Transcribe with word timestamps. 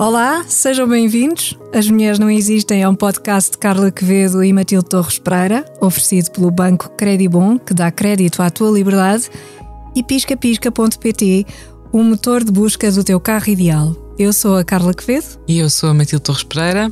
Olá, 0.00 0.46
sejam 0.48 0.88
bem-vindos. 0.88 1.58
As 1.74 1.86
Mulheres 1.86 2.18
Não 2.18 2.30
Existem 2.30 2.82
é 2.82 2.88
um 2.88 2.94
podcast 2.94 3.50
de 3.50 3.58
Carla 3.58 3.90
Quevedo 3.90 4.42
e 4.42 4.50
Matilde 4.50 4.88
Torres 4.88 5.18
Pereira, 5.18 5.62
oferecido 5.78 6.30
pelo 6.30 6.50
Banco 6.50 6.88
Credibon, 6.96 7.58
que 7.58 7.74
dá 7.74 7.90
crédito 7.90 8.40
à 8.40 8.48
tua 8.48 8.70
liberdade, 8.70 9.28
e 9.94 10.02
piscapisca.pt, 10.02 11.44
o 11.92 12.02
motor 12.02 12.42
de 12.42 12.50
busca 12.50 12.90
do 12.90 13.04
teu 13.04 13.20
carro 13.20 13.50
ideal. 13.50 13.94
Eu 14.18 14.32
sou 14.32 14.56
a 14.56 14.64
Carla 14.64 14.94
Quevedo. 14.94 15.38
E 15.46 15.58
eu 15.58 15.68
sou 15.68 15.90
a 15.90 15.92
Matilde 15.92 16.24
Torres 16.24 16.44
Pereira. 16.44 16.90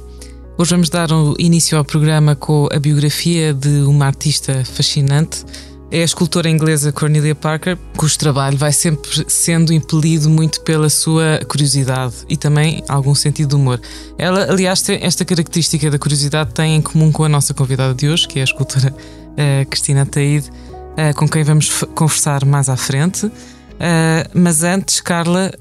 Hoje 0.59 0.71
vamos 0.73 0.91
dar 0.91 1.11
o 1.11 1.35
início 1.39 1.79
ao 1.79 1.87
programa 1.87 2.37
com 2.37 2.69
a 2.71 2.79
biografia 2.79 3.55
de 3.55 3.85
uma 3.87 4.05
artista 4.05 4.63
fascinante, 4.67 5.47
é 5.91 6.03
a 6.03 6.05
escultora 6.05 6.51
inglesa 6.51 6.93
Cornelia 6.93 7.35
Parker, 7.35 7.79
cujo 7.97 8.19
trabalho 8.19 8.59
vai 8.59 8.73
sempre 8.73 9.25
sendo 9.27 9.73
impelido 9.73 10.29
muito 10.29 10.61
pela 10.61 10.91
sua 10.91 11.41
curiosidade 11.49 12.15
e 12.29 12.37
também 12.37 12.83
algum 12.89 13.15
sentido 13.15 13.51
de 13.51 13.55
humor. 13.57 13.81
Ela, 14.19 14.51
aliás, 14.51 14.87
esta 14.89 15.25
característica 15.25 15.91
da 15.91 15.99
curiosidade 15.99 16.53
tem 16.53 16.77
em 16.77 16.83
comum 16.83 17.11
com 17.11 17.25
a 17.25 17.29
nossa 17.29 17.55
convidada 17.55 17.95
de 17.95 18.09
hoje, 18.09 18.29
que 18.29 18.39
é 18.39 18.43
a 18.43 18.45
escultora 18.45 18.93
uh, 18.93 19.67
Cristina 19.71 20.05
Taide, 20.05 20.51
uh, 20.51 21.15
com 21.17 21.27
quem 21.27 21.43
vamos 21.43 21.71
conversar 21.95 22.45
mais 22.45 22.69
à 22.69 22.77
frente. 22.77 23.27
Uh, 23.27 24.29
mas 24.35 24.63
antes, 24.63 25.01
Carla, 25.01 25.53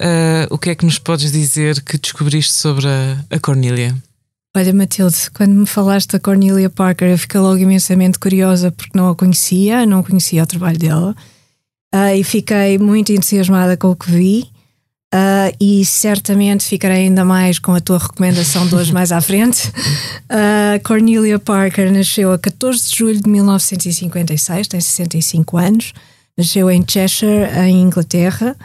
o 0.50 0.58
que 0.58 0.72
é 0.72 0.76
que 0.76 0.86
nos 0.86 1.00
podes 1.00 1.32
dizer 1.32 1.82
que 1.82 1.98
descobriste 1.98 2.54
sobre 2.54 2.88
a, 2.88 3.18
a? 3.30 4.07
Olha, 4.58 4.74
Matilde, 4.74 5.30
quando 5.36 5.52
me 5.52 5.68
falaste 5.68 6.14
da 6.14 6.20
Cornelia 6.20 6.68
Parker, 6.68 7.10
eu 7.10 7.18
fiquei 7.20 7.40
logo 7.40 7.58
imensamente 7.58 8.18
curiosa 8.18 8.72
porque 8.72 8.98
não 8.98 9.08
a 9.08 9.16
conhecia, 9.16 9.86
não 9.86 10.02
conhecia 10.02 10.42
o 10.42 10.48
trabalho 10.48 10.80
dela. 10.80 11.16
Uh, 11.94 12.16
e 12.16 12.24
fiquei 12.24 12.80
muito 12.80 13.12
entusiasmada 13.12 13.78
com 13.78 13.92
o 13.92 13.96
que 13.96 14.10
vi. 14.10 14.50
Uh, 15.14 15.54
e 15.62 15.86
certamente 15.86 16.66
ficarei 16.66 17.04
ainda 17.04 17.24
mais 17.24 17.60
com 17.60 17.72
a 17.72 17.80
tua 17.80 18.00
recomendação 18.00 18.66
de 18.66 18.74
hoje 18.74 18.92
mais 18.92 19.12
à 19.12 19.22
frente. 19.22 19.68
Uh, 19.68 20.82
Cornelia 20.84 21.38
Parker 21.38 21.94
nasceu 21.94 22.32
a 22.32 22.40
14 22.40 22.90
de 22.90 22.98
julho 22.98 23.22
de 23.22 23.30
1956, 23.30 24.70
tem 24.70 24.82
65 24.82 25.56
anos. 25.56 25.94
Nasceu 26.36 26.72
em 26.72 26.84
Cheshire, 26.84 27.46
em 27.64 27.80
Inglaterra. 27.84 28.58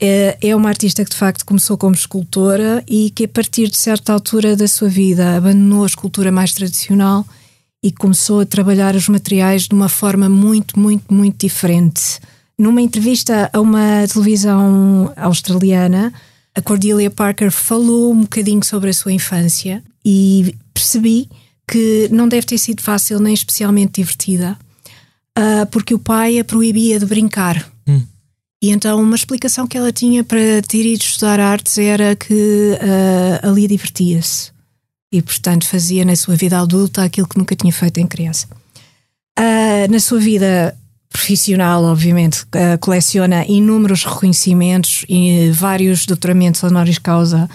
É, 0.00 0.38
é 0.40 0.56
uma 0.56 0.70
artista 0.70 1.04
que 1.04 1.10
de 1.10 1.16
facto 1.16 1.44
começou 1.44 1.76
como 1.76 1.94
escultora 1.94 2.82
e 2.88 3.10
que 3.10 3.24
a 3.24 3.28
partir 3.28 3.68
de 3.68 3.76
certa 3.76 4.14
altura 4.14 4.56
da 4.56 4.66
sua 4.66 4.88
vida 4.88 5.36
abandonou 5.36 5.84
a 5.84 5.86
escultura 5.86 6.32
mais 6.32 6.52
tradicional 6.52 7.26
e 7.82 7.92
começou 7.92 8.40
a 8.40 8.46
trabalhar 8.46 8.96
os 8.96 9.08
materiais 9.08 9.64
de 9.64 9.74
uma 9.74 9.88
forma 9.90 10.28
muito, 10.28 10.78
muito, 10.78 11.12
muito 11.12 11.38
diferente. 11.46 12.18
Numa 12.58 12.80
entrevista 12.80 13.50
a 13.52 13.60
uma 13.60 14.06
televisão 14.10 15.12
australiana, 15.16 16.12
a 16.54 16.62
Cordelia 16.62 17.10
Parker 17.10 17.50
falou 17.50 18.12
um 18.12 18.22
bocadinho 18.22 18.64
sobre 18.64 18.90
a 18.90 18.94
sua 18.94 19.12
infância 19.12 19.82
e 20.04 20.54
percebi 20.74 21.28
que 21.66 22.08
não 22.10 22.26
deve 22.28 22.46
ter 22.46 22.58
sido 22.58 22.82
fácil 22.82 23.20
nem 23.20 23.32
especialmente 23.32 24.00
divertida, 24.00 24.58
uh, 25.38 25.66
porque 25.70 25.94
o 25.94 25.98
pai 25.98 26.38
a 26.38 26.44
proibia 26.44 26.98
de 26.98 27.06
brincar. 27.06 27.70
Hum. 27.86 28.02
E 28.62 28.70
então 28.70 29.00
uma 29.00 29.16
explicação 29.16 29.66
que 29.66 29.78
ela 29.78 29.90
tinha 29.90 30.22
para 30.22 30.60
ter 30.68 30.84
ido 30.84 31.02
estudar 31.02 31.40
artes 31.40 31.78
era 31.78 32.14
que 32.14 32.34
uh, 32.74 33.48
ali 33.48 33.66
divertia-se. 33.66 34.52
E, 35.12 35.22
portanto, 35.22 35.66
fazia 35.66 36.04
na 36.04 36.14
sua 36.14 36.36
vida 36.36 36.58
adulta 36.60 37.02
aquilo 37.02 37.26
que 37.26 37.38
nunca 37.38 37.56
tinha 37.56 37.72
feito 37.72 37.98
em 37.98 38.06
criança. 38.06 38.46
Uh, 39.38 39.90
na 39.90 39.98
sua 39.98 40.20
vida 40.20 40.76
profissional, 41.08 41.82
obviamente, 41.84 42.42
uh, 42.42 42.78
coleciona 42.78 43.44
inúmeros 43.46 44.04
reconhecimentos 44.04 45.06
e 45.08 45.50
vários 45.50 46.04
doutoramentos 46.04 46.62
honoris 46.62 46.98
causa 46.98 47.48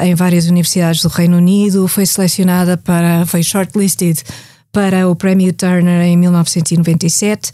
em 0.00 0.14
várias 0.14 0.46
universidades 0.46 1.02
do 1.02 1.08
Reino 1.08 1.38
Unido. 1.38 1.88
Foi 1.88 2.06
selecionada 2.06 2.76
para, 2.76 3.26
foi 3.26 3.42
shortlisted 3.42 4.22
para 4.70 5.08
o 5.08 5.16
Prémio 5.16 5.52
Turner 5.52 6.02
em 6.02 6.16
1997 6.16 7.50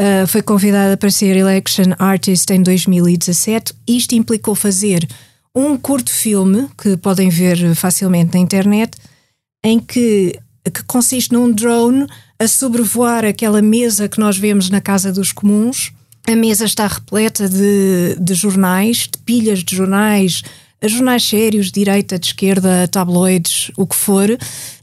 Uh, 0.00 0.26
foi 0.28 0.42
convidada 0.42 0.96
para 0.96 1.10
ser 1.10 1.36
Election 1.36 1.92
Artist 1.98 2.48
em 2.52 2.62
2017. 2.62 3.74
Isto 3.86 4.14
implicou 4.14 4.54
fazer 4.54 5.04
um 5.52 5.76
curto 5.76 6.10
filme 6.10 6.68
que 6.80 6.96
podem 6.96 7.28
ver 7.28 7.74
facilmente 7.74 8.34
na 8.34 8.38
internet, 8.38 8.96
em 9.64 9.80
que, 9.80 10.38
que 10.72 10.84
consiste 10.84 11.32
num 11.32 11.50
drone 11.50 12.06
a 12.38 12.46
sobrevoar 12.46 13.24
aquela 13.24 13.60
mesa 13.60 14.08
que 14.08 14.20
nós 14.20 14.38
vemos 14.38 14.70
na 14.70 14.80
Casa 14.80 15.10
dos 15.12 15.32
Comuns. 15.32 15.92
A 16.28 16.36
mesa 16.36 16.64
está 16.64 16.86
repleta 16.86 17.48
de, 17.48 18.16
de 18.20 18.34
jornais, 18.34 19.08
de 19.10 19.18
pilhas 19.24 19.64
de 19.64 19.74
jornais, 19.74 20.42
jornais 20.84 21.24
sérios, 21.24 21.66
de 21.66 21.72
direita, 21.72 22.18
de 22.20 22.26
esquerda, 22.26 22.86
tabloides, 22.86 23.72
o 23.76 23.84
que 23.84 23.96
for. 23.96 24.28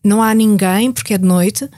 Não 0.03 0.21
há 0.21 0.33
ninguém, 0.33 0.91
porque 0.91 1.13
é 1.13 1.17
de 1.17 1.25
noite 1.25 1.69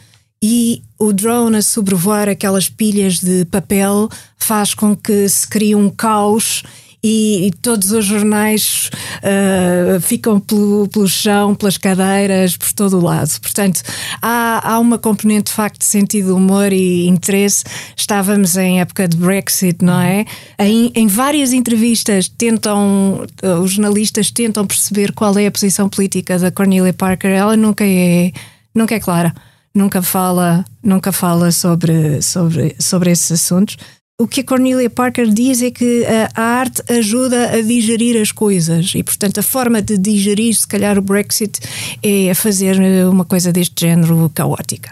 e 0.42 0.82
o 1.00 1.12
drone 1.12 1.58
a 1.58 1.62
sobrevoar 1.62 2.30
aquelas 2.30 2.70
pilhas 2.70 3.20
de 3.20 3.46
papel 3.46 4.10
faz 4.38 4.74
com 4.74 4.96
que 4.96 5.28
se 5.28 5.48
crie 5.48 5.76
um 5.76 5.90
caos 5.90 6.64
e, 7.04 7.48
e 7.48 7.52
todos 7.52 7.92
os 7.92 8.06
jornais 8.06 8.90
uh, 9.18 10.00
ficam 10.02 10.40
pelo, 10.40 10.88
pelo 10.88 11.08
chão, 11.08 11.54
pelas 11.56 11.78
cadeiras, 11.78 12.58
por 12.58 12.74
todo 12.74 12.98
o 12.98 13.04
lado. 13.04 13.40
Portanto, 13.40 13.82
há, 14.22 14.74
há 14.74 14.80
uma 14.80 14.98
componente 14.98 15.46
de 15.46 15.54
facto 15.54 15.80
de 15.80 15.86
sentido 15.86 16.36
humor 16.36 16.74
e 16.74 17.08
interesse. 17.08 17.64
Estávamos 17.96 18.58
em 18.58 18.82
época 18.82 19.08
de 19.08 19.16
Brexit, 19.16 19.84
não 19.84 20.02
é? 20.02 20.26
Em, 20.60 20.92
em 20.96 21.08
várias 21.08 21.54
entrevistas 21.54 22.28
tentam, 22.28 23.26
uh, 23.44 23.62
os 23.62 23.72
jornalistas 23.72 24.32
tentam 24.32 24.66
perceber 24.66 25.14
qual 25.14 25.38
é 25.38 25.48
a 25.48 25.52
posição 25.52 25.88
política 25.88 26.38
da 26.40 26.52
Cornelia 26.52 26.94
Parker. 26.94 27.32
Ela 27.32 27.56
nunca 27.56 27.86
é, 27.86 28.32
nunca 28.74 28.96
é 28.96 29.00
clara 29.00 29.34
nunca 29.78 30.02
fala, 30.02 30.66
nunca 30.84 31.12
fala 31.12 31.52
sobre, 31.52 32.22
sobre, 32.22 32.76
sobre 32.80 33.12
esses 33.12 33.32
assuntos. 33.32 33.78
O 34.20 34.28
que 34.28 34.42
a 34.42 34.44
Cornelia 34.44 34.90
Parker 34.90 35.30
diz 35.30 35.62
é 35.62 35.70
que 35.70 36.04
a 36.34 36.42
arte 36.42 36.82
ajuda 36.92 37.52
a 37.52 37.62
digerir 37.62 38.20
as 38.20 38.32
coisas 38.32 38.94
e, 38.96 39.04
portanto, 39.04 39.38
a 39.40 39.44
forma 39.44 39.80
de 39.80 39.96
digerir, 39.96 40.56
se 40.56 40.68
calhar, 40.68 40.98
o 40.98 41.02
Brexit 41.04 41.60
é 42.02 42.34
fazer 42.34 42.80
uma 43.08 43.24
coisa 43.24 43.54
deste 43.54 43.86
género 43.86 44.28
caótica. 44.34 44.92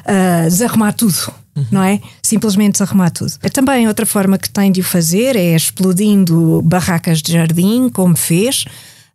Uh, 0.00 0.48
desarrumar 0.48 0.94
tudo. 0.94 1.30
Uhum. 1.54 1.66
Não 1.70 1.82
é? 1.82 2.00
Simplesmente 2.22 2.72
desarrumar 2.72 3.10
tudo. 3.10 3.34
É 3.42 3.50
também 3.50 3.86
outra 3.86 4.06
forma 4.06 4.38
que 4.38 4.48
tem 4.48 4.72
de 4.72 4.80
o 4.80 4.84
fazer 4.84 5.36
é 5.36 5.54
explodindo 5.54 6.62
barracas 6.62 7.20
de 7.20 7.32
jardim, 7.32 7.90
como 7.90 8.16
fez. 8.16 8.64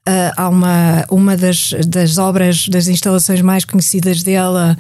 Uh, 0.07 0.31
há 0.37 0.47
uma, 0.47 1.05
uma 1.09 1.35
das, 1.35 1.71
das 1.87 2.19
obras, 2.19 2.67
das 2.67 2.87
instalações 2.87 3.41
mais 3.41 3.65
conhecidas 3.65 4.21
dela, 4.21 4.77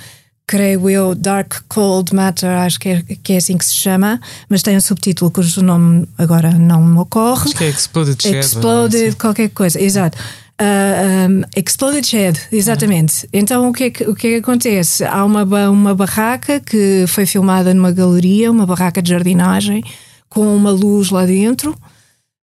creio 0.49 0.89
eu, 0.89 1.13
Dark 1.13 1.61
Cold 1.67 2.15
Matter, 2.15 2.49
acho 2.49 2.79
que 2.79 2.89
é, 2.89 3.03
que 3.21 3.33
é 3.33 3.37
assim 3.37 3.55
que 3.55 3.63
se 3.63 3.75
chama, 3.75 4.19
mas 4.49 4.63
tem 4.63 4.75
um 4.75 4.81
subtítulo 4.81 5.29
cujo 5.29 5.61
nome 5.61 6.07
agora 6.17 6.49
não 6.53 6.83
me 6.83 6.97
ocorre. 6.97 7.49
Acho 7.49 7.55
que 7.55 7.65
é 7.65 7.69
Exploded 7.69 8.19
Shed. 8.19 8.39
Exploded, 8.39 9.15
qualquer 9.15 9.49
coisa, 9.49 9.79
exato. 9.79 10.17
Uh, 10.17 10.63
ah, 10.63 11.27
um, 11.29 11.41
Exploded 11.55 12.03
Shed, 12.03 12.39
exatamente. 12.51 13.29
Então 13.31 13.69
o 13.69 13.71
que, 13.71 13.83
é 13.83 13.89
que, 13.91 14.03
o 14.05 14.15
que 14.15 14.25
é 14.25 14.29
que 14.31 14.35
acontece? 14.37 15.05
Há 15.05 15.23
uma, 15.23 15.43
uma 15.69 15.93
barraca 15.93 16.59
que 16.59 17.05
foi 17.07 17.27
filmada 17.27 17.71
numa 17.71 17.91
galeria, 17.91 18.49
uma 18.49 18.65
barraca 18.65 19.03
de 19.03 19.11
jardinagem, 19.11 19.83
com 20.27 20.55
uma 20.55 20.71
luz 20.71 21.11
lá 21.11 21.27
dentro. 21.27 21.77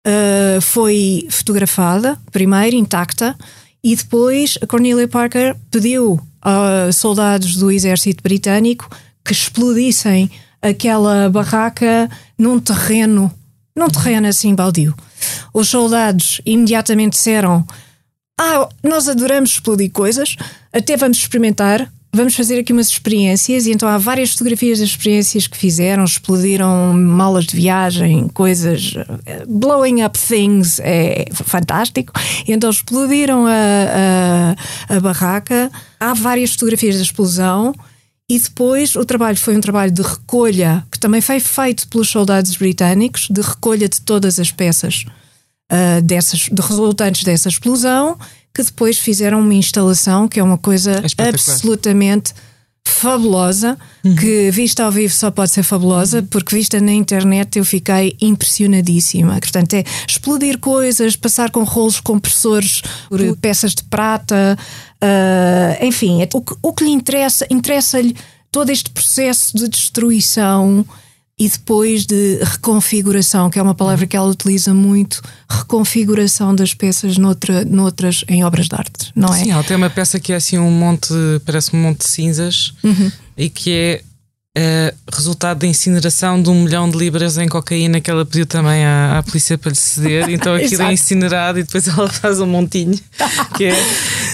Uh, 0.06 0.60
foi 0.60 1.26
fotografada, 1.30 2.18
primeiro 2.30 2.76
intacta, 2.76 3.34
e 3.82 3.96
depois 3.96 4.58
a 4.60 4.66
Cornelia 4.66 5.08
Parker 5.08 5.56
pediu 5.70 6.20
a 6.44 6.92
soldados 6.92 7.56
do 7.56 7.70
exército 7.72 8.22
britânico 8.22 8.88
que 9.24 9.32
explodissem 9.32 10.30
aquela 10.60 11.30
barraca 11.30 12.10
num 12.38 12.60
terreno, 12.60 13.32
num 13.74 13.88
terreno 13.88 14.28
assim 14.28 14.54
baldio. 14.54 14.94
Os 15.52 15.68
soldados 15.68 16.40
imediatamente 16.44 17.12
disseram: 17.12 17.66
Ah, 18.38 18.68
nós 18.82 19.08
adoramos 19.08 19.52
explodir 19.52 19.90
coisas, 19.90 20.36
até 20.72 20.96
vamos 20.96 21.16
experimentar 21.16 21.90
vamos 22.14 22.34
fazer 22.34 22.60
aqui 22.60 22.72
umas 22.72 22.88
experiências, 22.88 23.66
e 23.66 23.72
então 23.72 23.88
há 23.88 23.98
várias 23.98 24.30
fotografias 24.30 24.78
das 24.78 24.90
experiências 24.90 25.46
que 25.46 25.56
fizeram, 25.56 26.04
explodiram 26.04 26.92
malas 26.94 27.44
de 27.44 27.56
viagem, 27.56 28.28
coisas, 28.28 28.94
eh, 29.26 29.44
blowing 29.46 30.02
up 30.02 30.18
things, 30.18 30.78
é 30.80 31.26
fantástico. 31.32 32.12
E 32.46 32.52
então 32.52 32.70
explodiram 32.70 33.46
a, 33.46 34.54
a, 34.88 34.96
a 34.96 35.00
barraca, 35.00 35.70
há 35.98 36.14
várias 36.14 36.52
fotografias 36.52 36.96
da 36.96 37.02
explosão. 37.02 37.74
E 38.30 38.38
depois 38.38 38.96
o 38.96 39.04
trabalho 39.04 39.36
foi 39.36 39.54
um 39.54 39.60
trabalho 39.60 39.92
de 39.92 40.00
recolha, 40.00 40.86
que 40.90 40.98
também 40.98 41.20
foi 41.20 41.40
feito 41.40 41.86
pelos 41.88 42.08
soldados 42.08 42.56
britânicos, 42.56 43.28
de 43.28 43.42
recolha 43.42 43.86
de 43.86 44.00
todas 44.00 44.40
as 44.40 44.50
peças 44.50 45.04
uh, 45.70 46.00
dessas, 46.00 46.48
de 46.50 46.62
resultantes 46.62 47.22
dessa 47.22 47.50
explosão 47.50 48.16
que 48.54 48.62
depois 48.62 48.98
fizeram 48.98 49.40
uma 49.40 49.54
instalação 49.54 50.28
que 50.28 50.38
é 50.38 50.42
uma 50.42 50.56
coisa 50.56 51.02
é 51.18 51.28
absolutamente 51.28 52.32
fabulosa, 52.86 53.78
uhum. 54.04 54.14
que 54.14 54.50
vista 54.50 54.84
ao 54.84 54.92
vivo 54.92 55.12
só 55.12 55.30
pode 55.30 55.50
ser 55.50 55.62
fabulosa, 55.62 56.18
uhum. 56.18 56.26
porque 56.26 56.54
vista 56.54 56.80
na 56.80 56.92
internet 56.92 57.58
eu 57.58 57.64
fiquei 57.64 58.16
impressionadíssima. 58.20 59.38
Portanto, 59.40 59.74
é 59.74 59.84
explodir 60.06 60.58
coisas, 60.58 61.16
passar 61.16 61.50
com 61.50 61.64
rolos 61.64 61.98
compressores 61.98 62.82
por 63.08 63.36
peças 63.38 63.74
de 63.74 63.82
prata, 63.84 64.56
uh, 65.02 65.84
enfim, 65.84 66.22
é, 66.22 66.28
o, 66.32 66.40
que, 66.40 66.54
o 66.62 66.72
que 66.72 66.84
lhe 66.84 66.90
interessa, 66.90 67.46
interessa-lhe 67.50 68.14
todo 68.52 68.70
este 68.70 68.90
processo 68.90 69.56
de 69.56 69.66
destruição 69.68 70.84
e 71.38 71.48
depois 71.48 72.06
de 72.06 72.38
reconfiguração, 72.44 73.50
que 73.50 73.58
é 73.58 73.62
uma 73.62 73.74
palavra 73.74 74.06
que 74.06 74.16
ela 74.16 74.28
utiliza 74.28 74.72
muito, 74.72 75.20
reconfiguração 75.48 76.54
das 76.54 76.74
peças 76.74 77.18
noutra, 77.18 77.64
noutras 77.64 78.24
em 78.28 78.44
obras 78.44 78.68
de 78.68 78.74
arte, 78.76 79.12
não 79.16 79.34
é? 79.34 79.38
Sim, 79.38 79.50
ela 79.50 79.64
tem 79.64 79.76
uma 79.76 79.90
peça 79.90 80.20
que 80.20 80.32
é 80.32 80.36
assim 80.36 80.58
um 80.58 80.70
monte, 80.70 81.12
parece 81.44 81.74
um 81.74 81.80
monte 81.80 81.98
de 82.00 82.08
cinzas 82.08 82.74
uhum. 82.84 83.10
e 83.36 83.50
que 83.50 83.72
é 83.72 84.02
Uh, 84.56 84.94
resultado 85.12 85.58
da 85.58 85.66
incineração 85.66 86.40
de 86.40 86.48
um 86.48 86.62
milhão 86.62 86.88
de 86.88 86.96
libras 86.96 87.36
em 87.38 87.48
cocaína 87.48 88.00
que 88.00 88.08
ela 88.08 88.24
pediu 88.24 88.46
também 88.46 88.84
à, 88.84 89.18
à 89.18 89.22
polícia 89.24 89.58
para 89.58 89.70
lhe 89.70 89.76
ceder. 89.76 90.30
Então 90.30 90.54
aquilo 90.56 90.82
é 90.82 90.92
incinerado 90.92 91.58
e 91.58 91.64
depois 91.64 91.88
ela 91.88 92.08
faz 92.08 92.38
um 92.38 92.46
montinho. 92.46 92.96
Que 93.56 93.64
é 93.64 93.76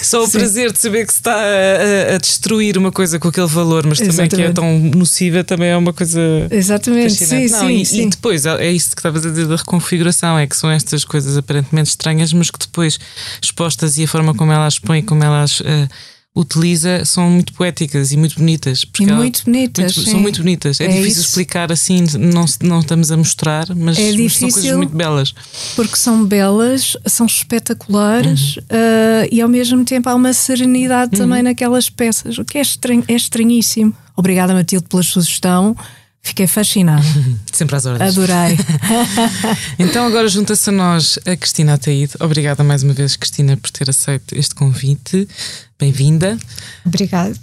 só 0.02 0.22
o 0.22 0.26
Sim. 0.26 0.38
prazer 0.38 0.72
de 0.72 0.78
saber 0.78 1.06
que 1.06 1.12
se 1.14 1.20
está 1.20 1.34
a, 1.34 2.14
a, 2.16 2.18
destruir 2.18 2.76
uma 2.76 2.92
coisa 2.92 3.18
com 3.18 3.28
aquele 3.28 3.46
valor, 3.46 3.86
mas 3.86 3.96
também 3.96 4.12
Exatamente. 4.12 4.36
que 4.36 4.42
é 4.42 4.52
tão 4.52 4.78
nociva, 4.78 5.42
também 5.42 5.70
é 5.70 5.76
uma 5.76 5.94
coisa. 5.94 6.20
Exatamente, 6.50 7.14
sim, 7.14 7.48
Não, 7.48 7.60
sim, 7.60 7.80
e, 7.80 7.86
sim. 7.86 8.02
e 8.02 8.10
depois 8.10 8.44
é, 8.44 8.66
é 8.66 8.70
isso 8.70 8.90
que 8.90 9.00
estavas 9.00 9.24
a 9.24 9.30
dizer 9.30 9.46
da 9.46 9.56
reconfiguração: 9.56 10.38
é 10.38 10.46
que 10.46 10.54
são 10.56 10.70
estas 10.70 11.02
coisas 11.02 11.34
aparentemente 11.38 11.88
estranhas, 11.88 12.30
mas 12.34 12.50
que 12.50 12.58
depois 12.58 13.00
expostas 13.40 13.96
e 13.96 14.04
a 14.04 14.08
forma 14.08 14.34
como 14.34 14.52
ela 14.52 14.66
as 14.66 14.78
põe, 14.78 15.00
como 15.02 15.24
elas. 15.24 15.60
Uh, 15.60 15.88
utiliza 16.34 17.04
são 17.04 17.28
muito 17.28 17.52
poéticas 17.52 18.12
e 18.12 18.16
muito 18.16 18.36
bonitas. 18.36 18.84
Porque 18.84 19.02
e 19.04 19.12
muito 19.12 19.44
bonitas. 19.44 19.96
Muito, 19.96 20.10
são 20.10 20.20
muito 20.20 20.40
bonitas. 20.40 20.80
É, 20.80 20.84
é 20.84 20.88
difícil 20.88 21.08
isso. 21.08 21.20
explicar 21.20 21.72
assim, 21.72 22.04
não, 22.18 22.44
não 22.62 22.80
estamos 22.80 23.10
a 23.10 23.16
mostrar, 23.16 23.66
mas, 23.74 23.98
é 23.98 24.12
mas 24.12 24.36
são 24.36 24.50
coisas 24.50 24.76
muito 24.76 24.94
belas. 24.94 25.34
Porque 25.74 25.96
são 25.96 26.24
belas, 26.24 26.96
são 27.06 27.26
espetaculares 27.26 28.56
uhum. 28.56 28.62
uh, 28.62 29.28
e 29.30 29.40
ao 29.40 29.48
mesmo 29.48 29.84
tempo 29.84 30.08
há 30.08 30.14
uma 30.14 30.32
serenidade 30.32 31.12
uhum. 31.14 31.26
também 31.26 31.42
naquelas 31.42 31.90
peças, 31.90 32.38
o 32.38 32.44
que 32.44 32.58
é, 32.58 32.62
estranho, 32.62 33.04
é 33.08 33.14
estranhíssimo. 33.14 33.94
Obrigada, 34.16 34.54
Matilde, 34.54 34.86
pela 34.88 35.02
sugestão. 35.02 35.76
Fiquei 36.22 36.46
fascinada. 36.46 37.02
Sempre 37.52 37.76
às 37.76 37.86
ordens. 37.86 38.16
Adorei. 38.16 38.58
então 39.78 40.06
agora 40.06 40.28
junta-se 40.28 40.68
a 40.68 40.72
nós 40.72 41.18
a 41.26 41.36
Cristina 41.36 41.74
Ataíde. 41.74 42.12
Obrigada 42.20 42.62
mais 42.62 42.82
uma 42.82 42.92
vez, 42.92 43.16
Cristina, 43.16 43.56
por 43.56 43.70
ter 43.70 43.88
aceito 43.88 44.36
este 44.36 44.54
convite. 44.54 45.26
Bem-vinda. 45.78 46.38
Obrigada 46.84 47.34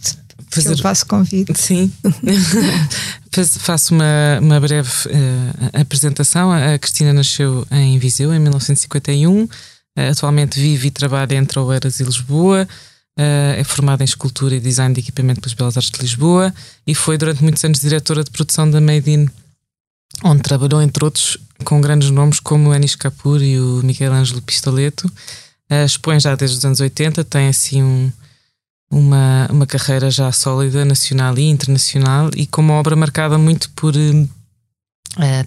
Fazer... 0.49 0.69
pelo 0.69 0.83
vosso 0.83 1.05
convite. 1.05 1.59
Sim. 1.59 1.91
Faço 3.59 3.93
uma, 3.93 4.39
uma 4.41 4.59
breve 4.59 4.89
uh, 5.07 5.79
apresentação. 5.81 6.51
A 6.51 6.77
Cristina 6.77 7.13
nasceu 7.13 7.67
em 7.71 7.97
Viseu 7.99 8.33
em 8.33 8.39
1951. 8.39 9.43
Uh, 9.43 9.49
atualmente 10.11 10.59
vive 10.59 10.87
e 10.87 10.91
trabalha 10.91 11.35
entre 11.35 11.59
Oeiras 11.59 11.99
e 11.99 12.03
Lisboa. 12.03 12.67
Uh, 13.17 13.57
é 13.57 13.63
formada 13.63 14.03
em 14.03 14.05
escultura 14.05 14.53
e 14.53 14.59
design 14.59 14.93
de 14.93 14.99
equipamento 14.99 15.41
pelas 15.41 15.55
Belas 15.55 15.75
Artes 15.75 15.89
de 15.89 15.99
Lisboa 15.99 16.53
e 16.85 16.93
foi 16.93 17.17
durante 17.17 17.41
muitos 17.41 17.65
anos 17.65 17.79
diretora 17.79 18.23
de 18.23 18.29
produção 18.29 18.69
da 18.69 18.79
Made 18.79 19.09
in, 19.09 19.27
onde 20.23 20.43
trabalhou, 20.43 20.79
entre 20.83 21.03
outros, 21.03 21.35
com 21.63 21.81
grandes 21.81 22.11
nomes 22.11 22.39
como 22.39 22.71
Anis 22.71 22.95
Kapoor 22.95 23.41
e 23.41 23.59
o 23.59 23.81
Miguel 23.83 24.13
Ângelo 24.13 24.39
Pistoleto. 24.43 25.07
Uh, 25.69 25.83
expõe 25.83 26.19
já 26.19 26.35
desde 26.35 26.57
os 26.57 26.65
anos 26.65 26.79
80, 26.79 27.23
tem 27.23 27.47
assim 27.47 27.81
um, 27.81 28.11
uma, 28.91 29.47
uma 29.51 29.65
carreira 29.65 30.11
já 30.11 30.31
sólida, 30.31 30.85
nacional 30.85 31.35
e 31.39 31.49
internacional, 31.49 32.29
e 32.35 32.45
com 32.45 32.61
uma 32.61 32.75
obra 32.75 32.95
marcada 32.95 33.35
muito 33.39 33.71
por 33.71 33.95
uh, 33.95 34.27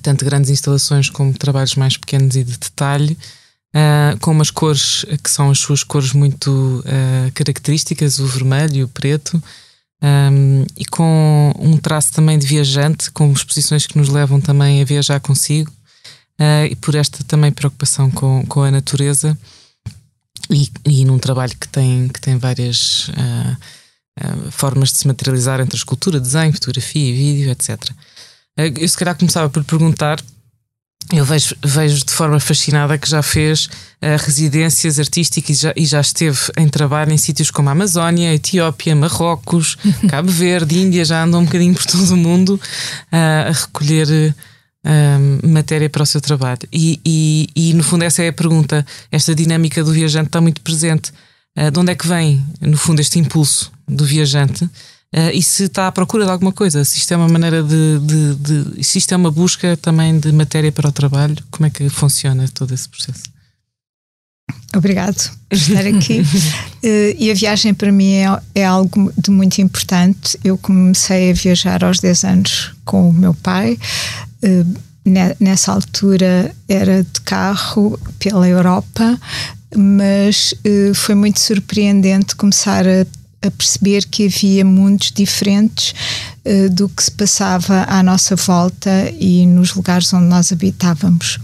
tanto 0.02 0.24
grandes 0.24 0.50
instalações 0.50 1.08
como 1.08 1.32
trabalhos 1.34 1.76
mais 1.76 1.96
pequenos 1.96 2.34
e 2.34 2.42
de 2.42 2.58
detalhe 2.58 3.16
uh, 3.74 4.18
com 4.20 4.32
umas 4.32 4.50
cores 4.50 5.04
que 5.22 5.30
são 5.30 5.50
as 5.50 5.58
suas 5.58 5.82
cores 5.82 6.12
muito 6.12 6.50
uh, 6.50 7.32
características, 7.32 8.18
o 8.18 8.26
vermelho 8.26 8.76
e 8.76 8.84
o 8.84 8.88
preto, 8.88 9.42
um, 10.02 10.64
e 10.76 10.84
com 10.86 11.52
um 11.58 11.76
traço 11.76 12.12
também 12.12 12.38
de 12.38 12.46
viajante, 12.46 13.10
com 13.10 13.30
exposições 13.32 13.86
que 13.86 13.98
nos 13.98 14.08
levam 14.08 14.40
também 14.40 14.80
a 14.80 14.84
viajar 14.84 15.20
consigo, 15.20 15.70
uh, 16.40 16.66
e 16.70 16.74
por 16.76 16.94
esta 16.94 17.22
também 17.24 17.52
preocupação 17.52 18.10
com, 18.10 18.44
com 18.46 18.62
a 18.62 18.70
natureza, 18.70 19.36
e, 20.50 20.70
e 20.84 21.04
num 21.04 21.18
trabalho 21.18 21.56
que 21.58 21.68
tem, 21.68 22.08
que 22.08 22.20
tem 22.20 22.36
várias 22.36 23.08
formas 24.50 24.90
de 24.90 24.98
se 24.98 25.06
materializar 25.06 25.60
entre 25.60 25.76
a 25.76 25.78
escultura, 25.78 26.18
desenho, 26.18 26.52
fotografia 26.52 27.14
vídeo, 27.14 27.50
etc. 27.50 27.78
Eu 28.56 28.88
se 28.88 28.98
calhar 28.98 29.16
começava 29.16 29.48
por 29.48 29.62
perguntar 29.64 30.20
eu 31.12 31.24
vejo, 31.24 31.56
vejo 31.64 32.04
de 32.04 32.12
forma 32.12 32.38
fascinada 32.38 32.96
que 32.96 33.08
já 33.08 33.22
fez 33.22 33.66
uh, 33.66 34.16
residências 34.18 34.98
artísticas 34.98 35.56
e 35.56 35.60
já, 35.60 35.72
e 35.76 35.86
já, 35.86 36.00
esteve 36.00 36.38
em 36.56 36.68
trabalho 36.68 37.12
em 37.12 37.16
sítios 37.16 37.50
como 37.50 37.68
a 37.68 37.72
Amazónia, 37.72 38.32
Etiópia, 38.32 38.94
Marrocos, 38.94 39.76
Cabo 40.08 40.30
Verde, 40.30 40.78
Índia, 40.78 41.04
já 41.04 41.24
andou 41.24 41.40
um 41.40 41.44
bocadinho 41.44 41.74
por 41.74 41.84
todo 41.84 42.10
o 42.12 42.16
mundo 42.16 42.60
uh, 43.12 43.48
a 43.48 43.52
recolher 43.52 44.34
uh, 44.86 45.48
matéria 45.48 45.90
para 45.90 46.02
o 46.02 46.06
seu 46.06 46.20
trabalho. 46.20 46.60
E, 46.72 47.00
e, 47.04 47.48
e, 47.56 47.74
no 47.74 47.82
fundo, 47.82 48.04
essa 48.04 48.22
é 48.22 48.28
a 48.28 48.32
pergunta. 48.32 48.86
Esta 49.10 49.34
dinâmica 49.34 49.82
do 49.82 49.92
viajante 49.92 50.28
está 50.28 50.40
muito 50.40 50.60
presente. 50.60 51.12
de 51.72 51.78
onde 51.78 51.90
é 51.90 51.94
que 51.96 52.06
vem, 52.06 52.44
no 52.60 52.76
fundo, 52.76 53.00
este 53.00 53.18
impulso 53.18 53.72
do 53.88 54.04
viajante? 54.04 54.68
Uh, 55.12 55.34
e 55.34 55.42
se 55.42 55.64
está 55.64 55.88
à 55.88 55.92
procura 55.92 56.24
de 56.24 56.30
alguma 56.30 56.52
coisa, 56.52 56.84
se 56.84 56.98
isto 56.98 57.12
é 57.12 57.16
uma 57.16 57.28
maneira 57.28 57.64
de, 57.64 57.98
de, 57.98 58.34
de, 58.36 58.84
se 58.84 58.98
isto 58.98 59.12
é 59.12 59.16
uma 59.16 59.30
busca 59.30 59.76
também 59.76 60.16
de 60.20 60.30
matéria 60.30 60.70
para 60.70 60.88
o 60.88 60.92
trabalho, 60.92 61.36
como 61.50 61.66
é 61.66 61.70
que 61.70 61.88
funciona 61.88 62.46
todo 62.54 62.72
esse 62.72 62.88
processo? 62.88 63.24
Obrigado 64.74 65.32
por 65.48 65.56
estar 65.56 65.84
aqui. 65.84 66.20
uh, 66.20 67.16
e 67.18 67.28
a 67.28 67.34
viagem 67.34 67.74
para 67.74 67.90
mim 67.90 68.12
é, 68.12 68.40
é, 68.54 68.64
algo 68.64 69.12
de 69.18 69.32
muito 69.32 69.60
importante. 69.60 70.38
Eu 70.44 70.56
comecei 70.56 71.32
a 71.32 71.34
viajar 71.34 71.82
aos 71.82 71.98
10 71.98 72.24
anos 72.24 72.72
com 72.84 73.10
o 73.10 73.12
meu 73.12 73.34
pai. 73.34 73.76
Uh, 74.44 74.90
nessa 75.40 75.72
altura 75.72 76.54
era 76.68 77.02
de 77.02 77.20
carro 77.22 77.98
pela 78.18 78.46
Europa, 78.46 79.18
mas 79.74 80.54
foi 80.94 81.14
muito 81.14 81.40
surpreendente 81.40 82.36
começar 82.36 82.86
a 82.86 83.06
a 83.42 83.50
perceber 83.50 84.04
que 84.04 84.26
havia 84.26 84.64
mundos 84.64 85.10
diferentes 85.14 85.94
uh, 86.44 86.70
do 86.70 86.88
que 86.88 87.02
se 87.02 87.10
passava 87.10 87.84
à 87.88 88.02
nossa 88.02 88.36
volta 88.36 89.10
e 89.18 89.46
nos 89.46 89.74
lugares 89.74 90.12
onde 90.12 90.26
nós 90.26 90.52
habitávamos. 90.52 91.38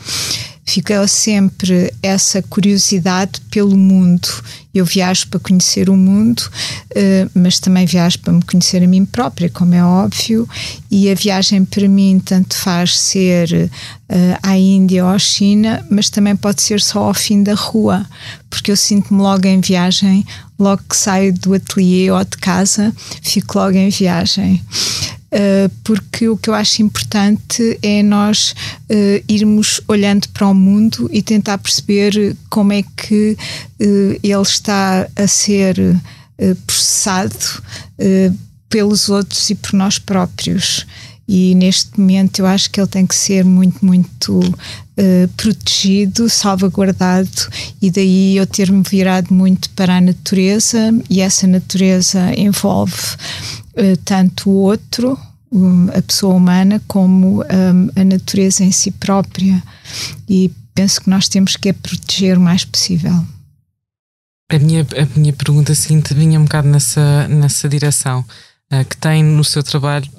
Ficou 0.66 1.06
sempre 1.06 1.94
essa 2.02 2.42
curiosidade 2.42 3.40
pelo 3.50 3.76
mundo. 3.76 4.28
Eu 4.75 4.85
viajo 4.85 5.28
para 5.28 5.40
conhecer 5.40 5.88
o 5.88 5.96
mundo, 5.96 6.40
uh, 6.40 7.30
mas 7.35 7.61
também 7.61 7.87
viajo 7.87 8.18
para 8.18 8.32
me 8.32 8.42
conhecer 8.42 8.82
a 8.82 8.87
mim 8.87 9.04
própria, 9.04 9.49
como 9.49 9.75
é 9.75 9.82
óbvio, 9.82 10.46
e 10.90 11.08
a 11.08 11.14
viagem 11.14 11.64
para 11.64 11.88
mim 11.88 12.20
tanto 12.23 12.56
faz 12.56 12.99
ser 12.99 13.70
uh, 14.11 14.38
à 14.42 14.58
Índia 14.58 15.04
ou 15.04 15.11
à 15.11 15.18
China, 15.18 15.87
mas 15.88 16.11
também 16.11 16.35
pode 16.35 16.61
ser 16.61 16.80
só 16.80 17.04
ao 17.04 17.14
fim 17.14 17.42
da 17.42 17.54
rua, 17.54 18.04
porque 18.50 18.70
eu 18.70 18.76
sinto-me 18.76 19.23
logo 19.23 19.46
em 19.46 19.61
viagem 19.61 20.26
logo 20.58 20.82
que 20.88 20.96
saio 20.96 21.32
do 21.32 21.54
ateliê 21.54 22.11
ou 22.11 22.25
de 22.25 22.37
casa, 22.38 22.92
fico 23.23 23.58
logo 23.58 23.76
em 23.76 23.90
viagem. 23.90 24.62
Uh, 25.26 25.68
porque 25.83 26.28
o 26.28 26.37
que 26.37 26.49
eu 26.49 26.54
acho 26.54 26.83
importante 26.83 27.78
é 27.83 28.00
nós 28.00 28.54
uh, 28.88 29.25
irmos 29.28 29.80
olhando 29.88 30.28
para 30.28 30.47
o 30.47 30.54
mundo 30.54 31.11
e 31.12 31.21
tentar 31.21 31.59
perceber 31.59 32.37
como 32.49 32.73
é 32.73 32.83
que 32.97 33.37
uh, 33.80 34.21
ele 34.23 34.42
está 34.42 35.09
a 35.16 35.26
ser 35.26 35.76
processado 36.66 37.35
pelos 38.68 39.09
outros 39.09 39.49
e 39.49 39.54
por 39.54 39.73
nós 39.73 39.99
próprios. 39.99 40.87
E 41.28 41.54
neste 41.56 41.99
momento 41.99 42.38
eu 42.38 42.47
acho 42.47 42.71
que 42.71 42.80
ele 42.80 42.87
tem 42.87 43.04
que 43.04 43.14
ser 43.14 43.45
muito, 43.45 43.85
muito 43.85 44.38
uh, 44.38 45.28
protegido, 45.37 46.30
salvaguardado 46.30 47.28
e 47.83 47.90
daí 47.90 48.37
eu 48.37 48.47
ter-me 48.47 48.83
virado 48.88 49.35
muito 49.35 49.68
para 49.71 49.97
a 49.97 50.00
natureza 50.00 50.78
e 51.11 51.21
essa 51.21 51.47
natureza 51.47 52.33
envolve 52.38 53.16
tanto 54.04 54.50
o 54.50 54.54
outro, 54.54 55.18
a 55.95 56.02
pessoa 56.02 56.35
humana, 56.35 56.83
como 56.87 57.42
um, 57.42 57.90
a 57.95 58.04
natureza 58.04 58.64
em 58.64 58.73
si 58.73 58.90
própria 58.90 59.62
e 60.28 60.50
penso 60.75 61.00
que 61.00 61.11
nós 61.11 61.28
temos 61.28 61.56
que 61.56 61.71
a 61.71 61.75
proteger 61.75 62.37
o 62.37 62.40
mais 62.40 62.64
possível. 62.64 63.12
A 64.50 64.59
minha, 64.59 64.83
a 64.83 65.18
minha 65.18 65.33
pergunta 65.33 65.75
seguinte 65.75 66.14
vinha 66.14 66.38
um 66.38 66.45
bocado 66.45 66.68
nessa, 66.68 67.26
nessa 67.28 67.68
direção, 67.68 68.25
uh, 68.73 68.85
que 68.85 68.97
tem 68.97 69.23
no 69.23 69.45
seu 69.45 69.62
trabalho 69.62 70.11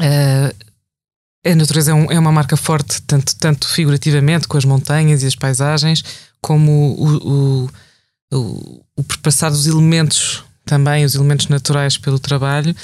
Uh, 0.00 0.72
a 1.44 1.54
natureza 1.56 1.92
é, 1.92 2.14
é, 2.14 2.18
uma 2.18 2.32
marca 2.32 2.56
forte, 2.56 3.02
tanto, 3.02 3.34
tanto 3.36 3.68
figurativamente, 3.68 4.46
com 4.46 4.56
as 4.56 4.64
montanhas 4.64 5.22
e 5.22 5.26
as 5.26 5.34
paisagens, 5.34 6.04
como 6.40 6.70
o, 6.70 7.16
o, 7.16 7.70
o, 8.32 8.84
o 8.96 9.04
perpassar 9.04 9.50
dos 9.50 9.66
elementos 9.66 10.44
também, 10.64 11.04
os 11.04 11.14
elementos 11.14 11.48
naturais 11.48 11.98
pelo 11.98 12.18
trabalho. 12.18 12.74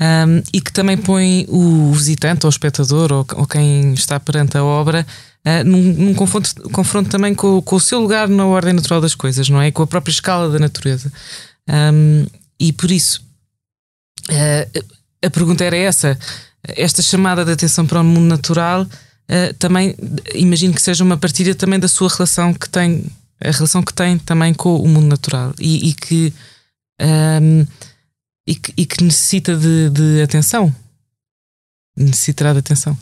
um, 0.00 0.42
e 0.52 0.60
que 0.60 0.72
também 0.72 0.96
põe 0.96 1.46
o 1.48 1.92
visitante, 1.92 2.44
ou 2.44 2.48
o 2.48 2.50
espectador, 2.50 3.12
ou, 3.12 3.26
ou 3.34 3.46
quem 3.46 3.92
está 3.94 4.18
perante 4.18 4.56
a 4.56 4.64
obra, 4.64 5.06
uh, 5.46 5.64
num, 5.64 5.80
num 5.80 6.14
confronto, 6.14 6.68
confronto, 6.70 7.08
também 7.08 7.34
com, 7.34 7.62
com, 7.62 7.76
o 7.76 7.80
seu 7.80 8.00
lugar 8.00 8.28
na 8.28 8.46
ordem 8.46 8.72
natural 8.72 9.00
das 9.00 9.14
coisas, 9.14 9.48
não 9.48 9.60
é? 9.60 9.70
Com 9.70 9.82
a 9.82 9.86
própria 9.86 10.12
escala 10.12 10.50
da 10.50 10.58
natureza. 10.58 11.12
Um, 11.68 12.26
e 12.58 12.72
por 12.72 12.90
isso, 12.90 13.22
uh, 14.30 14.84
a 15.24 15.30
pergunta 15.30 15.64
era 15.64 15.76
essa: 15.76 16.18
esta 16.68 17.02
chamada 17.02 17.44
de 17.44 17.52
atenção 17.52 17.86
para 17.86 18.00
o 18.00 18.04
mundo 18.04 18.26
natural. 18.26 18.82
Uh, 18.82 19.54
também 19.58 19.94
imagino 20.34 20.74
que 20.74 20.82
seja 20.82 21.04
uma 21.04 21.16
partilha 21.16 21.54
também 21.54 21.78
da 21.78 21.88
sua 21.88 22.08
relação 22.08 22.52
que 22.52 22.68
tem 22.68 23.06
a 23.42 23.50
relação 23.50 23.82
que 23.82 23.92
tem 23.92 24.18
também 24.18 24.54
com 24.54 24.76
o 24.76 24.88
mundo 24.88 25.06
natural 25.06 25.54
e, 25.58 25.90
e 25.90 25.94
que 25.94 26.32
um, 27.02 27.66
e 28.46 28.54
que, 28.54 28.72
e 28.76 28.86
que 28.86 29.04
necessita 29.04 29.56
de, 29.56 29.90
de 29.90 30.22
atenção. 30.22 30.74
Necessitará 31.96 32.52
de 32.52 32.60
atenção. 32.60 32.96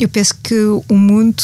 Eu 0.00 0.08
penso 0.08 0.34
que 0.42 0.54
o 0.88 0.94
mundo 0.94 1.42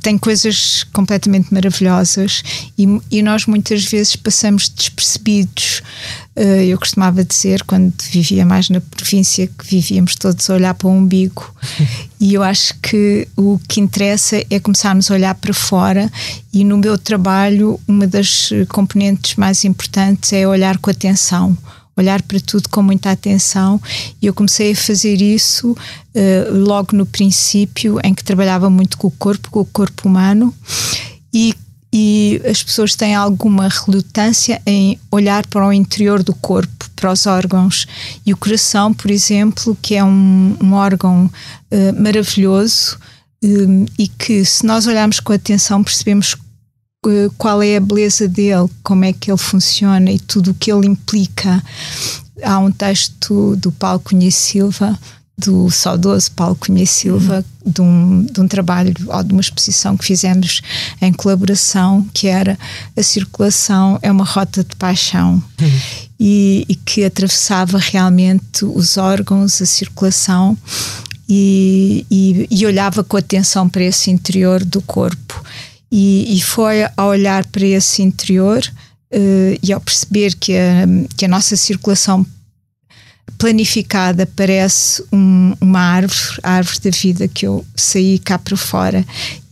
tem 0.00 0.16
coisas 0.16 0.84
completamente 0.84 1.52
maravilhosas 1.52 2.42
e, 2.78 2.86
e, 3.10 3.22
nós 3.22 3.44
muitas 3.44 3.84
vezes 3.84 4.16
passamos 4.16 4.70
despercebidos. 4.70 5.81
Uh, 6.36 6.62
eu 6.62 6.78
costumava 6.78 7.24
dizer, 7.24 7.62
quando 7.64 7.92
vivia 8.10 8.44
mais 8.44 8.68
na 8.68 8.80
província, 8.80 9.46
que 9.46 9.66
vivíamos 9.66 10.14
todos 10.14 10.48
a 10.48 10.54
olhar 10.54 10.74
para 10.74 10.88
o 10.88 10.90
umbigo, 10.90 11.54
e 12.20 12.34
eu 12.34 12.42
acho 12.42 12.74
que 12.80 13.28
o 13.36 13.58
que 13.68 13.80
interessa 13.80 14.42
é 14.50 14.60
começarmos 14.60 15.10
a 15.10 15.14
olhar 15.14 15.34
para 15.34 15.52
fora. 15.52 16.10
E 16.52 16.64
no 16.64 16.78
meu 16.78 16.98
trabalho, 16.98 17.80
uma 17.86 18.06
das 18.06 18.50
componentes 18.68 19.36
mais 19.36 19.64
importantes 19.64 20.32
é 20.32 20.46
olhar 20.46 20.78
com 20.78 20.90
atenção 20.90 21.56
olhar 21.96 22.22
para 22.22 22.40
tudo 22.40 22.68
com 22.68 22.82
muita 22.82 23.10
atenção. 23.10 23.80
E 24.20 24.26
eu 24.26 24.34
comecei 24.34 24.72
a 24.72 24.76
fazer 24.76 25.20
isso 25.20 25.72
uh, 25.72 25.76
logo 26.50 26.96
no 26.96 27.06
princípio 27.06 27.98
em 28.02 28.14
que 28.14 28.24
trabalhava 28.24 28.70
muito 28.70 28.96
com 28.96 29.08
o 29.08 29.10
corpo, 29.10 29.50
com 29.50 29.60
o 29.60 29.64
corpo 29.64 30.08
humano. 30.08 30.54
E 31.32 31.54
e 31.92 32.40
as 32.48 32.62
pessoas 32.62 32.96
têm 32.96 33.14
alguma 33.14 33.68
relutância 33.68 34.62
em 34.64 34.98
olhar 35.10 35.46
para 35.46 35.66
o 35.66 35.72
interior 35.72 36.22
do 36.22 36.34
corpo, 36.34 36.88
para 36.96 37.12
os 37.12 37.26
órgãos. 37.26 37.86
E 38.24 38.32
o 38.32 38.36
coração, 38.36 38.94
por 38.94 39.10
exemplo, 39.10 39.76
que 39.82 39.94
é 39.94 40.02
um, 40.02 40.56
um 40.60 40.72
órgão 40.72 41.26
uh, 41.26 42.02
maravilhoso 42.02 42.98
um, 43.44 43.84
e 43.98 44.08
que, 44.08 44.44
se 44.44 44.64
nós 44.64 44.86
olharmos 44.86 45.20
com 45.20 45.32
atenção, 45.32 45.84
percebemos 45.84 46.34
qual 47.36 47.60
é 47.62 47.76
a 47.76 47.80
beleza 47.80 48.28
dele, 48.28 48.70
como 48.82 49.04
é 49.04 49.12
que 49.12 49.30
ele 49.30 49.38
funciona 49.38 50.10
e 50.10 50.20
tudo 50.20 50.52
o 50.52 50.54
que 50.54 50.72
ele 50.72 50.86
implica. 50.86 51.62
Há 52.42 52.58
um 52.58 52.70
texto 52.70 53.56
do 53.56 53.72
Paulo 53.72 54.00
Cunha 54.00 54.30
Silva, 54.30 54.98
do 55.36 55.70
saudoso 55.70 56.30
Paulo 56.32 56.54
Cunha 56.54 56.86
Silva, 56.86 57.44
uhum. 57.64 57.72
de, 57.72 57.80
um, 57.80 58.26
de 58.26 58.40
um 58.40 58.48
trabalho 58.48 58.94
ou 59.06 59.22
de 59.22 59.32
uma 59.32 59.40
exposição 59.40 59.96
que 59.96 60.04
fizemos 60.04 60.60
em 61.00 61.12
colaboração, 61.12 62.06
que 62.12 62.28
era 62.28 62.58
A 62.96 63.02
Circulação 63.02 63.98
é 64.02 64.10
uma 64.10 64.24
Rota 64.24 64.62
de 64.62 64.76
Paixão, 64.76 65.42
uhum. 65.60 65.80
e, 66.20 66.64
e 66.68 66.74
que 66.74 67.04
atravessava 67.04 67.78
realmente 67.78 68.64
os 68.64 68.96
órgãos, 68.96 69.60
a 69.60 69.66
circulação. 69.66 70.56
E, 71.28 72.04
e, 72.10 72.46
e 72.50 72.66
olhava 72.66 73.02
com 73.02 73.16
atenção 73.16 73.66
para 73.66 73.82
esse 73.84 74.10
interior 74.10 74.62
do 74.62 74.82
corpo 74.82 75.42
e, 75.92 76.36
e 76.36 76.40
foi 76.40 76.84
ao 76.96 77.08
olhar 77.08 77.46
para 77.46 77.66
esse 77.66 78.02
interior 78.02 78.62
uh, 79.12 79.58
e 79.62 79.72
ao 79.72 79.80
perceber 79.80 80.34
que 80.34 80.54
a, 80.56 80.86
que 81.16 81.26
a 81.26 81.28
nossa 81.28 81.54
circulação 81.54 82.26
planificada 83.38 84.24
parece 84.36 85.02
um, 85.12 85.54
uma 85.60 85.80
árvore, 85.80 86.38
a 86.42 86.50
árvore 86.52 86.78
da 86.84 86.90
vida, 86.90 87.28
que 87.28 87.46
eu 87.46 87.64
saí 87.74 88.18
cá 88.18 88.38
para 88.38 88.56
fora 88.56 89.04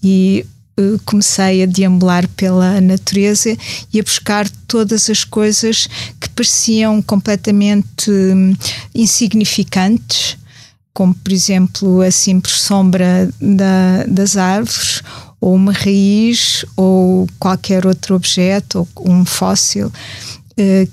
e 0.03 0.47
uh, 0.79 1.01
comecei 1.05 1.63
a 1.63 1.67
deambular 1.67 2.29
pela 2.37 2.81
natureza 2.81 3.57
e 3.93 4.01
a 4.01 4.03
buscar 4.03 4.49
todas 4.67 5.11
as 5.11 5.25
coisas 5.25 5.89
que 6.21 6.29
pareciam 6.29 7.03
completamente 7.03 8.11
um, 8.11 8.55
insignificantes, 8.95 10.37
como 10.95 11.15
por 11.15 11.33
exemplo 11.33 12.01
a 12.01 12.11
simples 12.11 12.61
sombra 12.61 13.29
da, 13.41 14.05
das 14.07 14.37
árvores 14.37 15.03
ou 15.41 15.55
uma 15.55 15.73
raiz 15.73 16.65
ou 16.77 17.27
qualquer 17.39 17.87
outro 17.87 18.15
objeto 18.15 18.87
ou 18.95 19.11
um 19.11 19.25
fóssil, 19.25 19.91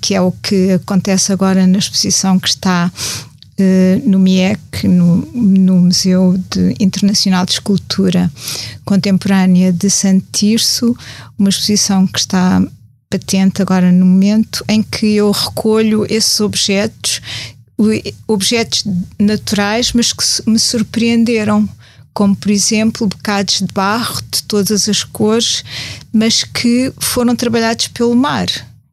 que 0.00 0.14
é 0.14 0.20
o 0.20 0.32
que 0.32 0.72
acontece 0.72 1.32
agora 1.32 1.66
na 1.66 1.78
exposição 1.78 2.38
que 2.38 2.48
está 2.48 2.90
eh, 3.60 4.00
no 4.04 4.20
MIEC, 4.20 4.86
no, 4.86 5.16
no 5.34 5.76
Museu 5.78 6.38
de, 6.48 6.76
Internacional 6.78 7.44
de 7.44 7.52
Escultura 7.52 8.30
Contemporânea 8.84 9.72
de 9.72 9.90
Santo 9.90 10.24
Tirso, 10.30 10.96
uma 11.36 11.48
exposição 11.48 12.06
que 12.06 12.20
está 12.20 12.62
patente 13.10 13.60
agora 13.60 13.90
no 13.90 14.06
momento, 14.06 14.64
em 14.68 14.80
que 14.80 15.06
eu 15.16 15.32
recolho 15.32 16.06
esses 16.08 16.40
objetos, 16.40 17.20
objetos 18.28 18.84
naturais, 19.18 19.92
mas 19.92 20.12
que 20.12 20.24
me 20.48 20.58
surpreenderam 20.58 21.68
como 22.14 22.36
por 22.36 22.50
exemplo 22.50 23.06
bocados 23.06 23.58
de 23.58 23.72
barro 23.72 24.20
de 24.30 24.42
todas 24.44 24.88
as 24.88 25.02
cores, 25.04 25.64
mas 26.12 26.44
que 26.44 26.92
foram 26.98 27.34
trabalhados 27.34 27.88
pelo 27.88 28.14
mar. 28.14 28.48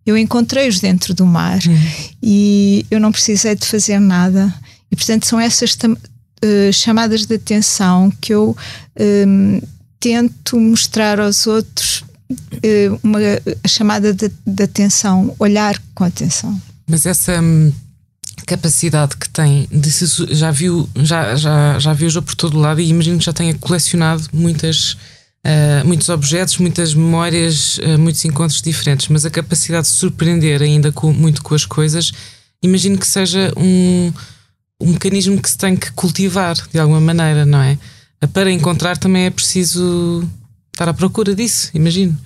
Eu 0.05 0.17
encontrei-os 0.17 0.79
dentro 0.79 1.13
do 1.13 1.25
mar 1.25 1.59
uhum. 1.65 2.13
e 2.21 2.85
eu 2.91 2.99
não 2.99 3.11
precisei 3.11 3.55
de 3.55 3.65
fazer 3.65 3.99
nada. 3.99 4.53
E 4.91 4.95
portanto 4.95 5.25
são 5.25 5.39
essas 5.39 5.73
uh, 5.73 6.71
chamadas 6.71 7.25
de 7.25 7.35
atenção 7.35 8.11
que 8.21 8.33
eu 8.33 8.55
um, 9.27 9.61
tento 9.99 10.59
mostrar 10.59 11.19
aos 11.19 11.47
outros 11.47 12.03
uh, 12.31 12.99
uma 13.03 13.19
a 13.63 13.67
chamada 13.67 14.13
de, 14.13 14.31
de, 14.45 14.63
atenção, 14.63 15.35
olhar 15.39 15.81
com 15.95 16.03
atenção. 16.03 16.61
Mas 16.87 17.07
essa 17.07 17.41
hum, 17.41 17.73
capacidade 18.45 19.17
que 19.17 19.27
tem 19.29 19.67
de 19.71 19.91
se, 19.91 20.05
já 20.35 20.51
viu 20.51 20.87
já, 20.97 21.35
já, 21.35 21.79
já 21.79 21.93
viajou 21.93 22.21
por 22.21 22.35
todo 22.35 22.59
lado 22.59 22.79
e 22.79 22.89
imagino 22.89 23.17
que 23.17 23.25
já 23.25 23.33
tenha 23.33 23.55
colecionado 23.55 24.23
muitas 24.31 24.97
uh, 25.45 25.87
muitos 25.87 26.09
objetos, 26.09 26.57
muitas 26.57 26.93
memórias, 26.93 27.77
uh, 27.77 27.97
muitos 27.99 28.25
encontros 28.25 28.61
diferentes, 28.61 29.07
mas 29.07 29.25
a 29.25 29.29
capacidade 29.29 29.87
de 29.87 29.93
surpreender 29.93 30.61
ainda 30.61 30.91
com, 30.91 31.13
muito 31.13 31.43
com 31.43 31.53
as 31.53 31.65
coisas, 31.65 32.11
imagino 32.61 32.97
que 32.97 33.07
seja 33.07 33.53
um, 33.55 34.11
um 34.81 34.91
mecanismo 34.93 35.39
que 35.41 35.49
se 35.49 35.57
tem 35.57 35.75
que 35.75 35.91
cultivar 35.91 36.55
de 36.71 36.79
alguma 36.79 36.99
maneira, 36.99 37.45
não 37.45 37.61
é? 37.61 37.77
Para 38.33 38.51
encontrar 38.51 38.97
também 38.97 39.25
é 39.25 39.29
preciso 39.29 40.27
estar 40.73 40.89
à 40.89 40.93
procura 40.93 41.35
disso, 41.35 41.69
imagino. 41.73 42.17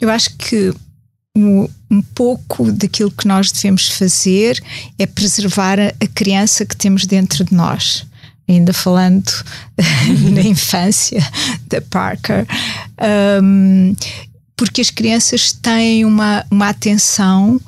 Eu 0.00 0.10
acho 0.10 0.36
que 0.36 0.72
um, 1.34 2.02
pouco 2.14 2.70
daquilo 2.72 3.10
que 3.10 3.26
nós 3.26 3.50
devemos 3.50 3.88
fazer 3.88 4.62
é 4.98 5.06
preservar 5.06 5.78
a 5.80 6.06
criança 6.14 6.66
que 6.66 6.76
temos 6.76 7.06
dentro 7.06 7.44
de 7.44 7.54
nós. 7.54 8.04
Ainda 8.48 8.72
falando 8.72 9.30
na 10.32 10.40
infância 10.40 11.20
da 11.66 11.82
Parker, 11.82 12.46
um, 13.42 13.94
porque 14.56 14.80
as 14.80 14.90
crianças 14.90 15.52
têm 15.52 16.04
uma, 16.04 16.44
uma 16.50 16.70
atenção 16.70 17.60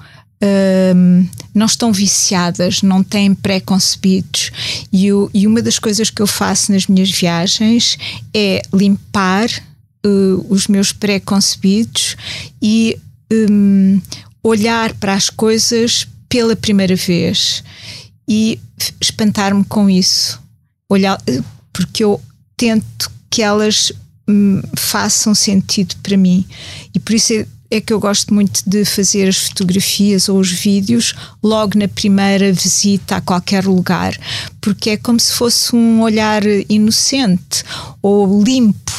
um, 0.43 1.29
não 1.55 1.67
estão 1.67 1.93
viciadas, 1.93 2.83
não 2.83 3.03
têm 3.03 3.35
pré-concebidos. 3.35 4.51
E, 4.93 5.09
e, 5.35 5.47
uma 5.47 5.61
das 5.61 5.79
coisas 5.79 6.09
que 6.11 6.23
eu 6.23 6.27
faço 6.27 6.73
nas 6.73 6.87
minhas 6.87 7.11
viagens 7.11 7.99
é 8.35 8.63
limpar 8.73 9.49
uh, 10.07 10.47
os 10.49 10.67
meus 10.67 10.93
pré-concebidos 10.93 12.17
e 12.61 12.99
um, 13.31 14.01
olhar 14.43 14.95
para 14.95 15.15
as 15.15 15.29
coisas 15.29 16.07
pela 16.29 16.57
primeira 16.57 16.97
vez 16.97 17.63
e 18.27 18.59
espantar-me 19.01 19.65
com 19.65 19.91
isso. 19.91 20.40
Olhar, 20.91 21.19
porque 21.73 22.05
eu 22.05 22.21
tento 22.57 23.11
que 23.31 23.41
elas 23.41 23.93
hum, 24.29 24.61
façam 24.77 25.35
sentido 25.35 25.95
para 26.03 26.17
mim. 26.17 26.45
E 26.95 27.01
por 27.01 27.15
isso 27.15 27.33
é, 27.33 27.47
é 27.71 27.81
que 27.81 27.93
eu 27.93 28.01
gosto 28.01 28.35
muito 28.35 28.63
de 28.69 28.85
fazer 28.85 29.29
as 29.29 29.37
fotografias 29.37 30.29
ou 30.29 30.39
os 30.39 30.51
vídeos 30.51 31.15
logo 31.43 31.79
na 31.79 31.89
primeira 31.89 32.53
visita 32.53 33.17
a 33.17 33.21
qualquer 33.21 33.65
lugar, 33.65 34.19
porque 34.61 34.91
é 34.91 34.97
como 34.97 35.19
se 35.19 35.33
fosse 35.33 35.75
um 35.75 36.03
olhar 36.03 36.43
inocente 36.69 37.63
ou 38.03 38.43
limpo 38.43 38.93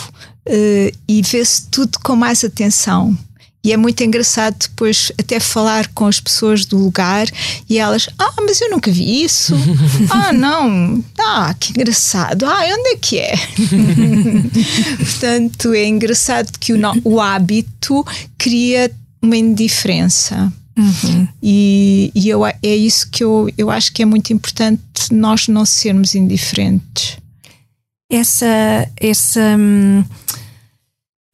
uh, 0.47 0.97
e 1.07 1.21
vê-se 1.21 1.67
tudo 1.69 1.99
com 1.99 2.15
mais 2.15 2.43
atenção. 2.43 3.17
E 3.63 3.71
é 3.71 3.77
muito 3.77 4.03
engraçado 4.03 4.55
depois 4.57 5.11
até 5.19 5.39
falar 5.39 5.87
com 5.89 6.07
as 6.07 6.19
pessoas 6.19 6.65
do 6.65 6.77
lugar 6.77 7.27
e 7.69 7.77
elas, 7.77 8.09
ah, 8.17 8.33
mas 8.41 8.59
eu 8.59 8.71
nunca 8.71 8.91
vi 8.91 9.23
isso. 9.23 9.53
ah, 10.09 10.33
não. 10.33 11.03
Ah, 11.19 11.53
que 11.59 11.71
engraçado. 11.71 12.45
Ah, 12.45 12.63
onde 12.65 12.89
é 12.89 12.95
que 12.95 13.19
é? 13.19 13.35
Portanto, 14.97 15.73
é 15.73 15.85
engraçado 15.85 16.57
que 16.59 16.73
o, 16.73 16.79
o 17.03 17.21
hábito 17.21 18.03
cria 18.37 18.91
uma 19.21 19.37
indiferença. 19.37 20.51
Uhum. 20.75 21.27
E, 21.43 22.11
e 22.15 22.29
eu, 22.29 22.45
é 22.45 22.57
isso 22.63 23.07
que 23.11 23.23
eu, 23.23 23.47
eu 23.55 23.69
acho 23.69 23.93
que 23.93 24.01
é 24.01 24.05
muito 24.05 24.33
importante 24.33 24.81
nós 25.11 25.47
não 25.47 25.65
sermos 25.65 26.15
indiferentes. 26.15 27.17
Essa, 28.09 28.89
essa 28.97 29.55
hum, 29.57 30.03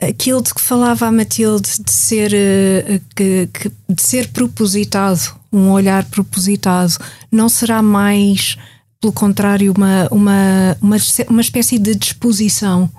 aquilo 0.02 0.42
de 0.42 0.54
que 0.54 0.62
falava 0.62 1.08
a 1.08 1.12
Matilde 1.12 1.70
de 1.84 1.92
ser, 1.92 2.32
uh, 2.32 3.02
que, 3.16 3.50
que, 3.54 3.72
de 3.90 4.02
ser 4.02 4.30
propositado, 4.30 5.20
um 5.52 5.70
olhar 5.72 6.06
propositado, 6.06 6.94
não 7.32 7.50
será 7.50 7.82
mais, 7.82 8.58
pelo 9.02 9.14
contrário, 9.14 9.74
uma, 9.76 10.08
uma, 10.12 10.78
uma, 10.82 10.98
uma 11.30 11.42
espécie 11.42 11.80
de 11.80 11.96
disposição 11.96 12.90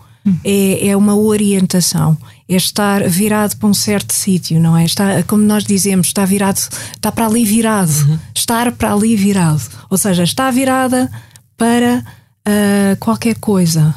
é, 0.44 0.88
é 0.88 0.96
uma 0.96 1.16
orientação, 1.16 2.16
é 2.48 2.56
estar 2.56 3.08
virado 3.08 3.56
para 3.56 3.68
um 3.68 3.74
certo 3.74 4.12
sítio, 4.12 4.60
não 4.60 4.76
é? 4.76 4.84
Está, 4.84 5.22
como 5.22 5.42
nós 5.42 5.64
dizemos, 5.64 6.08
está 6.08 6.24
virado, 6.24 6.58
está 6.58 7.10
para 7.12 7.26
ali 7.26 7.44
virado, 7.44 7.90
uhum. 7.90 8.18
estar 8.34 8.72
para 8.72 8.92
ali 8.92 9.16
virado, 9.16 9.62
ou 9.88 9.96
seja, 9.96 10.22
está 10.22 10.50
virada 10.50 11.10
para 11.56 12.04
uh, 12.46 12.96
qualquer 12.98 13.36
coisa. 13.36 13.94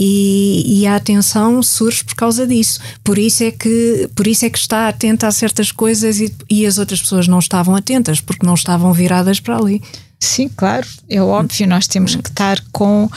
E, 0.00 0.62
e, 0.82 0.86
a 0.86 0.94
atenção 0.94 1.60
surge 1.60 2.04
por 2.04 2.14
causa 2.14 2.46
disso. 2.46 2.78
Por 3.02 3.18
isso 3.18 3.42
é 3.42 3.50
que, 3.50 4.08
por 4.14 4.28
isso 4.28 4.44
é 4.44 4.50
que 4.50 4.58
está 4.58 4.88
atenta 4.88 5.26
a 5.26 5.32
certas 5.32 5.72
coisas 5.72 6.20
e, 6.20 6.32
e 6.48 6.64
as 6.64 6.78
outras 6.78 7.00
pessoas 7.00 7.26
não 7.26 7.40
estavam 7.40 7.74
atentas, 7.74 8.20
porque 8.20 8.46
não 8.46 8.54
estavam 8.54 8.92
viradas 8.92 9.40
para 9.40 9.56
ali. 9.56 9.82
Sim, 10.20 10.48
claro, 10.48 10.86
é 11.08 11.20
óbvio, 11.20 11.66
nós 11.66 11.88
temos 11.88 12.14
que 12.14 12.28
estar 12.28 12.62
com 12.70 13.10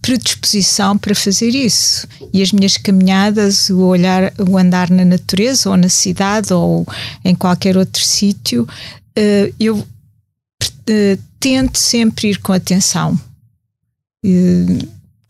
predisposição 0.00 0.96
para 0.96 1.14
fazer 1.14 1.50
isso. 1.50 2.06
E 2.32 2.42
as 2.42 2.52
minhas 2.52 2.76
caminhadas, 2.76 3.70
o 3.70 3.80
olhar, 3.80 4.32
o 4.38 4.56
andar 4.56 4.90
na 4.90 5.04
natureza 5.04 5.70
ou 5.70 5.76
na 5.76 5.88
cidade 5.88 6.52
ou 6.52 6.86
em 7.24 7.34
qualquer 7.34 7.76
outro 7.76 8.02
sítio, 8.02 8.62
uh, 8.64 9.54
eu 9.58 9.78
uh, 9.78 11.18
tento 11.40 11.78
sempre 11.78 12.28
ir 12.28 12.38
com 12.38 12.52
atenção. 12.52 13.18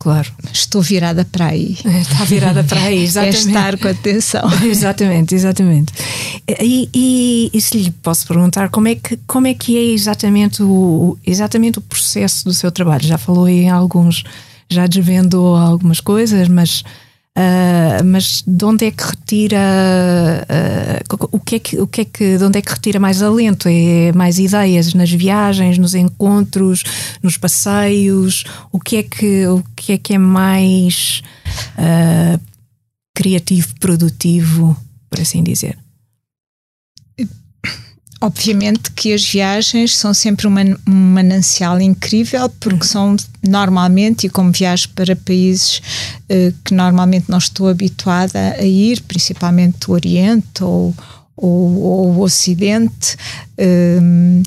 Claro. 0.03 0.29
Estou 0.51 0.81
virada 0.81 1.23
para 1.23 1.45
aí. 1.47 1.77
Está 2.01 2.25
virada 2.25 2.61
para 2.61 2.81
aí, 2.81 3.03
exatamente. 3.07 3.37
é 3.37 3.39
estar 3.39 3.77
com 3.77 3.87
atenção. 3.87 4.41
exatamente, 4.67 5.33
exatamente. 5.33 5.93
E, 6.59 6.89
e, 6.93 7.49
e, 7.53 7.61
se 7.61 7.77
lhe 7.77 7.89
posso 7.89 8.27
perguntar 8.27 8.67
como 8.67 8.89
é 8.89 8.95
que, 8.95 9.17
como 9.25 9.47
é, 9.47 9.53
que 9.53 9.77
é 9.77 9.93
exatamente 9.93 10.61
o, 10.61 11.17
exatamente 11.25 11.79
o 11.79 11.81
processo 11.81 12.43
do 12.43 12.53
seu 12.53 12.69
trabalho? 12.69 13.07
Já 13.07 13.17
falou 13.17 13.47
em 13.47 13.69
alguns, 13.69 14.25
já 14.69 14.85
desvendou 14.87 15.55
algumas 15.55 16.01
coisas, 16.01 16.49
mas 16.49 16.83
Uh, 17.35 18.03
mas 18.05 18.43
de 18.45 18.63
onde 18.63 18.85
é 18.85 18.91
que 18.91 19.03
retira 19.03 19.57
uh, 20.45 21.27
o, 21.31 21.39
que 21.39 21.55
é 21.55 21.59
que, 21.59 21.81
o 21.81 21.87
que 21.87 22.01
é 22.01 22.05
que 22.05 22.37
de 22.37 22.43
onde 22.43 22.59
é 22.59 22.61
que 22.61 22.71
retira 22.71 22.99
mais 22.99 23.23
alento? 23.23 23.67
É 23.67 24.11
mais 24.13 24.37
ideias 24.37 24.93
nas 24.93 25.11
viagens, 25.11 25.79
nos 25.79 25.95
encontros, 25.95 26.83
nos 27.23 27.35
passeios? 27.35 28.43
O 28.71 28.79
que 28.79 28.97
é 28.97 29.03
que, 29.03 29.47
o 29.47 29.63
que, 29.75 29.93
é, 29.93 29.97
que 29.97 30.13
é 30.13 30.17
mais 30.19 31.23
uh, 31.75 32.39
criativo, 33.15 33.73
produtivo, 33.79 34.77
por 35.09 35.19
assim 35.19 35.43
dizer? 35.43 35.82
Obviamente 38.23 38.89
que 38.91 39.11
as 39.11 39.29
viagens 39.29 39.97
são 39.97 40.13
sempre 40.13 40.47
uma, 40.47 40.61
um 40.87 41.13
manancial 41.13 41.81
incrível, 41.81 42.47
porque 42.57 42.85
são 42.85 43.17
normalmente, 43.45 44.27
e 44.27 44.29
como 44.29 44.49
viajo 44.49 44.87
para 44.95 45.13
países 45.13 45.79
uh, 46.29 46.55
que 46.63 46.73
normalmente 46.73 47.29
não 47.29 47.37
estou 47.37 47.67
habituada 47.67 48.55
a 48.57 48.63
ir, 48.63 49.01
principalmente 49.01 49.91
o 49.91 49.93
Oriente 49.93 50.63
ou, 50.63 50.95
ou, 51.35 51.81
ou 51.81 52.13
o 52.13 52.21
Ocidente, 52.21 53.17
uh, 53.59 54.43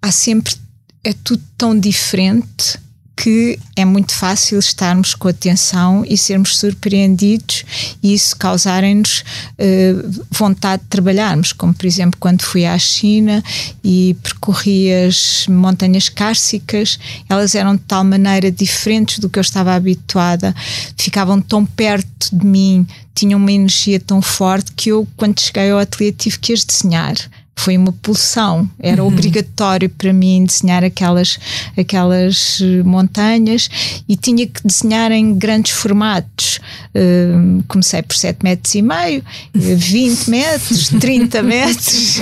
há 0.00 0.12
sempre. 0.12 0.54
É 1.02 1.12
tudo 1.12 1.42
tão 1.58 1.76
diferente 1.76 2.78
que 3.16 3.58
é 3.76 3.84
muito 3.84 4.14
fácil 4.14 4.58
estarmos 4.58 5.14
com 5.14 5.28
atenção 5.28 6.04
e 6.08 6.16
sermos 6.16 6.56
surpreendidos 6.56 7.64
e 8.02 8.14
isso 8.14 8.36
causarem-nos 8.36 9.20
uh, 9.20 10.24
vontade 10.30 10.82
de 10.82 10.88
trabalharmos, 10.88 11.52
como 11.52 11.74
por 11.74 11.86
exemplo 11.86 12.18
quando 12.18 12.42
fui 12.42 12.64
à 12.64 12.78
China 12.78 13.42
e 13.84 14.16
percorri 14.22 14.92
as 14.92 15.46
montanhas 15.48 16.08
cársicas, 16.08 16.98
elas 17.28 17.54
eram 17.54 17.76
de 17.76 17.82
tal 17.82 18.02
maneira 18.04 18.50
diferentes 18.50 19.18
do 19.18 19.28
que 19.28 19.38
eu 19.38 19.42
estava 19.42 19.74
habituada, 19.74 20.54
ficavam 20.96 21.40
tão 21.40 21.64
perto 21.64 22.34
de 22.34 22.46
mim, 22.46 22.86
tinham 23.14 23.38
uma 23.38 23.52
energia 23.52 24.00
tão 24.00 24.22
forte 24.22 24.72
que 24.72 24.90
eu, 24.90 25.06
quando 25.16 25.40
cheguei 25.40 25.70
ao 25.70 25.78
ateliê, 25.78 26.12
tive 26.12 26.38
que 26.38 26.52
as 26.52 26.64
desenhar 26.64 27.14
foi 27.56 27.76
uma 27.76 27.92
pulsão. 27.92 28.68
Era 28.78 29.02
uhum. 29.02 29.08
obrigatório 29.08 29.88
para 29.88 30.12
mim 30.12 30.44
desenhar 30.44 30.82
aquelas, 30.82 31.38
aquelas 31.76 32.60
eh, 32.60 32.82
montanhas 32.82 33.68
e 34.08 34.16
tinha 34.16 34.46
que 34.46 34.60
desenhar 34.66 35.12
em 35.12 35.34
grandes 35.34 35.72
formatos. 35.72 36.60
Uh, 36.94 37.62
comecei 37.68 38.02
por 38.02 38.14
7 38.16 38.42
metros 38.42 38.74
e 38.74 38.82
meio, 38.82 39.24
20 39.54 40.28
metros, 40.28 40.88
30 41.00 41.42
metros, 41.42 42.20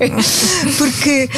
porque 0.76 1.28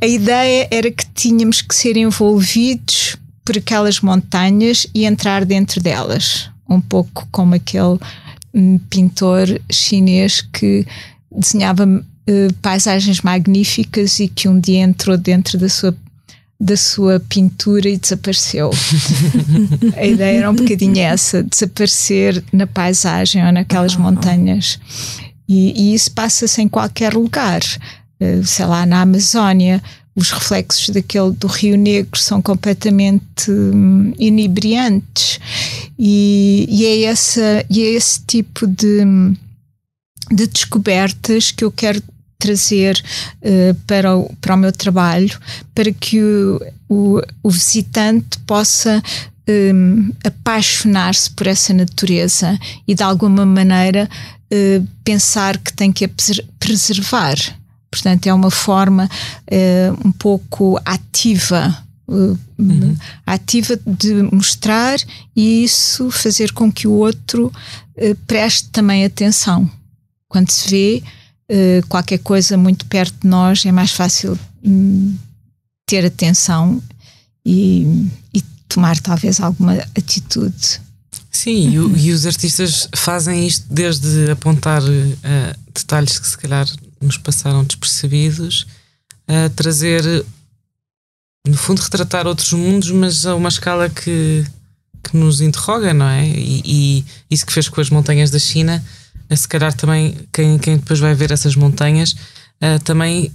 a 0.00 0.06
ideia 0.06 0.66
era 0.70 0.90
que 0.90 1.04
tínhamos 1.14 1.62
que 1.62 1.74
ser 1.74 1.96
envolvidos 1.96 3.16
por 3.44 3.58
aquelas 3.58 4.00
montanhas 4.00 4.86
e 4.94 5.04
entrar 5.04 5.44
dentro 5.44 5.80
delas. 5.80 6.50
Um 6.68 6.80
pouco 6.80 7.28
como 7.30 7.54
aquele 7.54 7.98
hum, 8.52 8.80
pintor 8.88 9.60
chinês 9.70 10.40
que 10.40 10.86
desenhava 11.30 11.86
eh, 12.26 12.48
paisagens 12.62 13.20
magníficas 13.20 14.18
e 14.20 14.28
que 14.28 14.48
um 14.48 14.58
dia 14.58 14.80
entrou 14.80 15.16
dentro 15.16 15.58
da 15.58 15.68
sua 15.68 15.94
da 16.58 16.76
sua 16.76 17.20
pintura 17.20 17.88
e 17.88 17.98
desapareceu. 17.98 18.70
a 19.96 20.06
ideia 20.06 20.38
era 20.38 20.50
um 20.50 20.54
bocadinho 20.54 20.98
essa, 20.98 21.42
desaparecer 21.42 22.42
na 22.52 22.66
paisagem 22.66 23.44
ou 23.44 23.52
naquelas 23.52 23.96
montanhas. 23.96 24.78
E, 25.48 25.72
e 25.90 25.94
isso 25.94 26.10
passa-se 26.12 26.62
em 26.62 26.68
qualquer 26.68 27.12
lugar. 27.12 27.60
Uh, 28.20 28.42
sei 28.44 28.64
lá, 28.64 28.86
na 28.86 29.02
Amazónia, 29.02 29.82
os 30.16 30.30
reflexos 30.30 30.90
daquele 30.90 31.32
do 31.32 31.48
Rio 31.48 31.76
Negro 31.76 32.18
são 32.18 32.40
completamente 32.40 33.50
hum, 33.50 34.14
inebriantes. 34.18 35.40
E, 35.98 36.66
e, 36.70 36.86
é 36.86 37.02
essa, 37.02 37.66
e 37.68 37.82
é 37.82 37.90
esse 37.90 38.20
tipo 38.24 38.66
de, 38.66 39.02
de 40.30 40.46
descobertas 40.46 41.50
que 41.50 41.64
eu 41.64 41.70
quero 41.70 42.00
trazer 42.44 43.02
uh, 43.40 43.74
para, 43.86 44.16
o, 44.16 44.30
para 44.40 44.54
o 44.54 44.58
meu 44.58 44.72
trabalho, 44.72 45.38
para 45.74 45.90
que 45.92 46.20
o, 46.20 46.60
o, 46.88 47.20
o 47.42 47.50
visitante 47.50 48.38
possa 48.40 49.02
um, 49.48 50.10
apaixonar-se 50.24 51.30
por 51.30 51.46
essa 51.46 51.72
natureza 51.72 52.58
e 52.86 52.94
de 52.94 53.02
alguma 53.02 53.46
maneira 53.46 54.08
uh, 54.52 54.88
pensar 55.02 55.58
que 55.58 55.72
tem 55.72 55.92
que 55.92 56.04
a 56.04 56.10
preservar. 56.58 57.36
Portanto, 57.90 58.26
é 58.26 58.34
uma 58.34 58.50
forma 58.50 59.08
uh, 59.08 60.06
um 60.06 60.12
pouco 60.12 60.78
ativa. 60.84 61.82
Uh, 62.06 62.38
uhum. 62.58 62.94
ativa 63.24 63.78
de 63.86 64.12
mostrar 64.30 64.98
e 65.34 65.64
isso 65.64 66.10
fazer 66.10 66.52
com 66.52 66.70
que 66.70 66.86
o 66.86 66.92
outro 66.92 67.50
preste 68.26 68.68
também 68.68 69.06
atenção. 69.06 69.70
Quando 70.28 70.50
se 70.50 70.68
vê, 70.68 71.02
eh, 71.48 71.82
qualquer 71.88 72.18
coisa 72.18 72.56
muito 72.56 72.86
perto 72.86 73.14
de 73.20 73.28
nós 73.28 73.66
é 73.66 73.72
mais 73.72 73.90
fácil 73.90 74.38
hum, 74.64 75.14
ter 75.86 76.06
atenção 76.06 76.82
e, 77.44 78.08
e, 78.32 78.42
tomar 78.66 78.98
talvez 78.98 79.40
alguma 79.40 79.74
atitude. 79.74 80.80
Sim, 81.30 81.68
e, 81.68 82.06
e, 82.06 82.12
os 82.12 82.24
artistas 82.24 82.88
fazem 82.96 83.46
isto 83.46 83.66
desde 83.68 84.30
apontar 84.30 84.82
uh, 84.82 85.58
detalhes 85.72 86.18
que 86.18 86.26
se 86.26 86.38
calhar 86.38 86.66
nos 87.00 87.18
passaram 87.18 87.62
despercebidos, 87.62 88.66
a 89.28 89.50
trazer, 89.50 90.02
no 91.46 91.56
fundo, 91.56 91.82
retratar 91.82 92.26
outros 92.26 92.52
mundos, 92.52 92.90
mas 92.90 93.26
a 93.26 93.34
uma 93.34 93.50
escala 93.50 93.90
que, 93.90 94.44
que 95.04 95.16
nos 95.16 95.40
interroga, 95.40 95.92
não 95.92 96.06
é? 96.06 96.26
E, 96.26 96.62
e 96.64 97.04
isso 97.30 97.44
que 97.44 97.52
fez 97.52 97.68
com 97.68 97.80
as 97.80 97.90
montanhas 97.90 98.30
da 98.30 98.38
China 98.38 98.82
se 99.30 99.48
calhar 99.48 99.72
também 99.72 100.16
quem, 100.32 100.58
quem 100.58 100.76
depois 100.76 101.00
vai 101.00 101.14
ver 101.14 101.30
essas 101.30 101.56
montanhas 101.56 102.12
uh, 102.12 102.78
também 102.84 103.32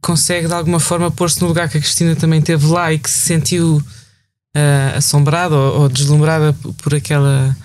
consegue 0.00 0.48
de 0.48 0.52
alguma 0.52 0.80
forma 0.80 1.10
pôr-se 1.10 1.40
no 1.40 1.48
lugar 1.48 1.68
que 1.68 1.78
a 1.78 1.80
Cristina 1.80 2.16
também 2.16 2.42
teve 2.42 2.66
lá 2.66 2.92
e 2.92 2.98
que 2.98 3.10
se 3.10 3.18
sentiu 3.18 3.76
uh, 3.76 4.96
assombrada 4.96 5.54
ou, 5.54 5.82
ou, 5.82 5.88
deslumbrada 5.88 6.52
por 6.82 6.94
aquela 6.94 7.56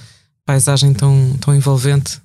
paisagem 0.45 0.93
tão, 0.93 1.35
tão 1.41 1.55
envolvente. 1.55 2.19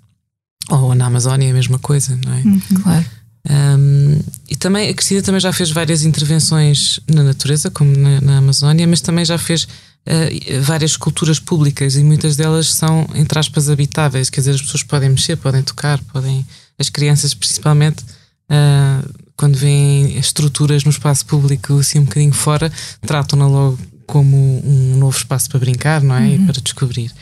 Ou 0.69 0.95
na 0.95 1.07
Amazónia 1.07 1.49
é 1.49 1.51
a 1.51 1.55
mesma 1.55 1.79
coisa, 1.79 2.19
não 2.25 2.33
é? 2.33 2.43
Uhum. 2.43 2.61
Claro. 2.83 3.05
Um, 3.51 4.21
e 4.49 4.55
também 4.55 4.89
a 4.89 4.95
Cristina 4.95 5.23
também 5.23 5.41
já 5.41 5.53
fez 5.53 5.71
várias 5.71 6.05
intervenções 6.05 7.01
na 7.09 7.25
natureza, 7.25 7.71
como 7.71 7.97
na, 7.97 8.21
na 8.21 8.39
Amazónia, 8.39 8.87
mas 8.87 9.01
também 9.01 9.25
já 9.25 9.37
fez 9.37 9.67
uh, 10.07 10.63
várias 10.63 10.93
esculturas 10.93 11.39
públicas 11.39 11.97
e 11.97 12.05
muitas 12.05 12.37
delas 12.37 12.73
são, 12.73 13.07
entre 13.15 13.39
aspas, 13.39 13.69
habitáveis, 13.69 14.31
quer 14.31 14.41
dizer, 14.41 14.53
as 14.53 14.63
pessoas 14.63 14.83
podem 14.83 15.11
mexer, 15.11 15.37
podem 15.37 15.63
tocar, 15.63 15.99
podem, 16.13 16.47
as 16.79 16.89
crianças 16.89 17.35
principalmente, 17.35 18.03
uh, 18.03 19.23
quando 19.37 19.57
veem 19.57 20.19
estruturas 20.19 20.85
no 20.85 20.91
espaço 20.91 21.27
público 21.27 21.79
assim 21.79 21.99
um 21.99 22.05
bocadinho 22.05 22.33
fora, 22.33 22.71
tratam-na 23.01 23.47
logo 23.47 23.79
como 24.07 24.37
um 24.65 24.97
novo 24.97 25.17
espaço 25.17 25.49
para 25.49 25.61
brincar, 25.61 26.03
não 26.03 26.15
é? 26.15 26.21
Uhum. 26.21 26.35
E 26.35 26.39
para 26.47 26.61
descobrir. 26.61 27.13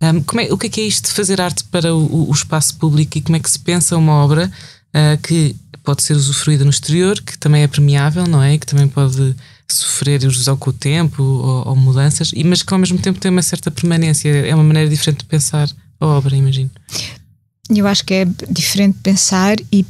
Um, 0.00 0.22
como 0.22 0.40
é, 0.40 0.52
o 0.52 0.58
que 0.58 0.66
é 0.66 0.70
que 0.70 0.80
é 0.80 0.84
isto 0.84 1.06
de 1.06 1.12
fazer 1.12 1.40
arte 1.40 1.64
para 1.64 1.94
o, 1.94 2.28
o 2.28 2.32
espaço 2.32 2.76
público 2.76 3.16
e 3.16 3.20
como 3.22 3.36
é 3.36 3.40
que 3.40 3.50
se 3.50 3.58
pensa 3.58 3.96
uma 3.96 4.12
obra 4.12 4.50
uh, 4.94 5.20
que 5.22 5.56
pode 5.82 6.02
ser 6.02 6.14
usufruída 6.14 6.64
no 6.64 6.70
exterior, 6.70 7.20
que 7.20 7.38
também 7.38 7.62
é 7.62 7.66
premiável, 7.66 8.26
não 8.26 8.42
é? 8.42 8.54
E 8.54 8.58
que 8.58 8.66
também 8.66 8.88
pode 8.88 9.34
sofrer 9.68 10.22
erosão 10.22 10.56
com 10.56 10.70
o 10.70 10.72
tempo 10.72 11.22
ou, 11.22 11.68
ou, 11.68 11.76
mudanças, 11.76 12.30
e, 12.34 12.44
mas 12.44 12.62
que 12.62 12.72
ao 12.72 12.78
mesmo 12.78 12.98
tempo 12.98 13.18
tem 13.18 13.30
uma 13.30 13.42
certa 13.42 13.70
permanência. 13.70 14.28
É 14.28 14.54
uma 14.54 14.64
maneira 14.64 14.88
diferente 14.88 15.18
de 15.18 15.24
pensar 15.24 15.68
a 16.00 16.06
obra, 16.06 16.36
imagino. 16.36 16.70
Eu 17.68 17.86
acho 17.86 18.04
que 18.04 18.14
é 18.14 18.24
diferente 18.48 18.98
pensar 19.02 19.56
e, 19.72 19.84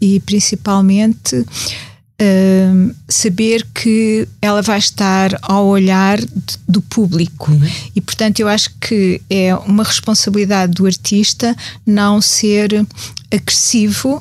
e 0.00 0.20
principalmente 0.20 1.36
uh, 1.36 2.94
saber 3.06 3.66
que 3.74 4.26
ela 4.40 4.62
vai 4.62 4.78
estar 4.78 5.38
ao 5.42 5.66
olhar 5.66 6.18
de, 6.18 6.58
do 6.66 6.80
público. 6.80 7.50
Uhum. 7.50 7.70
E, 7.94 8.00
portanto, 8.00 8.40
eu 8.40 8.48
acho 8.48 8.70
que 8.80 9.20
é 9.28 9.54
uma 9.54 9.84
responsabilidade 9.84 10.72
do 10.72 10.86
artista 10.86 11.54
não 11.84 12.22
ser 12.22 12.86
agressivo 13.30 14.16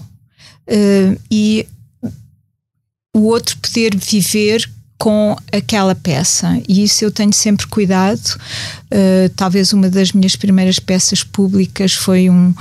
uh, 0.67 1.21
e 1.31 1.65
o 3.13 3.21
outro 3.21 3.57
poder 3.57 3.95
viver 3.95 4.69
com 4.97 5.35
aquela 5.51 5.93
peça 5.93 6.59
e 6.67 6.83
isso 6.83 7.05
eu 7.05 7.11
tenho 7.11 7.33
sempre 7.33 7.67
cuidado. 7.67 8.37
Uh, 8.85 9.29
talvez 9.35 9.71
uma 9.71 9.89
das 9.89 10.11
minhas 10.11 10.35
primeiras 10.35 10.79
peças 10.79 11.23
públicas 11.23 11.93
foi 11.93 12.29
um, 12.29 12.53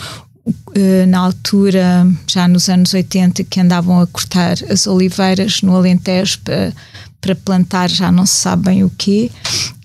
uh, 0.47 1.07
na 1.09 1.21
altura, 1.21 2.07
já 2.27 2.47
nos 2.47 2.69
anos 2.69 2.93
80, 2.93 3.45
que 3.45 3.61
andavam 3.61 4.01
a 4.01 4.07
cortar 4.07 4.57
as 4.71 4.87
oliveiras 4.87 5.63
no 5.63 5.75
Alentejo 5.75 6.41
para, 6.41 6.73
para 7.21 7.35
plantar 7.35 7.89
já 7.89 8.13
não 8.13 8.27
se 8.27 8.35
sabe 8.35 8.65
bem 8.65 8.85
o 8.85 8.91
quê, 8.91 9.31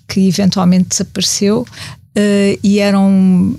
que 0.06 0.28
eventualmente 0.28 0.90
desapareceu. 0.90 1.66
Uh, 2.14 2.58
e 2.62 2.78
eram 2.78 3.56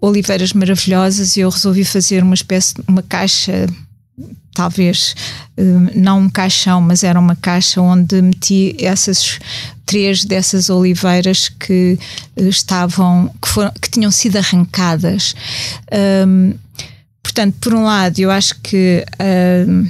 oliveiras 0.00 0.52
maravilhosas 0.52 1.36
e 1.36 1.40
eu 1.40 1.50
resolvi 1.50 1.84
fazer 1.84 2.22
uma 2.22 2.34
espécie 2.34 2.74
uma 2.86 3.02
caixa 3.02 3.66
talvez 4.54 5.14
eh, 5.56 5.62
não 5.94 6.20
um 6.20 6.30
caixão, 6.30 6.80
mas 6.80 7.04
era 7.04 7.18
uma 7.20 7.36
caixa 7.36 7.80
onde 7.80 8.20
meti 8.22 8.74
essas 8.80 9.38
três 9.84 10.24
dessas 10.24 10.68
oliveiras 10.70 11.48
que 11.48 11.98
eh, 12.36 12.48
estavam, 12.48 13.32
que, 13.40 13.48
foram, 13.48 13.72
que 13.80 13.90
tinham 13.90 14.10
sido 14.10 14.36
arrancadas. 14.36 15.34
Um, 16.26 16.54
portanto, 17.22 17.56
por 17.60 17.74
um 17.74 17.84
lado, 17.84 18.18
eu 18.18 18.30
acho 18.30 18.58
que 18.60 19.04
um, 19.68 19.88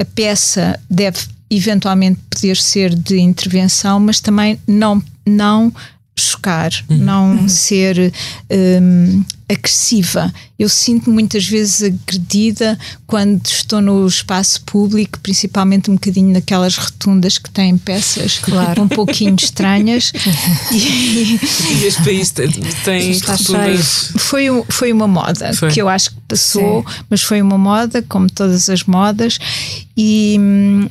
a 0.00 0.04
peça 0.04 0.78
deve 0.90 1.20
eventualmente 1.48 2.18
poder 2.30 2.56
ser 2.56 2.94
de 2.94 3.18
intervenção, 3.18 4.00
mas 4.00 4.20
também 4.20 4.58
não, 4.66 5.02
não 5.26 5.72
chocar, 6.18 6.70
uhum. 6.88 6.96
não 6.98 7.48
ser 7.48 8.12
um, 8.50 9.24
agressiva. 9.52 10.32
Eu 10.58 10.68
sinto 10.68 11.10
muitas 11.10 11.46
vezes 11.46 11.82
agredida 11.82 12.78
quando 13.06 13.44
estou 13.46 13.80
no 13.80 14.06
espaço 14.06 14.62
público, 14.62 15.18
principalmente 15.20 15.90
um 15.90 15.94
bocadinho 15.94 16.32
naquelas 16.32 16.76
rotundas 16.76 17.38
que 17.38 17.50
têm 17.50 17.76
peças 17.76 18.38
claro. 18.38 18.82
um 18.82 18.88
pouquinho 18.88 19.34
estranhas. 19.34 20.12
e, 20.70 21.38
e 21.74 21.84
este 21.84 22.02
país 22.02 22.30
tem 22.30 22.48
rotundas. 22.48 24.12
Foi, 24.16 24.46
foi 24.68 24.92
uma 24.92 25.08
moda 25.08 25.52
foi. 25.54 25.70
que 25.70 25.80
eu 25.80 25.88
acho 25.88 26.10
que 26.10 26.16
passou, 26.28 26.84
Sim. 26.86 27.04
mas 27.10 27.22
foi 27.22 27.42
uma 27.42 27.58
moda, 27.58 28.02
como 28.02 28.30
todas 28.30 28.70
as 28.70 28.84
modas, 28.84 29.38
e, 29.96 30.38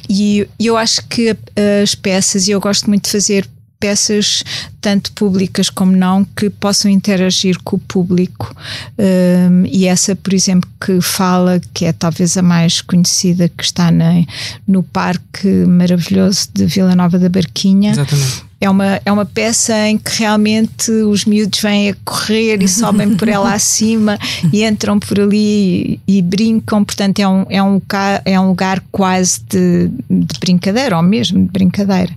e 0.09 0.47
eu 0.59 0.77
acho 0.77 1.01
que 1.07 1.35
as 1.81 1.95
peças, 1.95 2.47
e 2.47 2.51
eu 2.51 2.59
gosto 2.59 2.87
muito 2.89 3.05
de 3.05 3.11
fazer 3.11 3.47
peças, 3.81 4.43
tanto 4.81 5.11
públicas 5.13 5.69
como 5.69 5.91
não, 5.91 6.25
que 6.25 6.49
possam 6.49 6.89
interagir 6.89 7.57
com 7.63 7.75
o 7.75 7.79
público. 7.79 8.53
Um, 8.97 9.65
e 9.67 9.85
essa, 9.85 10.15
por 10.15 10.33
exemplo, 10.33 10.69
que 10.83 10.99
fala, 10.99 11.61
que 11.73 11.85
é 11.85 11.93
talvez 11.93 12.35
a 12.35 12.41
mais 12.41 12.81
conhecida, 12.81 13.47
que 13.47 13.63
está 13.63 13.91
na, 13.91 14.25
no 14.67 14.81
Parque 14.81 15.47
Maravilhoso 15.47 16.49
de 16.53 16.65
Vila 16.65 16.95
Nova 16.95 17.19
da 17.19 17.29
Barquinha. 17.29 17.91
Exatamente 17.91 18.51
é 18.61 18.69
uma, 18.69 19.01
é 19.03 19.11
uma 19.11 19.25
peça 19.25 19.75
em 19.87 19.97
que 19.97 20.19
realmente 20.19 20.91
os 20.91 21.25
miúdos 21.25 21.59
vêm 21.59 21.89
a 21.89 21.95
correr 22.05 22.61
e 22.61 22.67
sobem 22.67 23.17
por 23.17 23.27
ela 23.27 23.51
acima 23.55 24.19
e 24.53 24.63
entram 24.63 24.99
por 24.99 25.19
ali 25.19 25.99
e, 26.07 26.19
e, 26.19 26.21
brincam, 26.21 26.85
portanto 26.85 27.17
é 27.17 27.27
um, 27.27 27.45
é 27.49 27.63
um, 27.63 27.73
lugar, 27.73 28.21
é 28.23 28.39
um 28.39 28.49
lugar 28.49 28.83
quase 28.91 29.41
de, 29.49 29.89
de, 30.07 30.39
brincadeira, 30.39 30.95
ou 30.95 31.01
mesmo 31.01 31.39
de 31.43 31.49
brincadeira. 31.49 32.13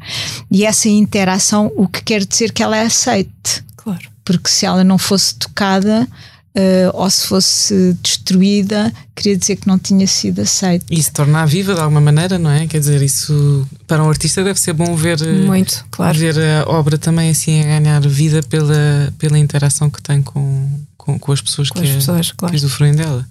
E 0.51 0.67
essa 0.67 0.87
interação, 0.87 1.73
o 1.75 1.89
que 1.89 2.05
quer 2.05 2.23
dizer 2.23 2.53
que 2.55 2.63
ela 2.63 2.77
é 2.77 2.87
aceite. 2.87 3.65
Claro. 3.77 4.09
Porque 4.25 4.49
se 4.49 4.65
ela 4.65 4.83
não 4.83 4.97
fosse 4.97 5.35
tocada, 5.35 6.09
uh, 6.55 6.91
ou 6.95 7.11
se 7.11 7.27
fosse 7.27 7.97
destruída, 8.03 8.93
queria 9.15 9.37
dizer 9.37 9.57
que 9.57 9.67
não 9.67 9.79
tinha 9.79 10.07
sido 10.07 10.41
aceito. 10.41 10.87
E 10.91 11.03
se 11.03 11.13
tornar 11.13 11.47
viva 11.47 11.75
de 11.75 11.81
alguma 11.81 12.01
maneira, 12.01 12.39
não 12.39 12.51
é? 12.51 12.67
Quer 12.67 12.79
dizer, 12.79 13.03
isso 13.03 13.67
para 13.87 14.03
um 14.03 14.09
artista 14.09 14.43
deve 14.43 14.59
ser 14.59 14.73
bom 14.73 14.95
ver, 14.95 15.21
eh, 15.21 15.33
Muito, 15.45 15.85
claro. 15.91 16.17
ver 16.17 16.39
a 16.39 16.71
obra 16.71 16.97
também 16.97 17.31
assim 17.31 17.61
a 17.61 17.65
ganhar 17.65 18.01
vida 18.07 18.43
pela, 18.43 19.13
pela 19.19 19.39
interação 19.39 19.91
que 19.91 20.01
tem 20.01 20.23
com, 20.23 20.69
com, 20.97 21.19
com 21.19 21.33
as 21.33 21.41
pessoas, 21.41 21.69
com 21.69 21.81
que, 21.81 21.89
as 21.89 21.95
pessoas 21.97 22.33
claro. 22.33 22.53
que 22.53 22.57
usufruem 22.57 22.95
dela. 22.95 23.27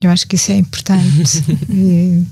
Eu 0.00 0.10
acho 0.10 0.26
que 0.26 0.34
isso 0.36 0.50
é 0.50 0.56
importante. 0.56 1.44
e, 1.70 2.24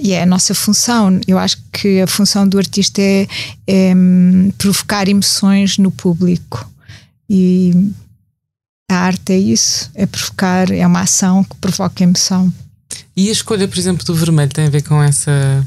e 0.00 0.12
é 0.12 0.22
a 0.22 0.26
nossa 0.26 0.54
função. 0.54 1.20
Eu 1.26 1.38
acho 1.38 1.58
que 1.72 2.00
a 2.00 2.06
função 2.06 2.48
do 2.48 2.58
artista 2.58 3.00
é, 3.00 3.26
é 3.66 3.94
hum, 3.94 4.52
provocar 4.58 5.08
emoções 5.08 5.78
no 5.78 5.90
público. 5.90 6.68
E 7.28 7.72
a 8.90 8.96
arte 8.96 9.32
é 9.32 9.38
isso, 9.38 9.90
é 9.94 10.04
provocar, 10.06 10.70
é 10.70 10.86
uma 10.86 11.02
ação 11.02 11.44
que 11.44 11.54
provoca 11.56 12.02
emoção. 12.02 12.52
E 13.16 13.28
a 13.28 13.32
escolha, 13.32 13.68
por 13.68 13.78
exemplo, 13.78 14.04
do 14.04 14.14
vermelho 14.14 14.50
tem 14.50 14.66
a 14.66 14.70
ver 14.70 14.82
com 14.82 15.02
essa 15.02 15.66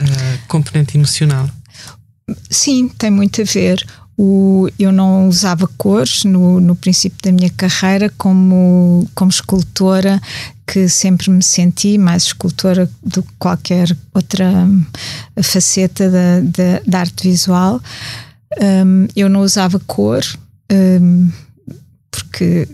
uh, 0.00 0.46
componente 0.46 0.96
emocional? 0.96 1.48
Sim, 2.48 2.88
tem 2.88 3.10
muito 3.10 3.40
a 3.40 3.44
ver. 3.44 3.84
O, 4.22 4.68
eu 4.78 4.92
não 4.92 5.28
usava 5.28 5.66
cores 5.78 6.24
no, 6.24 6.60
no 6.60 6.76
princípio 6.76 7.18
da 7.22 7.32
minha 7.32 7.48
carreira 7.48 8.12
como, 8.18 9.08
como 9.14 9.30
escultora, 9.30 10.20
que 10.66 10.90
sempre 10.90 11.30
me 11.30 11.42
senti 11.42 11.96
mais 11.96 12.24
escultora 12.24 12.86
do 13.02 13.22
que 13.22 13.32
qualquer 13.38 13.96
outra 14.12 14.68
faceta 15.42 16.10
da, 16.10 16.40
da, 16.40 16.82
da 16.86 17.00
arte 17.00 17.30
visual. 17.30 17.80
Um, 18.60 19.08
eu 19.16 19.30
não 19.30 19.40
usava 19.40 19.80
cor. 19.86 20.22
Um, 20.70 21.30
porque, 22.10 22.68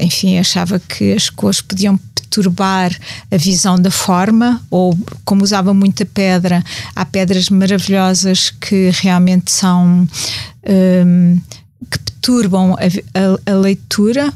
enfim, 0.00 0.36
achava 0.36 0.80
que 0.80 1.12
as 1.12 1.30
cores 1.30 1.60
podiam 1.60 1.96
perturbar 2.28 2.94
a 3.30 3.36
visão 3.36 3.76
da 3.80 3.90
forma, 3.90 4.62
ou 4.70 4.96
como 5.24 5.42
usava 5.42 5.72
muita 5.72 6.04
pedra, 6.04 6.62
há 6.94 7.04
pedras 7.04 7.48
maravilhosas 7.48 8.50
que 8.50 8.90
realmente 9.00 9.50
são. 9.50 10.06
Um, 10.68 11.40
que 11.90 11.98
perturbam 12.00 12.74
a, 12.74 13.50
a, 13.50 13.52
a 13.52 13.54
leitura. 13.56 14.32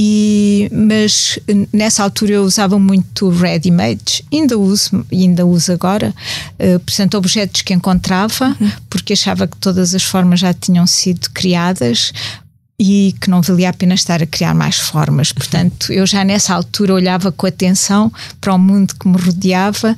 E, 0.00 0.70
mas 0.70 1.40
nessa 1.72 2.04
altura 2.04 2.34
eu 2.34 2.44
usava 2.44 2.78
muito 2.78 3.28
ready-made, 3.30 4.24
ainda 4.32 4.56
uso, 4.56 5.04
ainda 5.10 5.44
uso 5.44 5.72
agora, 5.72 6.14
uh, 6.54 6.78
portanto, 6.78 7.16
objetos 7.16 7.62
que 7.62 7.74
encontrava, 7.74 8.56
uhum. 8.60 8.70
porque 8.88 9.14
achava 9.14 9.48
que 9.48 9.56
todas 9.56 9.96
as 9.96 10.04
formas 10.04 10.38
já 10.38 10.54
tinham 10.54 10.86
sido 10.86 11.28
criadas, 11.34 12.12
e 12.80 13.12
que 13.20 13.28
não 13.28 13.42
valia 13.42 13.70
a 13.70 13.72
pena 13.72 13.94
estar 13.94 14.22
a 14.22 14.26
criar 14.26 14.54
mais 14.54 14.78
formas. 14.78 15.32
Portanto, 15.32 15.92
eu 15.92 16.06
já 16.06 16.24
nessa 16.24 16.54
altura 16.54 16.94
olhava 16.94 17.32
com 17.32 17.46
atenção 17.46 18.12
para 18.40 18.54
o 18.54 18.58
mundo 18.58 18.94
que 18.94 19.08
me 19.08 19.16
rodeava 19.16 19.96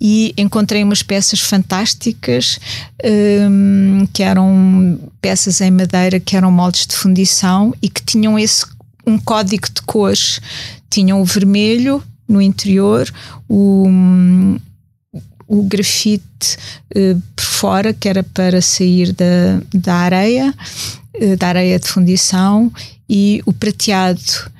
e 0.00 0.32
encontrei 0.38 0.84
umas 0.84 1.02
peças 1.02 1.40
fantásticas 1.40 2.60
um, 3.04 4.06
que 4.12 4.22
eram 4.22 5.00
peças 5.20 5.60
em 5.60 5.72
madeira, 5.72 6.20
que 6.20 6.36
eram 6.36 6.52
moldes 6.52 6.86
de 6.86 6.94
fundição 6.94 7.74
e 7.82 7.88
que 7.88 8.02
tinham 8.02 8.38
esse 8.38 8.64
um 9.04 9.18
código 9.18 9.66
de 9.66 9.82
cores. 9.82 10.40
Tinham 10.88 11.20
o 11.20 11.24
vermelho 11.24 12.02
no 12.28 12.40
interior, 12.40 13.12
o, 13.48 13.88
o 15.48 15.62
grafite 15.64 16.56
uh, 16.94 17.20
por 17.34 17.44
fora, 17.44 17.92
que 17.92 18.08
era 18.08 18.22
para 18.22 18.62
sair 18.62 19.12
da, 19.12 19.60
da 19.74 19.94
areia, 19.94 20.54
da 21.38 21.48
areia 21.48 21.78
de 21.78 21.88
fundição, 21.88 22.72
e 23.08 23.42
o 23.44 23.52
prateado. 23.52 24.50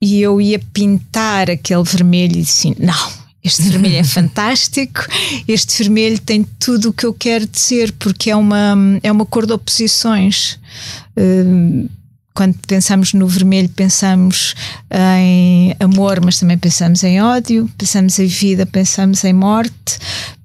E 0.00 0.20
eu 0.20 0.40
ia 0.40 0.60
pintar 0.72 1.50
aquele 1.50 1.82
vermelho 1.82 2.36
e 2.36 2.42
disse: 2.42 2.74
não, 2.78 3.12
este 3.42 3.62
vermelho 3.62 3.96
é 3.96 4.04
fantástico, 4.04 5.06
este 5.46 5.82
vermelho 5.82 6.18
tem 6.18 6.44
tudo 6.58 6.90
o 6.90 6.92
que 6.92 7.06
eu 7.06 7.12
quero 7.12 7.46
dizer, 7.46 7.92
porque 7.98 8.30
é 8.30 8.36
uma, 8.36 8.76
é 9.02 9.10
uma 9.10 9.26
cor 9.26 9.46
de 9.46 9.52
oposições. 9.52 10.58
Uh, 11.16 11.88
quando 12.34 12.56
pensamos 12.66 13.12
no 13.12 13.26
vermelho, 13.26 13.68
pensamos 13.68 14.54
em 14.90 15.74
amor, 15.78 16.20
mas 16.24 16.38
também 16.38 16.56
pensamos 16.56 17.02
em 17.04 17.20
ódio, 17.20 17.70
pensamos 17.76 18.18
em 18.18 18.26
vida, 18.26 18.64
pensamos 18.64 19.22
em 19.24 19.32
morte, 19.32 19.98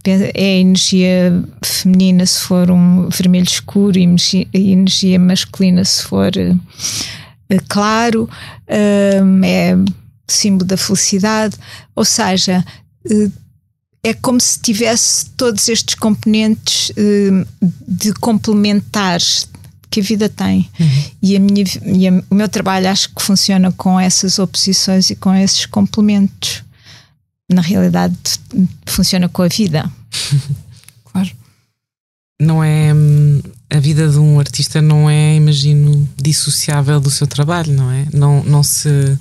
é 0.04 0.32
a 0.36 0.60
energia 0.60 1.44
feminina 1.64 2.26
se 2.26 2.40
for 2.42 2.72
um 2.72 3.10
vermelho 3.10 3.46
escuro 3.46 3.98
e 3.98 4.04
energia, 4.04 4.48
energia 4.54 5.20
masculina 5.20 5.84
se 5.84 6.04
for 6.04 6.32
uh, 6.38 7.62
claro, 7.68 8.24
uh, 8.24 9.46
é 9.46 9.76
símbolo 10.28 10.66
da 10.66 10.78
felicidade, 10.78 11.58
ou 11.96 12.06
seja, 12.06 12.64
uh, 13.10 13.32
é 14.04 14.14
como 14.14 14.40
se 14.40 14.62
tivesse 14.62 15.30
todos 15.32 15.68
estes 15.68 15.96
componentes 15.96 16.92
de 17.86 18.14
complementares 18.14 19.50
que 19.98 20.02
a 20.02 20.04
vida 20.04 20.30
tem. 20.30 20.70
Uhum. 20.80 21.04
E, 21.24 21.36
a 21.36 21.40
minha, 21.40 21.66
e 21.84 22.08
a, 22.08 22.24
o 22.30 22.36
meu 22.36 22.48
trabalho 22.48 22.88
acho 22.88 23.10
que 23.10 23.22
funciona 23.22 23.72
com 23.72 24.00
essas 24.00 24.38
oposições 24.38 25.10
e 25.10 25.16
com 25.16 25.34
esses 25.34 25.66
complementos. 25.66 26.64
Na 27.50 27.62
realidade, 27.62 28.16
funciona 28.86 29.28
com 29.28 29.42
a 29.42 29.48
vida. 29.48 29.90
claro. 31.12 31.32
Não 32.40 32.64
é. 32.64 32.94
Hum, 32.94 33.42
a 33.70 33.80
vida 33.80 34.08
de 34.08 34.20
um 34.20 34.40
artista 34.40 34.82
não 34.82 35.10
é, 35.10 35.36
imagino, 35.36 36.08
dissociável 36.16 37.00
do 37.00 37.10
seu 37.10 37.26
trabalho, 37.26 37.74
não 37.74 37.92
é? 37.92 38.06
Não, 38.14 38.44
não 38.44 38.64
se 38.64 39.18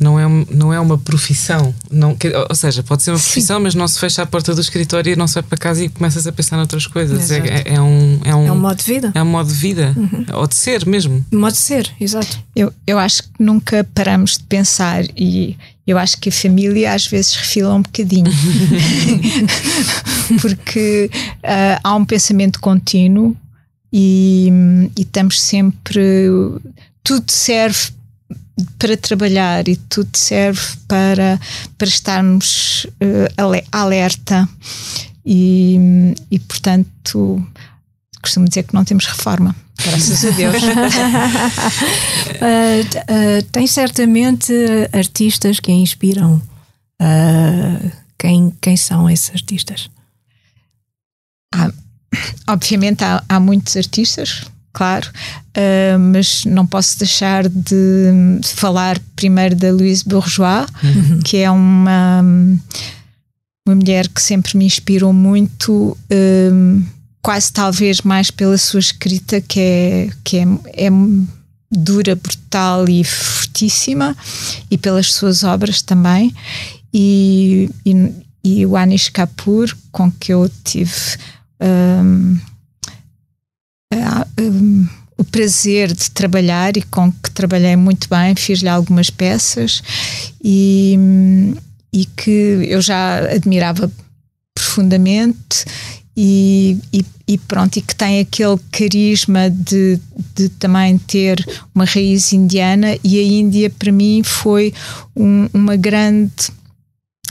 não 0.00 0.18
é, 0.18 0.24
não 0.50 0.72
é 0.72 0.80
uma 0.80 0.96
profissão. 0.96 1.74
Não, 1.90 2.16
ou 2.48 2.56
seja, 2.56 2.82
pode 2.82 3.02
ser 3.02 3.10
uma 3.10 3.18
profissão, 3.18 3.58
Sim. 3.58 3.62
mas 3.62 3.74
não 3.74 3.86
se 3.86 4.00
fecha 4.00 4.22
a 4.22 4.26
porta 4.26 4.54
do 4.54 4.60
escritório 4.60 5.12
e 5.12 5.16
não 5.16 5.28
sai 5.28 5.42
para 5.42 5.58
casa 5.58 5.84
e 5.84 5.90
começas 5.90 6.26
a 6.26 6.32
pensar 6.32 6.56
noutras 6.56 6.86
coisas. 6.86 7.30
É, 7.30 7.38
é, 7.38 7.74
é, 7.74 7.80
um, 7.80 8.18
é, 8.24 8.34
um, 8.34 8.46
é 8.46 8.52
um 8.52 8.58
modo 8.58 8.78
de 8.78 8.84
vida. 8.84 9.12
É 9.14 9.22
um 9.22 9.26
modo 9.26 9.48
de 9.48 9.54
vida. 9.54 9.94
Uhum. 9.94 10.24
Ou 10.32 10.46
de 10.46 10.54
ser 10.54 10.86
mesmo. 10.86 11.24
Modo 11.30 11.52
de 11.52 11.58
ser, 11.58 11.92
exato. 12.00 12.38
Eu, 12.56 12.72
eu 12.86 12.98
acho 12.98 13.24
que 13.24 13.28
nunca 13.38 13.86
paramos 13.94 14.38
de 14.38 14.44
pensar 14.44 15.04
e 15.14 15.54
eu 15.86 15.98
acho 15.98 16.18
que 16.18 16.30
a 16.30 16.32
família 16.32 16.94
às 16.94 17.06
vezes 17.06 17.34
refila 17.34 17.74
um 17.74 17.82
bocadinho. 17.82 18.32
Porque 20.40 21.10
uh, 21.44 21.80
há 21.84 21.94
um 21.94 22.06
pensamento 22.06 22.58
contínuo 22.58 23.36
e, 23.92 24.50
e 24.96 25.02
estamos 25.02 25.42
sempre. 25.42 26.00
Tudo 27.04 27.30
serve 27.30 27.99
para 28.78 28.96
trabalhar 28.96 29.66
e 29.68 29.76
tudo 29.76 30.16
serve 30.16 30.60
para, 30.86 31.40
para 31.76 31.88
estarmos 31.88 32.84
uh, 32.84 33.66
alerta 33.72 34.48
e, 35.24 36.14
e, 36.30 36.38
portanto, 36.38 37.44
costumo 38.22 38.48
dizer 38.48 38.62
que 38.64 38.74
não 38.74 38.84
temos 38.84 39.06
reforma. 39.06 39.56
Graças 39.82 40.24
a 40.24 40.30
Deus. 40.30 40.62
uh, 40.62 40.66
uh, 43.40 43.42
tem 43.50 43.66
certamente 43.66 44.52
artistas 44.92 45.58
que 45.60 45.70
a 45.70 45.74
inspiram. 45.74 46.42
Uh, 47.00 47.90
quem, 48.18 48.54
quem 48.60 48.76
são 48.76 49.08
esses 49.08 49.30
artistas? 49.30 49.88
Ah, 51.54 51.72
obviamente 52.48 53.02
há, 53.02 53.24
há 53.28 53.40
muitos 53.40 53.76
artistas 53.76 54.44
claro, 54.72 55.08
uh, 55.08 55.98
mas 55.98 56.44
não 56.44 56.66
posso 56.66 56.98
deixar 56.98 57.48
de 57.48 58.40
falar 58.42 58.98
primeiro 59.16 59.54
da 59.54 59.70
Louise 59.72 60.04
Bourgeois, 60.06 60.66
uhum. 60.82 61.20
que 61.24 61.38
é 61.38 61.50
uma, 61.50 62.22
uma 63.66 63.74
mulher 63.74 64.08
que 64.08 64.22
sempre 64.22 64.56
me 64.56 64.64
inspirou 64.64 65.12
muito, 65.12 65.96
uh, 66.12 66.82
quase 67.22 67.52
talvez 67.52 68.00
mais 68.02 68.30
pela 68.30 68.56
sua 68.56 68.80
escrita, 68.80 69.40
que 69.40 69.60
é, 69.60 70.10
que 70.24 70.38
é, 70.38 70.46
é 70.86 70.90
dura, 71.70 72.16
brutal 72.16 72.88
e 72.88 73.04
fortíssima, 73.04 74.16
e 74.70 74.78
pelas 74.78 75.12
suas 75.12 75.44
obras 75.44 75.82
também. 75.82 76.34
E, 76.92 77.70
e, 77.86 78.12
e 78.42 78.66
o 78.66 78.76
Anish 78.76 79.08
Kapoor, 79.08 79.74
com 79.92 80.10
que 80.10 80.32
eu 80.32 80.50
tive. 80.64 81.16
Um, 81.60 82.38
ah, 83.92 84.26
um, 84.38 84.86
o 85.16 85.24
prazer 85.24 85.92
de 85.92 86.10
trabalhar 86.10 86.76
e 86.76 86.82
com 86.82 87.12
que 87.12 87.30
trabalhei 87.30 87.76
muito 87.76 88.08
bem, 88.08 88.34
fiz-lhe 88.34 88.68
algumas 88.68 89.10
peças 89.10 89.82
e, 90.42 90.98
e 91.92 92.06
que 92.06 92.30
eu 92.68 92.80
já 92.80 93.18
admirava 93.30 93.90
profundamente 94.54 95.64
e, 96.16 96.78
e, 96.92 97.04
e, 97.28 97.38
pronto, 97.38 97.78
e 97.78 97.82
que 97.82 97.94
tem 97.94 98.20
aquele 98.20 98.58
carisma 98.70 99.50
de, 99.50 100.00
de 100.34 100.48
também 100.50 100.98
ter 100.98 101.44
uma 101.74 101.84
raiz 101.84 102.32
indiana 102.32 102.96
e 103.02 103.18
a 103.18 103.22
Índia 103.22 103.70
para 103.70 103.92
mim 103.92 104.22
foi 104.22 104.72
um, 105.16 105.48
uma 105.52 105.76
grande 105.76 106.50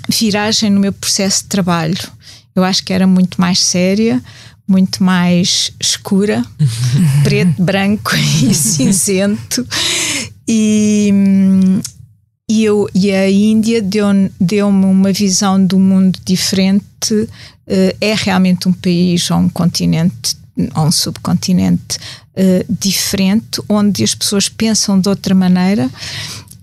viragem 0.10 0.70
no 0.70 0.80
meu 0.80 0.94
processo 0.94 1.44
de 1.44 1.50
trabalho. 1.50 1.98
Eu 2.56 2.64
acho 2.64 2.84
que 2.84 2.92
era 2.92 3.06
muito 3.06 3.40
mais 3.40 3.60
séria, 3.60 4.22
muito 4.70 5.04
mais 5.04 5.72
escura, 5.80 6.46
preto, 7.24 7.62
branco 7.62 8.16
e 8.16 8.54
cinzento. 8.56 9.68
E, 10.48 11.12
e, 12.48 12.64
eu, 12.64 12.88
e 12.94 13.12
a 13.12 13.30
Índia 13.30 13.82
deu-me 13.82 14.32
deu 14.40 14.68
uma 14.68 15.12
visão 15.12 15.64
do 15.64 15.80
mundo 15.80 16.20
diferente. 16.24 17.14
Uh, 17.68 17.96
é 18.02 18.16
realmente 18.16 18.68
um 18.68 18.74
país 18.74 19.30
ou 19.30 19.38
um 19.38 19.50
continente 19.50 20.36
ou 20.76 20.86
um 20.86 20.92
subcontinente 20.92 21.98
uh, 22.36 22.66
diferente, 22.80 23.62
onde 23.70 24.04
as 24.04 24.16
pessoas 24.16 24.50
pensam 24.50 25.00
de 25.00 25.08
outra 25.08 25.34
maneira. 25.34 25.90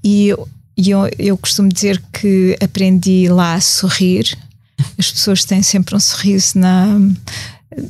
E 0.03 0.29
eu, 0.29 0.49
eu, 0.77 1.11
eu 1.19 1.37
costumo 1.39 1.69
dizer 1.69 2.03
que 2.13 2.57
aprendi 2.63 3.29
lá 3.29 3.55
a 3.55 3.61
sorrir. 3.61 4.37
As 4.99 5.11
pessoas 5.11 5.45
têm 5.45 5.63
sempre 5.63 5.97
um 5.97 6.01
sorriso 6.01 6.59
na 6.59 6.99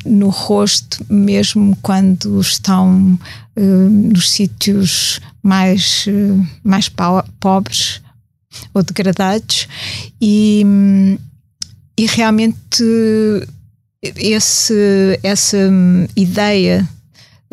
no 0.04 0.28
rosto, 0.28 1.04
mesmo 1.08 1.76
quando 1.82 2.40
estão 2.40 3.18
uh, 3.56 3.90
nos 3.90 4.30
sítios 4.30 5.20
mais, 5.42 6.06
uh, 6.06 6.46
mais 6.64 6.88
pobres 6.88 8.02
ou 8.74 8.82
degradados, 8.82 9.68
e, 10.20 10.64
e 11.96 12.06
realmente 12.06 12.84
esse, 14.02 15.20
essa 15.22 15.58
ideia 16.16 16.88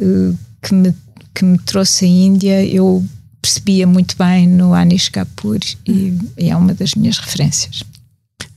uh, 0.02 0.38
que, 0.62 0.74
me, 0.74 0.94
que 1.34 1.46
me 1.46 1.58
trouxe 1.60 2.06
a 2.06 2.08
Índia, 2.08 2.66
eu 2.66 3.04
percebia 3.42 3.86
muito 3.86 4.16
bem 4.18 4.48
no 4.48 4.74
Anish 4.74 5.10
Kapoor 5.10 5.60
e, 5.86 6.18
e 6.38 6.50
é 6.50 6.56
uma 6.56 6.74
das 6.74 6.96
minhas 6.96 7.18
referências. 7.18 7.84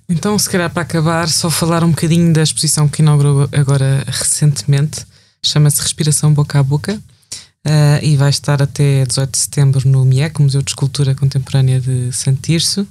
Então, 0.08 0.38
se 0.38 0.48
calhar 0.48 0.70
para 0.70 0.82
acabar, 0.82 1.28
só 1.28 1.50
falar 1.50 1.82
um 1.82 1.90
bocadinho 1.90 2.32
da 2.32 2.42
exposição 2.42 2.88
que 2.88 3.02
inaugurou 3.02 3.48
agora 3.50 4.04
recentemente. 4.06 5.04
Chama-se 5.44 5.82
Respiração 5.82 6.32
Boca 6.32 6.60
a 6.60 6.62
Boca 6.62 6.94
uh, 6.94 8.04
e 8.04 8.16
vai 8.16 8.30
estar 8.30 8.62
até 8.62 9.04
18 9.04 9.30
de 9.30 9.38
setembro 9.38 9.88
no 9.88 10.04
MIEC, 10.04 10.40
Museu 10.40 10.62
de 10.62 10.70
Escultura 10.70 11.14
Contemporânea 11.14 11.80
de 11.80 12.12
Santirso. 12.12 12.82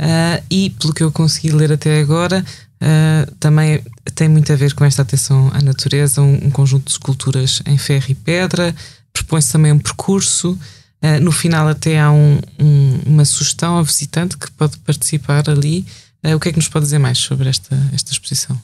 Uh, 0.00 0.42
e, 0.50 0.70
pelo 0.70 0.94
que 0.94 1.02
eu 1.02 1.12
consegui 1.12 1.50
ler 1.50 1.72
até 1.72 2.00
agora, 2.00 2.42
uh, 2.82 3.30
também 3.34 3.82
tem 4.14 4.28
muito 4.28 4.50
a 4.50 4.56
ver 4.56 4.72
com 4.74 4.84
esta 4.84 5.02
atenção 5.02 5.50
à 5.52 5.60
natureza, 5.60 6.22
um, 6.22 6.46
um 6.46 6.50
conjunto 6.50 6.86
de 6.86 6.92
esculturas 6.92 7.60
em 7.66 7.76
ferro 7.76 8.06
e 8.08 8.14
pedra. 8.14 8.74
Propõe-se 9.12 9.52
também 9.52 9.72
um 9.72 9.78
percurso. 9.78 10.58
no 11.22 11.32
final, 11.32 11.68
até 11.68 12.00
há 12.00 12.10
um, 12.10 12.38
um, 12.58 13.00
uma 13.06 13.24
sugestão 13.24 13.76
ao 13.76 13.84
visitante 13.84 14.36
que 14.36 14.50
pode 14.50 14.78
participar 14.78 15.48
ali 15.48 15.86
eh, 15.86 15.90
o 16.22 16.40
que 16.40 16.48
é 16.48 16.52
que 16.52 16.58
nos 16.58 16.68
pode 16.68 16.84
dizer 16.84 16.98
mais 16.98 17.18
sobre 17.18 17.48
esta, 17.48 17.76
esta 17.92 18.12
exposição? 18.12 18.60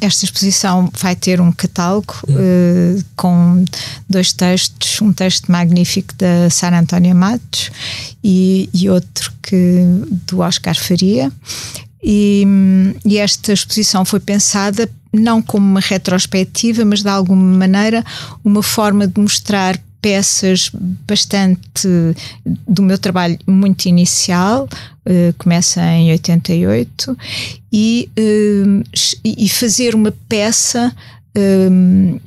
Esta 0.00 0.24
exposição 0.24 0.90
vai 0.98 1.14
ter 1.14 1.40
um 1.40 1.52
catálogo 1.52 2.14
uh, 2.24 3.04
com 3.14 3.64
dois 4.08 4.32
textos, 4.32 5.00
um 5.00 5.12
texto 5.12 5.50
magnífico 5.50 6.14
da 6.14 6.48
Sara 6.50 6.78
Antónia 6.78 7.14
Matos 7.14 7.70
e, 8.22 8.68
e 8.72 8.88
outro 8.88 9.32
que 9.42 9.84
do 10.26 10.40
Oscar 10.40 10.74
Faria. 10.74 11.30
E, 12.02 12.44
e, 13.04 13.18
esta 13.18 13.52
exposição 13.52 14.04
foi 14.04 14.18
pensada 14.18 14.90
não 15.12 15.40
como 15.40 15.64
uma 15.64 15.80
retrospectiva, 15.80 16.84
mas 16.84 17.02
de 17.02 17.08
alguma 17.08 17.58
maneira 17.58 18.04
uma 18.44 18.62
forma 18.62 19.06
de 19.06 19.20
mostrar 19.20 19.78
peças 20.02 20.70
bastante 21.06 21.88
do 22.44 22.82
meu 22.82 22.98
trabalho 22.98 23.38
muito 23.46 23.86
inicial, 23.86 24.68
uh, 25.06 25.34
começa 25.38 25.80
em 25.80 26.10
88, 26.10 27.16
e, 27.72 28.10
uh, 28.18 28.82
e 29.24 29.48
fazer 29.48 29.94
uma 29.94 30.12
peça 30.28 30.92
um, 31.70 32.18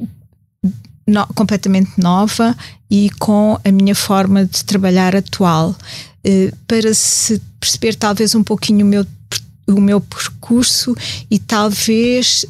no, 1.06 1.28
completamente 1.36 1.92
nova 1.98 2.56
e 2.90 3.10
com 3.20 3.60
a 3.64 3.72
minha 3.72 3.94
forma 3.94 4.46
de 4.46 4.64
trabalhar 4.64 5.14
atual, 5.14 5.72
uh, 5.72 6.56
para 6.66 6.94
se 6.94 7.42
perceber 7.60 7.96
talvez 7.96 8.34
um 8.34 8.44
pouquinho 8.44 8.86
o 8.86 8.90
meu, 8.90 9.06
o 9.68 9.82
meu 9.82 10.00
percurso 10.00 10.96
e 11.30 11.38
talvez 11.38 12.46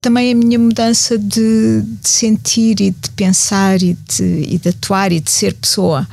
também 0.00 0.32
a 0.32 0.34
minha 0.34 0.58
mudança 0.58 1.18
de, 1.18 1.82
de, 1.82 2.08
sentir 2.08 2.80
e 2.80 2.90
de 2.90 3.10
pensar 3.14 3.82
e 3.82 3.92
de, 4.08 4.46
e 4.48 4.58
de 4.58 4.70
atuar 4.70 5.12
e 5.12 5.20
de 5.20 5.30
ser 5.30 5.52
pessoa. 5.52 6.08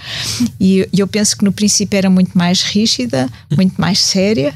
E, 0.60 0.88
eu 0.92 1.08
penso 1.08 1.38
que 1.38 1.46
no 1.46 1.54
princípio 1.54 1.96
era 1.96 2.10
muito 2.10 2.38
mais 2.38 2.64
rígida, 2.64 3.30
muito 3.56 3.80
mais 3.80 4.00
séria. 4.00 4.54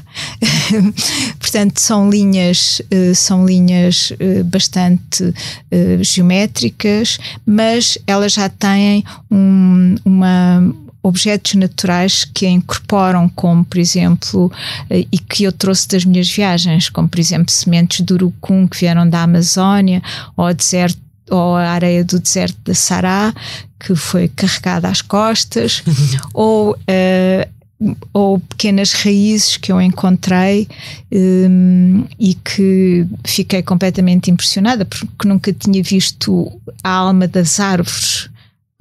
Portanto, 1.40 1.80
são 1.80 2.10
linhas, 2.10 2.82
eh, 2.90 3.14
são 3.14 3.46
linhas 3.46 4.12
eh, 4.20 4.42
bastante 4.42 5.32
eh, 5.70 5.98
geométricas, 6.02 7.16
mas 7.46 7.96
elas 8.06 8.34
já 8.34 8.50
têm 8.50 9.02
um, 9.30 9.94
uma 10.04 10.74
objetos 11.02 11.54
naturais 11.54 12.24
que 12.24 12.46
a 12.46 12.50
incorporam, 12.50 13.28
como 13.28 13.64
por 13.64 13.78
exemplo, 13.78 14.52
eh, 14.88 15.06
e 15.10 15.18
que 15.18 15.44
eu 15.44 15.52
trouxe 15.52 15.88
das 15.88 16.04
minhas 16.04 16.30
viagens, 16.30 16.88
como 16.88 17.08
por 17.08 17.18
exemplo 17.18 17.50
sementes 17.50 18.04
de 18.04 18.12
urucum 18.12 18.66
que 18.68 18.78
vieram 18.78 19.08
da 19.08 19.22
Amazónia, 19.22 20.00
ou, 20.36 20.52
deserto, 20.54 21.00
ou 21.28 21.56
a 21.56 21.70
areia 21.70 22.04
do 22.04 22.20
deserto 22.20 22.56
da 22.64 22.74
Sará, 22.74 23.34
que 23.80 23.94
foi 23.96 24.28
carregada 24.28 24.88
às 24.88 25.02
costas, 25.02 25.82
ou 26.32 26.72
uh, 26.72 27.52
ou 28.12 28.38
pequenas 28.38 28.92
raízes 28.92 29.56
que 29.56 29.72
eu 29.72 29.80
encontrei 29.80 30.68
um, 31.12 32.04
e 32.18 32.34
que 32.34 33.04
fiquei 33.24 33.60
completamente 33.60 34.30
impressionada 34.30 34.84
porque 34.84 35.26
nunca 35.26 35.52
tinha 35.52 35.82
visto 35.82 36.52
a 36.82 36.90
alma 36.90 37.26
das 37.26 37.58
árvores 37.58 38.30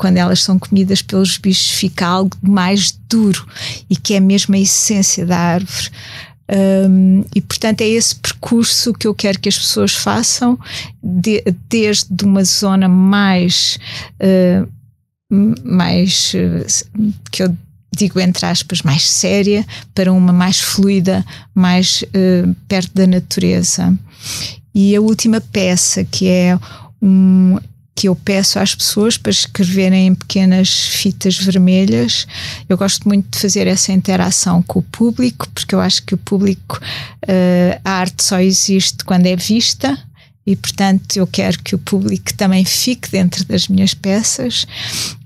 quando 0.02 0.18
elas 0.18 0.42
são 0.42 0.58
comidas 0.58 1.04
pelos 1.04 1.38
bichos, 1.38 1.70
fica 1.70 2.08
algo 2.08 2.36
mais 2.42 2.92
duro 3.08 3.46
e 3.88 3.96
que 3.96 4.16
é 4.16 4.20
mesmo 4.20 4.56
a 4.56 4.60
essência 4.60 5.28
da 5.28 5.38
árvore. 5.38 5.92
Um, 6.90 7.24
e 7.36 7.40
portanto 7.40 7.82
é 7.82 7.88
esse 7.88 8.16
percurso 8.16 8.94
que 8.96 9.08
eu 9.08 9.14
quero 9.14 9.40
que 9.40 9.48
as 9.48 9.60
pessoas 9.60 9.94
façam, 9.94 10.58
de, 11.04 11.44
desde 11.70 12.26
uma 12.26 12.44
zona 12.44 12.90
mais, 12.90 13.78
uh, 14.20 14.68
mais 15.64 16.34
que 17.32 17.44
eu 17.44 17.56
digo 17.96 18.20
entre 18.20 18.48
aspas, 18.48 18.82
mais 18.82 19.08
séria 19.08 19.64
para 19.94 20.12
uma 20.12 20.34
mais 20.34 20.60
fluida, 20.60 21.24
mais 21.54 22.02
uh, 22.02 22.56
perto 22.68 22.92
da 22.96 23.06
natureza. 23.06 23.96
E 24.74 24.96
a 24.96 25.02
última 25.02 25.40
peça, 25.40 26.04
que 26.04 26.28
é 26.28 26.58
um, 27.00 27.60
que 27.96 28.08
eu 28.08 28.16
peço 28.16 28.58
às 28.58 28.74
pessoas 28.74 29.18
para 29.18 29.32
escreverem 29.32 30.08
em 30.08 30.16
pequenas 30.16 30.70
fitas 30.70 31.38
vermelhas. 31.38 32.26
Eu 32.68 32.78
gosto 32.78 33.08
muito 33.08 33.30
de 33.32 33.40
fazer 33.40 33.68
essa 33.68 33.92
interação 33.92 34.62
com 34.64 34.80
o 34.80 34.84
público, 34.84 35.48
porque 35.50 35.76
eu 35.76 35.80
acho 35.80 36.04
que 36.04 36.16
o 36.16 36.18
público, 36.18 36.80
uh, 36.80 37.82
a 37.84 37.92
arte 37.92 38.24
só 38.24 38.40
existe 38.40 39.04
quando 39.04 39.28
é 39.28 39.36
vista. 39.36 39.98
E 40.46 40.56
portanto, 40.56 41.18
eu 41.18 41.28
quero 41.28 41.62
que 41.62 41.76
o 41.76 41.78
público 41.78 42.34
também 42.34 42.66
fique 42.66 43.12
dentro 43.12 43.46
das 43.46 43.68
minhas 43.68 43.94
peças 43.94 44.66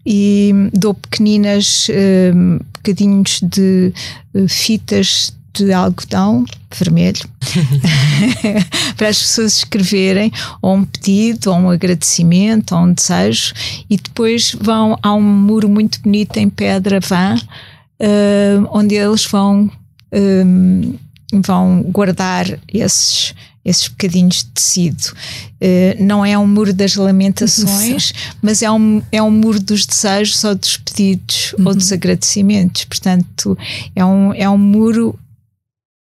e 0.06 0.52
dou 0.74 0.94
pequeninas 0.94 1.88
uh, 1.88 2.64
bocadinhos 2.74 3.40
de 3.42 3.94
uh, 4.34 4.48
fitas 4.50 5.34
de 5.64 5.72
algodão 5.72 6.46
vermelho 6.78 7.22
para 8.98 9.08
as 9.08 9.20
pessoas 9.20 9.58
escreverem 9.58 10.32
ou 10.62 10.76
um 10.76 10.86
pedido, 10.86 11.52
ou 11.52 11.58
um 11.58 11.70
agradecimento, 11.70 12.76
ou 12.76 12.82
um 12.82 12.94
desejo, 12.94 13.54
e 13.90 13.98
depois 13.98 14.56
vão 14.60 14.98
a 15.02 15.14
um 15.14 15.22
muro 15.22 15.70
muito 15.70 16.02
bonito 16.02 16.38
em 16.38 16.50
pedra 16.50 17.00
vã, 17.00 17.36
uh, 17.36 18.68
onde 18.72 18.96
eles 18.96 19.26
vão, 19.26 19.72
um, 20.14 20.96
vão 21.42 21.84
guardar 21.84 22.46
esses 22.68 23.34
esses 23.66 23.88
bocadinhos 23.88 24.38
de 24.38 24.46
tecido. 24.52 25.12
Uh, 25.60 26.04
não 26.04 26.24
é 26.24 26.38
um 26.38 26.46
muro 26.46 26.72
das 26.72 26.96
lamentações, 26.96 28.14
mas 28.40 28.62
é 28.62 28.70
um, 28.70 29.02
é 29.12 29.22
um 29.22 29.32
muro 29.32 29.60
dos 29.60 29.88
desejos 29.88 30.44
ou 30.44 30.54
dos 30.54 30.78
pedidos 30.78 31.54
uhum. 31.58 31.68
ou 31.68 31.74
dos 31.74 31.92
agradecimentos. 31.92 32.86
Portanto, 32.86 33.58
é 33.96 34.06
um, 34.06 34.34
é 34.36 34.48
um 34.48 34.58
muro 34.58 35.18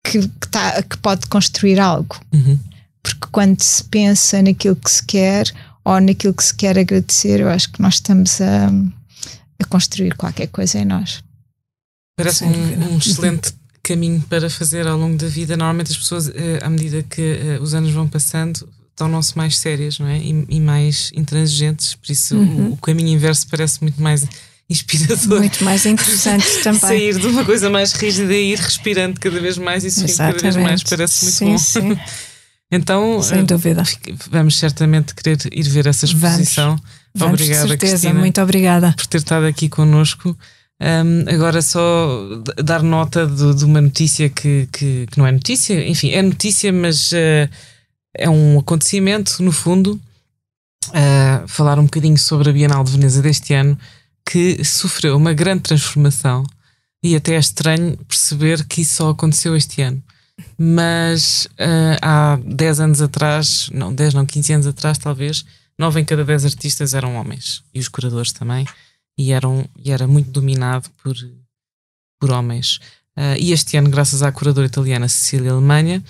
que, 0.03 0.27
que, 0.27 0.47
tá, 0.49 0.81
que 0.83 0.97
pode 0.97 1.27
construir 1.27 1.79
algo. 1.79 2.19
Uhum. 2.33 2.59
Porque 3.01 3.27
quando 3.31 3.61
se 3.61 3.83
pensa 3.85 4.41
naquilo 4.41 4.75
que 4.75 4.91
se 4.91 5.03
quer 5.05 5.51
ou 5.83 5.99
naquilo 5.99 6.33
que 6.33 6.43
se 6.43 6.53
quer 6.53 6.77
agradecer, 6.77 7.39
eu 7.39 7.49
acho 7.49 7.71
que 7.71 7.81
nós 7.81 7.95
estamos 7.95 8.39
a, 8.41 8.67
a 8.67 9.65
construir 9.67 10.15
qualquer 10.15 10.47
coisa 10.47 10.79
em 10.79 10.85
nós. 10.85 11.23
Parece 12.15 12.45
um, 12.45 12.93
um, 12.93 12.97
excelente 12.97 13.53
caminho 13.81 14.21
para 14.29 14.49
fazer 14.49 14.87
ao 14.87 14.97
longo 14.97 15.17
da 15.17 15.27
vida. 15.27 15.57
Normalmente 15.57 15.91
as 15.91 15.97
pessoas, 15.97 16.29
eh, 16.29 16.59
à 16.61 16.69
medida 16.69 17.03
que 17.03 17.21
eh, 17.21 17.59
os 17.59 17.73
anos 17.73 17.91
vão 17.91 18.07
passando, 18.07 18.69
tornam-se 18.95 19.35
mais 19.35 19.57
sérias 19.57 19.99
não 19.99 20.07
é? 20.07 20.19
e, 20.19 20.45
e 20.47 20.59
mais 20.59 21.11
intransigentes. 21.15 21.95
Por 21.95 22.11
isso 22.11 22.37
uhum. 22.37 22.69
o, 22.69 22.73
o 22.73 22.77
caminho 22.77 23.09
inverso 23.09 23.47
parece 23.49 23.81
muito 23.81 24.01
mais 24.01 24.25
inspirador. 24.73 25.39
Muito 25.39 25.63
mais 25.63 25.85
interessante 25.85 26.45
também. 26.63 26.79
Sair 26.79 27.19
de 27.19 27.27
uma 27.27 27.45
coisa 27.45 27.69
mais 27.69 27.93
rígida 27.93 28.33
e 28.33 28.53
ir 28.53 28.59
respirando 28.59 29.19
cada 29.19 29.39
vez 29.39 29.57
mais, 29.57 29.83
isso 29.83 30.05
cada 30.17 30.37
vez 30.37 30.55
mais 30.55 30.83
parece 30.83 31.25
muito 31.25 31.59
sim, 31.61 31.81
bom. 31.89 31.95
Sim. 31.95 31.99
então, 32.71 33.21
sem 33.21 33.39
eh, 33.39 33.43
dúvida. 33.43 33.83
Vamos 34.29 34.57
certamente 34.57 35.13
querer 35.15 35.37
ir 35.51 35.69
ver 35.69 35.87
essa 35.87 36.05
exposição. 36.05 36.77
Vamos. 37.15 37.35
Obrigada, 37.39 37.67
certeza, 37.67 37.91
Cristina, 37.91 38.19
muito 38.19 38.41
obrigada 38.41 38.93
por 38.97 39.05
ter 39.05 39.17
estado 39.17 39.45
aqui 39.45 39.69
connosco. 39.69 40.35
Um, 40.81 41.33
agora 41.33 41.61
só 41.61 42.41
dar 42.61 42.81
nota 42.81 43.27
de, 43.27 43.55
de 43.55 43.63
uma 43.63 43.79
notícia 43.79 44.27
que, 44.27 44.67
que, 44.71 45.07
que, 45.09 45.17
não 45.17 45.25
é 45.25 45.31
notícia, 45.31 45.87
enfim, 45.87 46.09
é 46.09 46.21
notícia, 46.21 46.73
mas 46.73 47.11
uh, 47.11 47.47
é 48.15 48.29
um 48.29 48.59
acontecimento, 48.59 49.41
no 49.41 49.51
fundo. 49.51 49.99
Uh, 50.89 51.47
falar 51.47 51.79
um 51.79 51.85
bocadinho 51.85 52.17
sobre 52.17 52.49
a 52.49 52.53
Bienal 52.53 52.83
de 52.83 52.91
Veneza 52.91 53.21
deste 53.21 53.53
ano 53.53 53.77
que 54.25 54.63
sofreu 54.63 55.15
uma 55.17 55.33
grande 55.33 55.63
transformação 55.63 56.43
e 57.03 57.15
até 57.15 57.35
é 57.35 57.39
estranho 57.39 57.97
perceber 58.07 58.65
que 58.65 58.81
isso 58.81 58.95
só 58.95 59.09
aconteceu 59.09 59.55
este 59.55 59.81
ano. 59.81 60.01
Mas 60.57 61.45
uh, 61.59 61.99
há 62.01 62.39
10 62.43 62.79
anos 62.79 63.01
atrás, 63.01 63.69
não, 63.71 63.93
10 63.93 64.13
não, 64.13 64.25
15 64.25 64.53
anos 64.53 64.67
atrás 64.67 64.97
talvez, 64.97 65.45
9 65.77 65.99
em 65.99 66.05
cada 66.05 66.23
10 66.23 66.45
artistas 66.45 66.93
eram 66.93 67.15
homens 67.15 67.63
e 67.73 67.79
os 67.79 67.87
curadores 67.87 68.31
também, 68.31 68.65
e, 69.17 69.31
eram, 69.31 69.67
e 69.77 69.91
era 69.91 70.07
muito 70.07 70.31
dominado 70.31 70.89
por, 71.03 71.15
por 72.19 72.31
homens. 72.31 72.77
Uh, 73.17 73.37
e 73.39 73.51
este 73.51 73.77
ano, 73.77 73.89
graças 73.89 74.23
à 74.23 74.31
curadora 74.31 74.65
italiana 74.65 75.07
Cecília 75.07 75.51
Alemanha, 75.51 76.03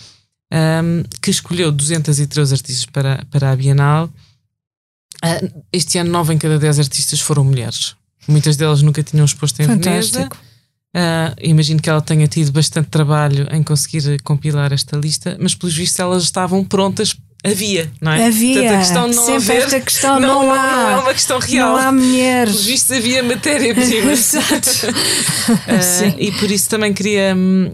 um, 0.53 1.03
que 1.21 1.31
escolheu 1.31 1.71
213 1.71 2.53
artistas 2.53 2.85
para, 2.85 3.25
para 3.25 3.51
a 3.51 3.55
Bienal, 3.55 4.05
uh, 4.05 5.63
este 5.71 5.97
ano 5.97 6.11
9 6.11 6.35
em 6.35 6.37
cada 6.37 6.59
10 6.59 6.79
artistas 6.79 7.19
foram 7.19 7.43
mulheres. 7.43 7.95
Muitas 8.27 8.55
delas 8.55 8.81
nunca 8.81 9.03
tinham 9.03 9.25
exposto 9.25 9.59
em 9.61 9.65
Fantástico. 9.65 10.17
Veneza. 10.17 10.53
Uh, 10.95 11.33
imagino 11.41 11.81
que 11.81 11.89
ela 11.89 12.01
tenha 12.01 12.27
tido 12.27 12.51
bastante 12.51 12.87
trabalho 12.89 13.47
em 13.51 13.63
conseguir 13.63 14.21
compilar 14.21 14.71
esta 14.71 14.95
lista, 14.95 15.35
mas 15.39 15.55
pelos 15.55 15.75
vistos 15.75 15.99
elas 15.99 16.23
estavam 16.23 16.63
prontas. 16.63 17.15
Havia, 17.43 17.91
não 17.99 18.11
é? 18.11 18.27
Havia. 18.27 18.53
Portanto, 18.53 18.73
a 18.73 18.77
questão 18.77 19.07
não 19.07 19.25
Sempre 19.25 19.33
haver, 19.33 19.63
esta 19.63 19.81
questão 19.81 20.19
não, 20.19 20.43
não, 20.43 20.53
há. 20.53 20.71
Não 20.71 20.89
é 20.89 20.97
uma 20.97 21.13
questão 21.13 21.39
real. 21.39 21.71
Não 21.71 21.77
há 21.77 21.91
mulheres. 21.91 22.51
Pelos 22.53 22.65
vistos 22.65 22.91
havia 22.91 23.23
matéria-prima. 23.23 24.11
Exato. 24.13 24.87
uh, 24.87 26.19
e 26.19 26.31
por 26.33 26.49
isso 26.49 26.69
também 26.69 26.93
queria 26.93 27.35
um, 27.35 27.71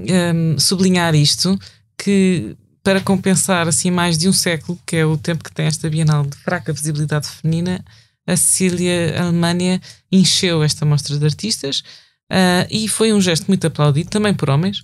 um, 0.55 0.59
sublinhar 0.59 1.13
isto, 1.13 1.59
que 1.97 2.55
para 2.81 3.01
compensar 3.01 3.67
assim 3.67 3.91
mais 3.91 4.17
de 4.17 4.27
um 4.29 4.33
século, 4.33 4.79
que 4.85 4.95
é 4.95 5.05
o 5.05 5.17
tempo 5.17 5.43
que 5.43 5.51
tem 5.51 5.65
esta 5.67 5.89
Bienal 5.89 6.25
de 6.25 6.35
fraca 6.37 6.73
visibilidade 6.73 7.27
feminina, 7.27 7.83
a 8.27 8.35
Cecília 8.35 9.21
Alemanha 9.21 9.81
encheu 10.11 10.63
esta 10.63 10.85
mostra 10.85 11.17
de 11.17 11.25
artistas 11.25 11.79
uh, 12.31 12.67
e 12.69 12.87
foi 12.87 13.13
um 13.13 13.21
gesto 13.21 13.47
muito 13.47 13.65
aplaudido, 13.65 14.09
também 14.09 14.33
por 14.33 14.49
homens. 14.49 14.79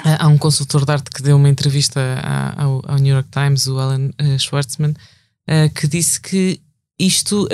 Uh, 0.00 0.16
há 0.18 0.28
um 0.28 0.38
consultor 0.38 0.84
de 0.84 0.92
arte 0.92 1.10
que 1.10 1.22
deu 1.22 1.36
uma 1.36 1.48
entrevista 1.48 2.00
ao, 2.56 2.82
ao, 2.86 2.98
New 2.98 3.14
York 3.14 3.28
Times, 3.30 3.66
o 3.66 3.78
Alan 3.78 4.08
uh, 4.08 4.38
Schwartzman, 4.38 4.94
que 5.76 5.86
disse 5.86 6.20
que 6.20 6.60
isto 6.98 7.46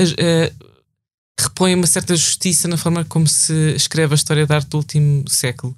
repõe 1.39 1.75
uma 1.75 1.87
certa 1.87 2.17
justiça 2.17 2.67
na 2.67 2.79
forma 2.79 3.05
como 3.05 3.27
se 3.27 3.75
escreve 3.75 4.15
a 4.15 4.17
história 4.17 4.47
da 4.47 4.55
arte 4.55 4.71
do 4.71 4.79
último 4.79 5.29
século 5.29 5.77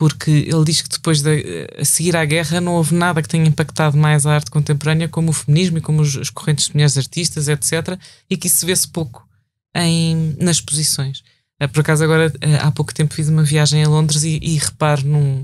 porque 0.00 0.30
ele 0.30 0.64
diz 0.64 0.80
que 0.80 0.88
depois 0.88 1.20
de 1.20 1.68
a 1.78 1.84
seguir 1.84 2.16
à 2.16 2.24
guerra 2.24 2.58
não 2.58 2.72
houve 2.72 2.94
nada 2.94 3.20
que 3.20 3.28
tenha 3.28 3.46
impactado 3.46 3.98
mais 3.98 4.24
a 4.24 4.32
arte 4.32 4.50
contemporânea 4.50 5.10
como 5.10 5.28
o 5.28 5.34
feminismo 5.34 5.76
e 5.76 5.82
como 5.82 6.00
os, 6.00 6.16
as 6.16 6.30
correntes 6.30 6.68
de 6.68 6.72
mulheres 6.72 6.96
artistas, 6.96 7.48
etc. 7.48 8.00
E 8.30 8.34
que 8.34 8.46
isso 8.46 8.64
vê-se 8.64 8.88
pouco 8.88 9.28
em, 9.76 10.34
nas 10.40 10.56
exposições. 10.56 11.22
Eh, 11.60 11.66
por 11.66 11.80
acaso, 11.80 12.02
agora, 12.02 12.32
eh, 12.40 12.56
há 12.62 12.72
pouco 12.72 12.94
tempo 12.94 13.12
fiz 13.12 13.28
uma 13.28 13.42
viagem 13.42 13.84
a 13.84 13.88
Londres 13.90 14.24
e, 14.24 14.40
e 14.42 14.56
reparo 14.56 15.06
num. 15.06 15.42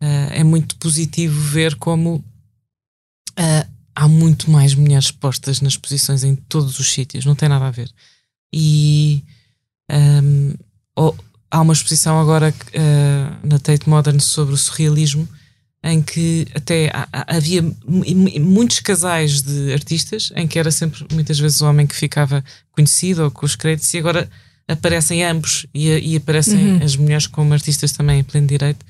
Uh, 0.00 0.30
é 0.30 0.44
muito 0.44 0.76
positivo 0.76 1.40
ver 1.40 1.74
como 1.74 2.24
uh, 3.38 3.70
há 3.92 4.06
muito 4.06 4.48
mais 4.52 4.72
mulheres 4.72 5.10
postas 5.10 5.60
nas 5.60 5.72
exposições 5.72 6.22
em 6.22 6.36
todos 6.36 6.78
os 6.78 6.92
sítios, 6.92 7.26
não 7.26 7.34
tem 7.34 7.48
nada 7.48 7.66
a 7.66 7.72
ver. 7.72 7.90
E. 8.54 9.24
Um, 9.90 10.54
ehm, 10.96 11.20
há 11.50 11.60
uma 11.60 11.72
exposição 11.72 12.20
agora 12.20 12.54
uh, 12.54 13.46
na 13.46 13.58
Tate 13.58 13.88
Modern 13.88 14.20
sobre 14.20 14.54
o 14.54 14.58
surrealismo 14.58 15.28
em 15.82 16.02
que 16.02 16.46
até 16.54 16.92
havia 17.26 17.62
muitos 18.38 18.80
casais 18.80 19.40
de 19.40 19.72
artistas 19.72 20.30
em 20.36 20.46
que 20.46 20.58
era 20.58 20.70
sempre 20.70 21.06
muitas 21.12 21.38
vezes 21.38 21.60
o 21.62 21.66
homem 21.66 21.86
que 21.86 21.94
ficava 21.96 22.44
conhecido 22.70 23.24
ou 23.24 23.30
com 23.30 23.46
os 23.46 23.56
créditos 23.56 23.92
e 23.94 23.98
agora 23.98 24.28
aparecem 24.68 25.24
ambos 25.24 25.66
e, 25.74 25.88
e 25.88 26.16
aparecem 26.16 26.74
uhum. 26.74 26.84
as 26.84 26.96
mulheres 26.96 27.26
como 27.26 27.54
artistas 27.54 27.92
também 27.92 28.20
em 28.20 28.24
pleno 28.24 28.46
direito. 28.46 28.84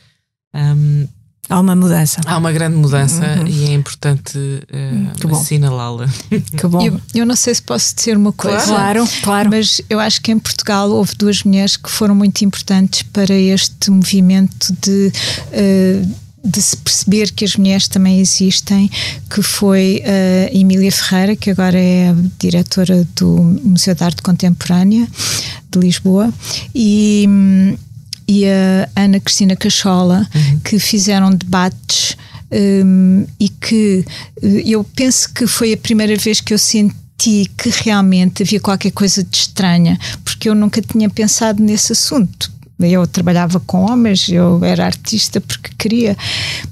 Um, 0.53 1.07
Há 1.51 1.59
uma 1.59 1.75
mudança. 1.75 2.21
Há 2.25 2.39
uma 2.39 2.53
grande 2.53 2.77
mudança 2.77 3.27
uhum. 3.41 3.47
e 3.49 3.65
é 3.71 3.73
importante 3.73 4.39
uh, 4.39 5.37
assinalá-la. 5.37 6.09
Que 6.57 6.67
bom. 6.69 6.81
Eu, 6.81 7.01
eu, 7.13 7.27
não 7.27 7.35
sei 7.35 7.53
se 7.53 7.63
posso 7.63 7.95
dizer 7.95 8.17
uma 8.17 8.33
coisa. 8.33 8.65
Claro, 8.65 9.05
claro. 9.23 9.51
Mas 9.51 9.81
eu 9.91 9.99
acho 9.99 10.23
que 10.23 10.31
em 10.31 10.39
Portugal 10.39 10.89
houve 10.91 11.17
duas 11.17 11.43
mulheres 11.43 11.77
que 11.77 11.91
foram 11.91 12.15
muito 12.15 12.43
importantes 12.43 13.03
para 13.03 13.35
este 13.35 13.91
movimento 13.91 14.73
de. 14.81 15.13
Uh, 15.53 16.31
de 16.43 16.63
se 16.63 16.75
perceber 16.75 17.33
que 17.33 17.45
as 17.45 17.55
mulheres 17.55 17.87
também 17.87 18.19
existem, 18.19 18.91
que 19.29 19.43
foi 19.43 20.03
a 20.07 20.57
Emília 20.57 20.91
Ferreira, 20.91 21.37
que 21.37 21.51
agora 21.51 21.79
é 21.79 22.09
a 22.09 22.17
diretora 22.39 23.07
do 23.15 23.61
Museu 23.63 23.95
de 23.95 24.03
Arte 24.03 24.23
Contemporânea 24.23 25.07
de 25.71 25.79
Lisboa, 25.79 26.33
e, 26.75 27.29
e 28.31 28.47
a 28.47 28.89
Ana 28.95 29.19
Cristina 29.19 29.57
Cachola, 29.57 30.25
uhum. 30.33 30.61
que 30.61 30.79
fizeram 30.79 31.35
debates 31.35 32.17
um, 32.53 33.27
e 33.41 33.49
que 33.49 34.05
eh, 34.41 34.63
eu 34.67 34.85
penso 34.85 35.35
que 35.35 35.49
foi 35.49 35.73
a 35.73 35.77
primeira 35.77 36.15
vez 36.15 36.41
que 36.41 36.55
eu 36.55 36.59
senti 36.59 37.51
que 37.59 37.71
realmente 37.83 38.45
havia 38.45 38.61
qualquer 38.61 38.93
coisa 38.93 39.25
de 39.25 39.37
estranha, 39.37 39.99
porque 40.25 40.49
eu 40.49 40.55
nunca 40.55 40.81
tinha 40.81 41.11
pensado 41.11 41.61
nesse 41.61 41.91
assunto 41.91 42.53
eu 42.81 43.07
trabalhava 43.07 43.61
com 43.61 43.91
homens, 43.91 44.29
eu 44.29 44.65
era 44.65 44.87
artista 44.87 45.41
porque 45.41 45.71
queria, 45.79 46.17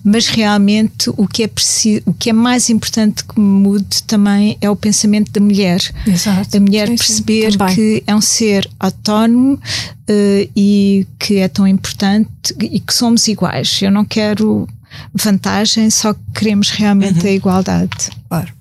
mas 0.03 0.27
realmente 0.29 1.11
o 1.17 1.27
que 1.27 1.43
é 1.43 1.49
preciso, 1.49 2.03
o 2.07 2.15
que 2.15 2.31
é 2.31 2.33
mais 2.33 2.71
importante 2.71 3.25
que 3.25 3.39
mude 3.39 4.03
também 4.05 4.57
é 4.61 4.71
o 4.71 4.77
pensamento 4.77 5.31
da 5.33 5.41
mulher. 5.41 5.81
Exato. 6.07 6.57
A 6.57 6.61
mulher 6.61 6.89
sim, 6.89 6.97
perceber 6.97 7.53
sim, 7.53 7.75
que 7.75 8.03
é 8.07 8.15
um 8.15 8.21
ser 8.21 8.69
autónomo 8.79 9.55
uh, 9.55 10.51
e 10.57 11.07
que 11.19 11.37
é 11.37 11.49
tão 11.49 11.67
importante 11.67 12.31
e 12.61 12.81
que 12.81 12.95
somos 12.95 13.27
iguais. 13.29 13.81
Eu 13.83 13.91
não 13.91 14.05
quero 14.05 14.69
vantagem, 15.15 15.91
só 15.91 16.15
queremos 16.35 16.71
realmente 16.71 17.21
uhum. 17.21 17.27
a 17.27 17.31
igualdade. 17.31 18.11
Claro. 18.29 18.53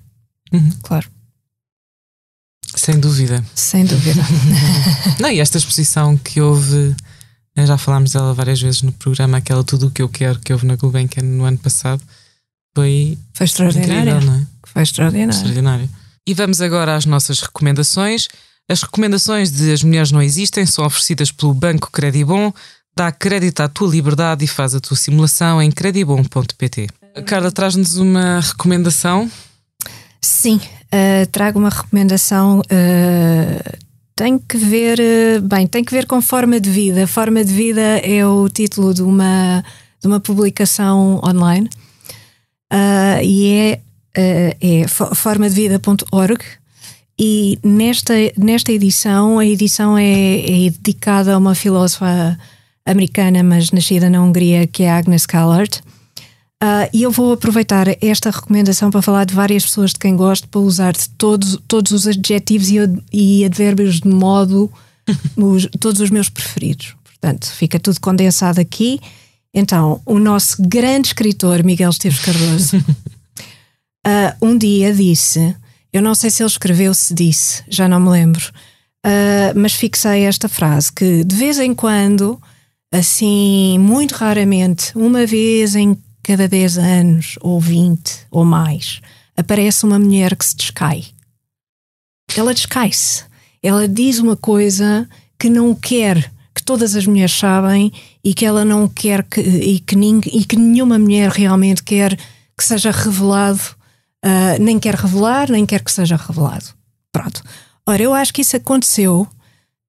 Uhum. 0.52 0.70
Claro. 0.82 1.08
Sem 2.74 3.00
dúvida. 3.00 3.44
Sem 3.54 3.84
dúvida. 3.84 4.22
Não, 5.18 5.30
e 5.30 5.40
esta 5.40 5.58
exposição 5.58 6.16
que 6.16 6.40
houve 6.40 6.94
já 7.66 7.78
falámos 7.78 8.12
dela 8.12 8.34
várias 8.34 8.60
vezes 8.60 8.82
no 8.82 8.92
programa, 8.92 9.38
aquela 9.38 9.64
Tudo 9.64 9.86
o 9.86 9.90
que 9.90 10.02
eu 10.02 10.08
quero 10.08 10.38
que 10.38 10.52
houve 10.52 10.66
na 10.66 10.76
Gulbenkian 10.76 11.22
no 11.22 11.44
ano 11.44 11.58
passado. 11.58 12.02
Foi, 12.74 13.18
foi 13.32 13.44
extraordinário. 13.44 14.10
Incrível, 14.12 14.20
não 14.20 14.40
é? 14.40 14.46
Foi 14.66 14.82
extraordinário. 14.82 15.30
extraordinário. 15.30 15.88
E 16.26 16.34
vamos 16.34 16.60
agora 16.60 16.94
às 16.94 17.06
nossas 17.06 17.40
recomendações. 17.40 18.28
As 18.68 18.82
recomendações 18.82 19.50
de 19.50 19.72
As 19.72 19.82
Mulheres 19.82 20.12
Não 20.12 20.20
Existem 20.20 20.66
são 20.66 20.84
oferecidas 20.84 21.32
pelo 21.32 21.54
Banco 21.54 21.90
Credibon. 21.90 22.52
Dá 22.94 23.10
crédito 23.10 23.60
à 23.60 23.68
tua 23.68 23.88
liberdade 23.88 24.44
e 24.44 24.48
faz 24.48 24.74
a 24.74 24.80
tua 24.80 24.96
simulação 24.96 25.62
em 25.62 25.70
credibon.pt. 25.70 26.88
Carla, 27.24 27.50
traz-nos 27.50 27.96
uma 27.96 28.40
recomendação? 28.40 29.30
Sim, 30.20 30.56
uh, 30.56 31.26
trago 31.32 31.58
uma 31.58 31.70
recomendação 31.70 32.60
uh, 32.60 33.78
tem 34.18 34.36
que 34.36 34.56
ver, 34.56 34.98
eh, 34.98 35.38
bem, 35.38 35.64
tem 35.68 35.84
que 35.84 35.92
ver 35.92 36.04
com 36.04 36.20
forma 36.20 36.58
de 36.58 36.68
vida. 36.68 37.06
Forma 37.06 37.44
de 37.44 37.52
vida 37.52 37.80
é 37.80 38.26
o 38.26 38.48
título 38.48 38.92
de 38.92 39.00
uma, 39.00 39.64
de 40.00 40.08
uma 40.08 40.18
publicação 40.18 41.20
online 41.24 41.70
uh, 42.72 43.22
e 43.22 43.46
é, 43.46 43.80
uh, 44.18 44.56
é 44.60 44.88
formadevida.org. 45.14 46.44
E 47.16 47.60
nesta, 47.62 48.14
nesta 48.36 48.72
edição, 48.72 49.38
a 49.38 49.46
edição 49.46 49.96
é, 49.96 50.66
é, 50.66 50.70
dedicada 50.70 51.34
a 51.34 51.38
uma 51.38 51.54
filósofa 51.54 52.36
americana, 52.84 53.44
mas 53.44 53.70
nascida 53.70 54.10
na 54.10 54.20
Hungria, 54.20 54.66
que 54.66 54.82
é 54.82 54.90
Agnes 54.90 55.26
Callard. 55.26 55.80
Uh, 56.62 56.90
e 56.92 57.04
eu 57.04 57.10
vou 57.12 57.32
aproveitar 57.32 57.86
esta 58.02 58.30
recomendação 58.30 58.90
para 58.90 59.00
falar 59.00 59.24
de 59.24 59.34
várias 59.34 59.64
pessoas 59.64 59.92
de 59.92 59.98
quem 60.00 60.16
gosto, 60.16 60.48
para 60.48 60.60
usar 60.60 60.92
todos, 61.16 61.56
todos 61.68 61.92
os 61.92 62.06
adjetivos 62.06 62.68
e, 62.68 62.78
e 63.12 63.44
advérbios 63.44 64.00
de 64.00 64.08
modo, 64.08 64.70
os, 65.36 65.68
todos 65.78 66.00
os 66.00 66.10
meus 66.10 66.28
preferidos. 66.28 66.96
Portanto, 67.04 67.46
fica 67.46 67.78
tudo 67.78 68.00
condensado 68.00 68.60
aqui. 68.60 69.00
Então, 69.54 70.02
o 70.04 70.18
nosso 70.18 70.60
grande 70.60 71.08
escritor, 71.08 71.62
Miguel 71.62 71.90
Esteves 71.90 72.20
Cardoso, 72.20 72.76
uh, 72.76 74.34
um 74.42 74.58
dia 74.58 74.92
disse: 74.92 75.54
Eu 75.92 76.02
não 76.02 76.14
sei 76.14 76.28
se 76.28 76.42
ele 76.42 76.50
escreveu, 76.50 76.92
se 76.92 77.14
disse, 77.14 77.62
já 77.68 77.88
não 77.88 78.00
me 78.00 78.10
lembro, 78.10 78.44
uh, 79.06 79.54
mas 79.54 79.74
fixei 79.74 80.24
esta 80.24 80.48
frase: 80.48 80.92
que 80.92 81.22
de 81.22 81.36
vez 81.36 81.60
em 81.60 81.72
quando, 81.72 82.40
assim, 82.92 83.78
muito 83.78 84.12
raramente, 84.16 84.90
uma 84.96 85.24
vez 85.24 85.76
em 85.76 85.96
cada 86.28 86.46
10 86.46 86.76
anos, 86.76 87.38
ou 87.40 87.58
20, 87.58 88.26
ou 88.30 88.44
mais, 88.44 89.00
aparece 89.34 89.86
uma 89.86 89.98
mulher 89.98 90.36
que 90.36 90.44
se 90.44 90.54
descai. 90.54 91.06
Ela 92.36 92.52
descai-se. 92.52 93.24
Ela 93.62 93.88
diz 93.88 94.18
uma 94.18 94.36
coisa 94.36 95.08
que 95.38 95.48
não 95.48 95.74
quer, 95.74 96.30
que 96.54 96.62
todas 96.62 96.94
as 96.94 97.06
mulheres 97.06 97.32
sabem 97.32 97.90
e 98.22 98.34
que 98.34 98.44
ela 98.44 98.62
não 98.62 98.86
quer 98.86 99.22
que, 99.22 99.40
e, 99.40 99.80
que 99.80 99.96
e 99.96 100.44
que 100.44 100.56
nenhuma 100.56 100.98
mulher 100.98 101.30
realmente 101.30 101.82
quer 101.82 102.14
que 102.14 102.62
seja 102.62 102.90
revelado, 102.90 103.62
uh, 104.22 104.60
nem 104.62 104.78
quer 104.78 104.96
revelar, 104.96 105.50
nem 105.50 105.64
quer 105.64 105.82
que 105.82 105.90
seja 105.90 106.16
revelado. 106.16 106.66
Pronto. 107.10 107.42
Ora, 107.86 108.02
eu 108.02 108.12
acho 108.12 108.34
que 108.34 108.42
isso 108.42 108.54
aconteceu 108.54 109.26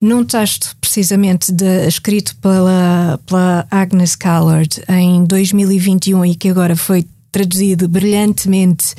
num 0.02 0.24
texto 0.24 0.76
precisamente 0.80 1.52
de, 1.52 1.88
escrito 1.88 2.36
pela, 2.38 3.20
pela 3.26 3.68
Agnes 3.70 4.16
Callard 4.16 4.82
em 4.88 5.26
2021 5.26 6.26
e 6.26 6.36
que 6.36 6.50
agora 6.50 6.76
foi 6.76 7.06
traduzido 7.32 7.88
brilhantemente 7.88 8.95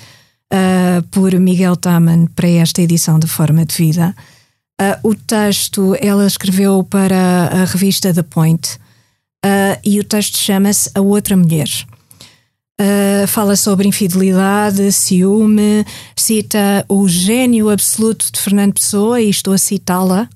uh, 0.52 1.02
por 1.10 1.32
Miguel 1.34 1.76
Taman 1.76 2.26
para 2.26 2.48
esta 2.48 2.82
edição 2.82 3.18
de 3.18 3.26
Forma 3.26 3.64
de 3.64 3.74
Vida. 3.74 4.14
Uh, 4.80 5.08
o 5.08 5.14
texto 5.14 5.96
ela 6.00 6.26
escreveu 6.26 6.84
para 6.84 7.48
a 7.48 7.64
revista 7.64 8.12
The 8.12 8.22
Point 8.22 8.78
uh, 9.44 9.80
e 9.82 9.98
o 9.98 10.04
texto 10.04 10.36
chama-se 10.36 10.90
A 10.94 11.00
Outra 11.00 11.36
Mulher. 11.36 11.68
Uh, 12.78 13.26
fala 13.26 13.56
sobre 13.56 13.88
infidelidade, 13.88 14.90
ciúme, 14.92 15.84
cita 16.16 16.84
o 16.88 17.06
gênio 17.08 17.68
absoluto 17.68 18.30
de 18.32 18.40
Fernando 18.40 18.74
Pessoa, 18.74 19.20
e 19.20 19.28
estou 19.28 19.52
a 19.52 19.58
citá-la 19.58 20.28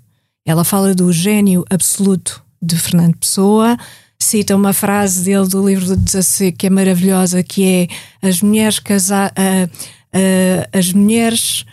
ela 0.45 0.65
fala 0.65 0.95
do 0.95 1.13
gênio 1.13 1.65
absoluto 1.71 2.43
de 2.61 2.77
Fernando 2.77 3.17
Pessoa, 3.17 3.77
cita 4.19 4.57
uma 4.57 4.73
frase 4.73 5.25
dele 5.25 5.49
do 5.49 5.67
livro 5.67 5.87
do 5.87 5.97
Desace 5.97 6.53
que 6.53 6.67
é 6.67 6.71
maravilhosa, 6.71 7.43
que 7.43 7.65
é 7.65 7.89
as 8.27 8.41
mulheres 8.41 8.79
casa 8.79 9.33
uh, 9.33 9.95
uh, 10.15 10.69
as 10.73 10.93
mulheres 10.93 11.65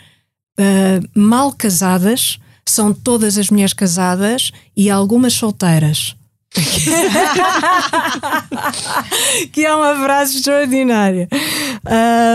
uh, 0.58 1.00
mal 1.18 1.52
casadas 1.52 2.38
são 2.66 2.92
todas 2.92 3.38
as 3.38 3.48
mulheres 3.50 3.72
casadas 3.72 4.50
e 4.76 4.90
algumas 4.90 5.32
solteiras. 5.34 6.16
que 9.52 9.64
é 9.64 9.74
uma 9.74 9.94
frase 10.04 10.36
extraordinária. 10.36 11.26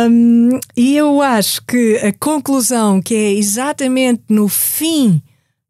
Um, 0.09 0.59
e 0.75 0.97
eu 0.97 1.21
acho 1.21 1.61
que 1.67 1.97
a 1.97 2.11
conclusão, 2.11 2.99
que 2.99 3.13
é 3.13 3.33
exatamente 3.33 4.23
no 4.27 4.47
fim 4.47 5.21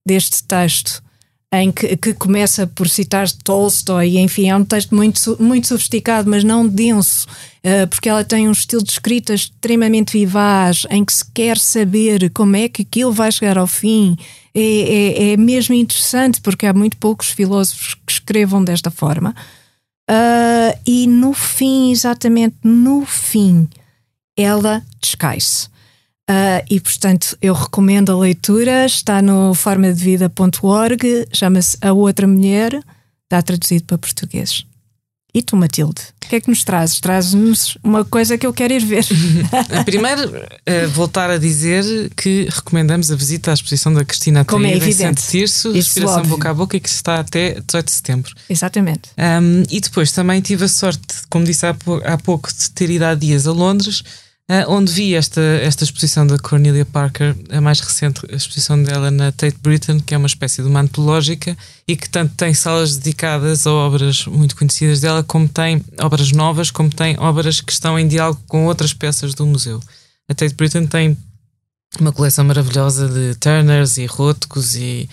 deste 0.07 0.41
texto, 0.43 1.03
em 1.51 1.71
que, 1.71 1.95
que 1.97 2.13
começa 2.13 2.65
por 2.65 2.87
citar 2.87 3.29
Tolstói, 3.43 4.17
enfim, 4.17 4.49
é 4.49 4.55
um 4.55 4.63
texto 4.63 4.95
muito, 4.95 5.37
muito 5.39 5.67
sofisticado, 5.67 6.29
mas 6.29 6.43
não 6.43 6.67
denso, 6.67 7.27
uh, 7.63 7.87
porque 7.87 8.09
ela 8.09 8.23
tem 8.23 8.47
um 8.47 8.51
estilo 8.51 8.83
de 8.83 8.91
escrita 8.91 9.33
extremamente 9.33 10.13
vivaz, 10.13 10.85
em 10.89 11.03
que 11.03 11.13
se 11.13 11.25
quer 11.31 11.57
saber 11.57 12.29
como 12.31 12.55
é 12.55 12.69
que 12.69 12.81
aquilo 12.81 13.11
vai 13.11 13.31
chegar 13.31 13.57
ao 13.57 13.67
fim. 13.67 14.17
É, 14.55 14.61
é, 14.61 15.31
é 15.33 15.37
mesmo 15.37 15.75
interessante, 15.75 16.41
porque 16.41 16.65
há 16.65 16.73
muito 16.73 16.97
poucos 16.97 17.29
filósofos 17.29 17.95
que 18.05 18.11
escrevam 18.11 18.63
desta 18.63 18.89
forma. 18.89 19.35
Uh, 20.09 20.77
e 20.85 21.05
no 21.05 21.33
fim, 21.33 21.91
exatamente 21.91 22.55
no 22.63 23.05
fim, 23.05 23.69
ela 24.37 24.83
descai-se. 25.01 25.67
Uh, 26.29 26.59
e 26.69 26.79
portanto 26.79 27.37
eu 27.41 27.53
recomendo 27.53 28.11
a 28.11 28.17
leitura, 28.17 28.85
está 28.85 29.21
no 29.21 29.53
formadevida.org, 29.53 31.27
chama-se 31.31 31.77
A 31.79 31.93
Outra 31.93 32.27
Mulher, 32.27 32.83
está 33.23 33.41
traduzido 33.41 33.85
para 33.85 33.97
português. 33.97 34.65
E 35.33 35.41
tu, 35.41 35.55
Matilde? 35.55 36.01
O 36.25 36.29
que 36.29 36.35
é 36.35 36.41
que 36.41 36.49
nos 36.49 36.63
trazes? 36.63 36.99
Trazes-nos 36.99 37.77
uma 37.83 38.03
coisa 38.03 38.37
que 38.37 38.45
eu 38.47 38.51
quero 38.51 38.73
ir 38.73 38.83
ver. 38.83 39.05
Primeiro, 39.85 40.29
uh, 40.29 40.89
voltar 40.89 41.29
a 41.29 41.37
dizer 41.37 42.09
que 42.15 42.47
recomendamos 42.49 43.11
a 43.11 43.15
visita 43.15 43.51
à 43.51 43.53
exposição 43.53 43.93
da 43.93 44.03
Cristina 44.03 44.43
Como 44.43 44.65
é 44.65 44.69
Ataída 44.69 44.85
em 44.85 44.89
evidente. 44.89 45.21
Santo 45.21 45.31
Tirso, 45.31 45.71
Respiração 45.71 46.17
óbvio. 46.17 46.31
Boca 46.31 46.49
a 46.49 46.53
Boca, 46.53 46.79
que 46.79 46.89
está 46.89 47.19
até 47.19 47.61
18 47.61 47.85
de 47.85 47.91
setembro. 47.91 48.33
Exatamente. 48.49 49.11
Um, 49.17 49.63
e 49.69 49.79
depois 49.79 50.11
também 50.11 50.41
tive 50.41 50.65
a 50.65 50.67
sorte, 50.67 51.15
como 51.29 51.45
disse 51.45 51.65
há, 51.65 51.75
há 52.05 52.17
pouco, 52.17 52.51
de 52.51 52.71
ter 52.71 52.89
ido 52.89 53.05
há 53.05 53.13
dias 53.13 53.45
a 53.47 53.51
Londres, 53.51 54.03
ah, 54.49 54.65
onde 54.69 54.91
vi 54.91 55.13
esta, 55.13 55.41
esta 55.41 55.83
exposição 55.83 56.25
da 56.25 56.37
Cornelia 56.37 56.85
Parker, 56.85 57.35
a 57.49 57.59
mais 57.59 57.79
recente 57.81 58.21
exposição 58.29 58.81
dela 58.81 59.11
na 59.11 59.31
Tate 59.31 59.57
Britain, 59.61 59.99
que 59.99 60.13
é 60.13 60.17
uma 60.17 60.27
espécie 60.27 60.61
de 60.61 60.67
uma 60.69 60.79
antológica 60.79 61.57
e 61.87 61.95
que 61.97 62.09
tanto 62.09 62.33
tem 62.35 62.53
salas 62.53 62.95
dedicadas 62.97 63.67
a 63.67 63.73
obras 63.73 64.25
muito 64.25 64.55
conhecidas 64.55 65.01
dela, 65.01 65.21
como 65.23 65.49
tem 65.49 65.83
obras 65.99 66.31
novas, 66.31 66.71
como 66.71 66.89
tem 66.89 67.19
obras 67.19 67.59
que 67.59 67.71
estão 67.73 67.99
em 67.99 68.07
diálogo 68.07 68.41
com 68.47 68.65
outras 68.65 68.93
peças 68.93 69.33
do 69.33 69.45
museu. 69.45 69.81
A 70.29 70.33
Tate 70.33 70.53
Britain 70.55 70.85
tem 70.87 71.17
uma 71.99 72.11
coleção 72.11 72.43
maravilhosa 72.45 73.07
de 73.07 73.35
Turners 73.35 73.97
e 73.97 74.05
Rothkos 74.05 74.75
e, 74.75 75.09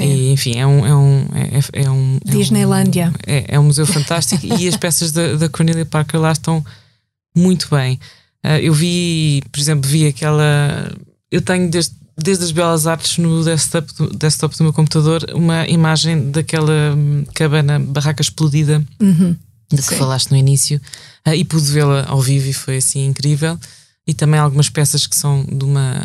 e, 0.00 0.32
enfim, 0.32 0.58
é 0.58 0.66
um, 0.66 0.86
é 0.86 0.94
um, 0.94 1.26
é, 1.34 1.82
é 1.84 1.90
um 1.90 2.18
é 2.24 2.30
um- 2.30 2.38
Disneylândia. 2.38 3.12
é, 3.26 3.44
é 3.48 3.60
um 3.60 3.64
museu 3.64 3.86
fantástico 3.86 4.46
e 4.46 4.68
as 4.68 4.76
peças 4.76 5.12
da, 5.12 5.36
da 5.36 5.48
Cornelia 5.48 5.84
Parker 5.86 6.20
lá 6.20 6.32
estão 6.32 6.64
muito 7.34 7.68
bem. 7.70 7.98
Ah, 8.42 8.60
eu 8.60 8.72
vi, 8.72 9.42
por 9.52 9.60
exemplo, 9.60 9.88
vi 9.88 10.06
aquela. 10.06 10.90
Eu 11.30 11.42
tenho 11.42 11.70
desde, 11.70 11.94
desde 12.16 12.44
as 12.44 12.50
belas 12.52 12.86
artes 12.86 13.18
no 13.18 13.44
desktop, 13.44 13.92
do- 13.94 14.16
desktop 14.16 14.56
do 14.56 14.64
meu 14.64 14.72
computador 14.72 15.24
uma 15.34 15.66
imagem 15.68 16.30
daquela 16.30 16.94
hum, 16.96 17.24
cabana 17.34 17.78
barraca 17.78 18.22
explodida 18.22 18.82
Uhum. 19.00 19.36
de 19.70 19.76
que 19.76 19.82
Sim. 19.88 19.96
falaste 19.96 20.30
no 20.30 20.36
início 20.36 20.80
ah, 21.24 21.36
e 21.36 21.44
pude 21.44 21.70
vê-la 21.70 22.04
ao 22.08 22.20
vivo 22.20 22.48
e 22.48 22.52
foi 22.52 22.78
assim 22.78 23.06
incrível. 23.06 23.58
E 24.06 24.14
também 24.14 24.40
algumas 24.40 24.68
peças 24.70 25.06
que 25.06 25.14
são 25.14 25.44
de 25.44 25.64
uma, 25.64 26.04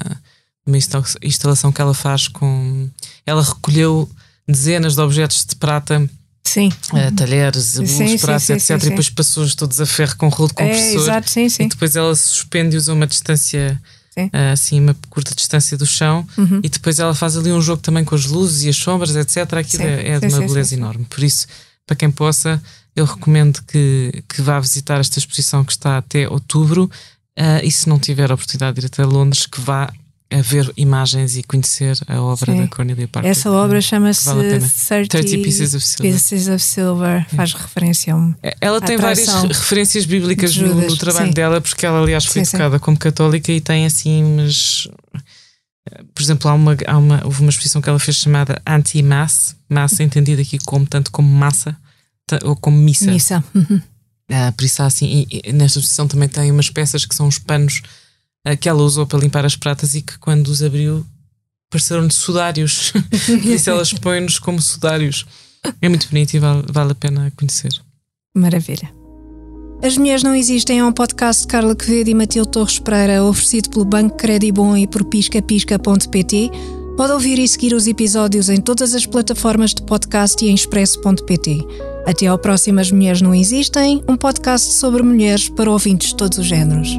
uma 0.67 0.77
insta- 0.77 1.01
instalação 1.23 1.71
que 1.71 1.81
ela 1.81 1.93
faz 1.93 2.27
com. 2.27 2.89
Ela 3.25 3.41
recolheu 3.41 4.07
dezenas 4.47 4.93
de 4.95 5.01
objetos 5.01 5.45
de 5.45 5.55
prata 5.55 6.07
Sim. 6.45 6.71
eh, 6.93 7.11
talheres, 7.11 7.73
bolos, 7.75 7.91
sim, 7.91 8.17
pratos, 8.19 8.49
etc. 8.49 8.61
sim, 8.67 8.73
E 8.87 8.89
depois 8.89 9.09
passou-os 9.09 9.55
todos 9.55 9.81
a 9.81 9.85
ferro 9.85 10.15
com 10.15 10.29
rolo 10.29 10.47
de 10.55 10.61
É, 10.61 10.67
compressor. 10.67 11.01
exato, 11.01 11.29
sim, 11.29 11.45
E 11.45 11.49
sim. 11.49 11.67
depois 11.67 11.95
ela 11.95 12.15
suspende-os 12.15 12.87
a 12.87 12.93
uma 12.93 13.07
distância, 13.07 13.81
eh, 14.15 14.51
assim, 14.51 14.79
uma 14.79 14.95
curta 15.09 15.33
distância 15.35 15.77
do 15.77 15.85
chão. 15.85 16.25
Uhum. 16.37 16.61
E 16.63 16.69
depois 16.69 16.99
ela 16.99 17.13
faz 17.15 17.35
ali 17.35 17.51
um 17.51 17.61
jogo 17.61 17.81
também 17.81 18.05
com 18.05 18.15
as 18.15 18.25
luzes 18.25 18.63
e 18.63 18.69
as 18.69 18.75
sombras, 18.77 19.15
etc. 19.15 19.37
Aquilo 19.55 19.83
Sim, 19.83 19.89
é, 19.89 20.07
é 20.11 20.19
de 20.19 20.29
sim, 20.29 20.35
uma 20.35 20.41
sim, 20.47 20.53
beleza 20.53 20.75
enorme. 20.75 21.05
Por 21.09 21.23
isso, 21.23 21.47
para 21.85 21.95
quem 21.95 22.09
possa, 22.11 22.61
eu 22.95 23.05
recomendo 23.05 23.61
que, 23.67 24.23
que 24.29 24.41
vá 24.41 24.59
visitar 24.59 24.99
esta 24.99 25.19
exposição 25.19 25.63
que 25.65 25.71
está 25.71 25.97
até 25.97 26.29
outubro. 26.29 26.89
eh, 27.37 27.65
e 27.65 27.71
se 27.71 27.89
não 27.89 27.99
tiver 27.99 28.31
a 28.31 28.35
oportunidade 28.35 28.75
de 28.79 28.85
ir 28.85 28.87
até 28.87 29.03
Londres, 29.03 29.45
que 29.45 29.59
vá 29.59 29.91
a 30.35 30.41
ver 30.41 30.71
imagens 30.75 31.37
e 31.37 31.43
conhecer 31.43 31.97
a 32.07 32.21
obra 32.21 32.51
Sim. 32.51 32.61
da 32.61 32.67
Cornelia 32.67 33.07
Parker. 33.07 33.31
Essa 33.31 33.49
obra 33.49 33.79
chama-se 33.79 34.25
vale 34.25 34.47
a 34.47 34.59
pena. 34.59 34.71
30, 34.87 35.07
30 35.07 35.43
Pieces 35.43 35.73
of 35.73 35.85
Silver. 35.85 36.11
Pieces 36.11 36.47
of 36.49 36.59
Silver. 36.59 37.25
Faz 37.33 37.53
referência 37.53 38.13
a 38.13 38.17
um. 38.17 38.35
Ela 38.59 38.81
tem 38.81 38.97
várias 38.97 39.27
referências 39.43 40.05
bíblicas 40.05 40.55
no, 40.57 40.75
no 40.75 40.97
trabalho 40.97 41.27
sim. 41.27 41.33
dela, 41.33 41.61
porque 41.61 41.85
ela, 41.85 42.01
aliás, 42.01 42.25
foi 42.25 42.41
Sim, 42.41 42.45
sim. 42.45 42.57
educada 42.57 42.79
como 42.79 42.97
católica 42.97 43.51
e 43.51 43.61
tem 43.61 43.85
assim 43.85 44.23
umas. 44.23 44.89
Por 46.13 46.21
exemplo, 46.21 46.49
há 46.49 46.53
uma, 46.53 46.75
há 46.85 46.97
uma, 46.97 47.21
houve 47.23 47.41
uma 47.41 47.49
exposição 47.49 47.81
que 47.81 47.87
ela 47.87 47.99
fez 47.99 48.17
chamada 48.17 48.61
Anti-Mass, 48.67 49.55
massa 49.69 50.03
entendida 50.03 50.41
aqui 50.41 50.57
como 50.59 50.85
tanto 50.85 51.11
como 51.11 51.31
massa 51.31 51.77
ou 52.43 52.55
como 52.55 52.75
missa. 52.75 53.11
Missa. 53.11 53.43
Uhum. 53.53 53.81
Ah, 54.29 54.51
por 54.51 54.65
isso 54.65 54.81
há 54.81 54.87
assim, 54.87 55.27
e, 55.31 55.41
e 55.45 55.53
nesta 55.53 55.79
exposição 55.79 56.07
também 56.07 56.27
tem 56.27 56.51
umas 56.51 56.69
peças 56.69 57.05
que 57.05 57.15
são 57.15 57.27
os 57.27 57.37
panos 57.37 57.83
que 58.53 58.67
ela 58.67 58.83
usou 58.83 59.07
para 59.07 59.19
limpar 59.19 59.45
as 59.45 59.55
pratas 59.55 59.95
e 59.95 60.01
que 60.01 60.19
quando 60.19 60.49
os 60.49 60.61
abriu 60.61 61.05
pareceram-lhe 61.69 62.11
sudários. 62.11 62.91
por 62.91 63.45
isso 63.47 63.69
ela 63.69 63.81
expõe-nos 63.81 64.37
como 64.39 64.61
sudários. 64.61 65.25
É 65.81 65.89
muito 65.89 66.09
bonito 66.09 66.33
e 66.33 66.39
vale, 66.39 66.63
vale 66.69 66.91
a 66.91 66.95
pena 66.95 67.31
conhecer. 67.35 67.71
Maravilha. 68.35 68.93
As 69.83 69.97
Mulheres 69.97 70.23
Não 70.23 70.35
Existem 70.35 70.79
é 70.79 70.85
um 70.85 70.91
podcast 70.91 71.43
de 71.43 71.47
Carla 71.47 71.75
Quevedo 71.75 72.09
e 72.09 72.13
Matilde 72.13 72.49
Torres 72.49 72.79
Pereira, 72.79 73.23
oferecido 73.23 73.69
pelo 73.69 73.85
Banco 73.85 74.15
Credibon 74.15 74.77
e 74.77 74.87
por 74.87 75.03
piscapisca.pt. 75.03 76.49
Pode 76.97 77.11
ouvir 77.11 77.39
e 77.39 77.47
seguir 77.47 77.73
os 77.73 77.87
episódios 77.87 78.49
em 78.49 78.61
todas 78.61 78.95
as 78.95 79.05
plataformas 79.05 79.73
de 79.73 79.83
podcast 79.83 80.43
e 80.43 80.49
em 80.49 80.55
expresso.pt. 80.55 81.59
Até 82.05 82.27
ao 82.27 82.37
próximo 82.37 82.79
As 82.79 82.89
Mulheres 82.89 83.21
Não 83.21 83.35
Existem, 83.35 84.01
um 84.07 84.15
podcast 84.15 84.73
sobre 84.73 85.03
mulheres 85.03 85.49
para 85.49 85.69
ouvintes 85.69 86.09
de 86.09 86.15
todos 86.15 86.37
os 86.37 86.45
géneros. 86.45 86.97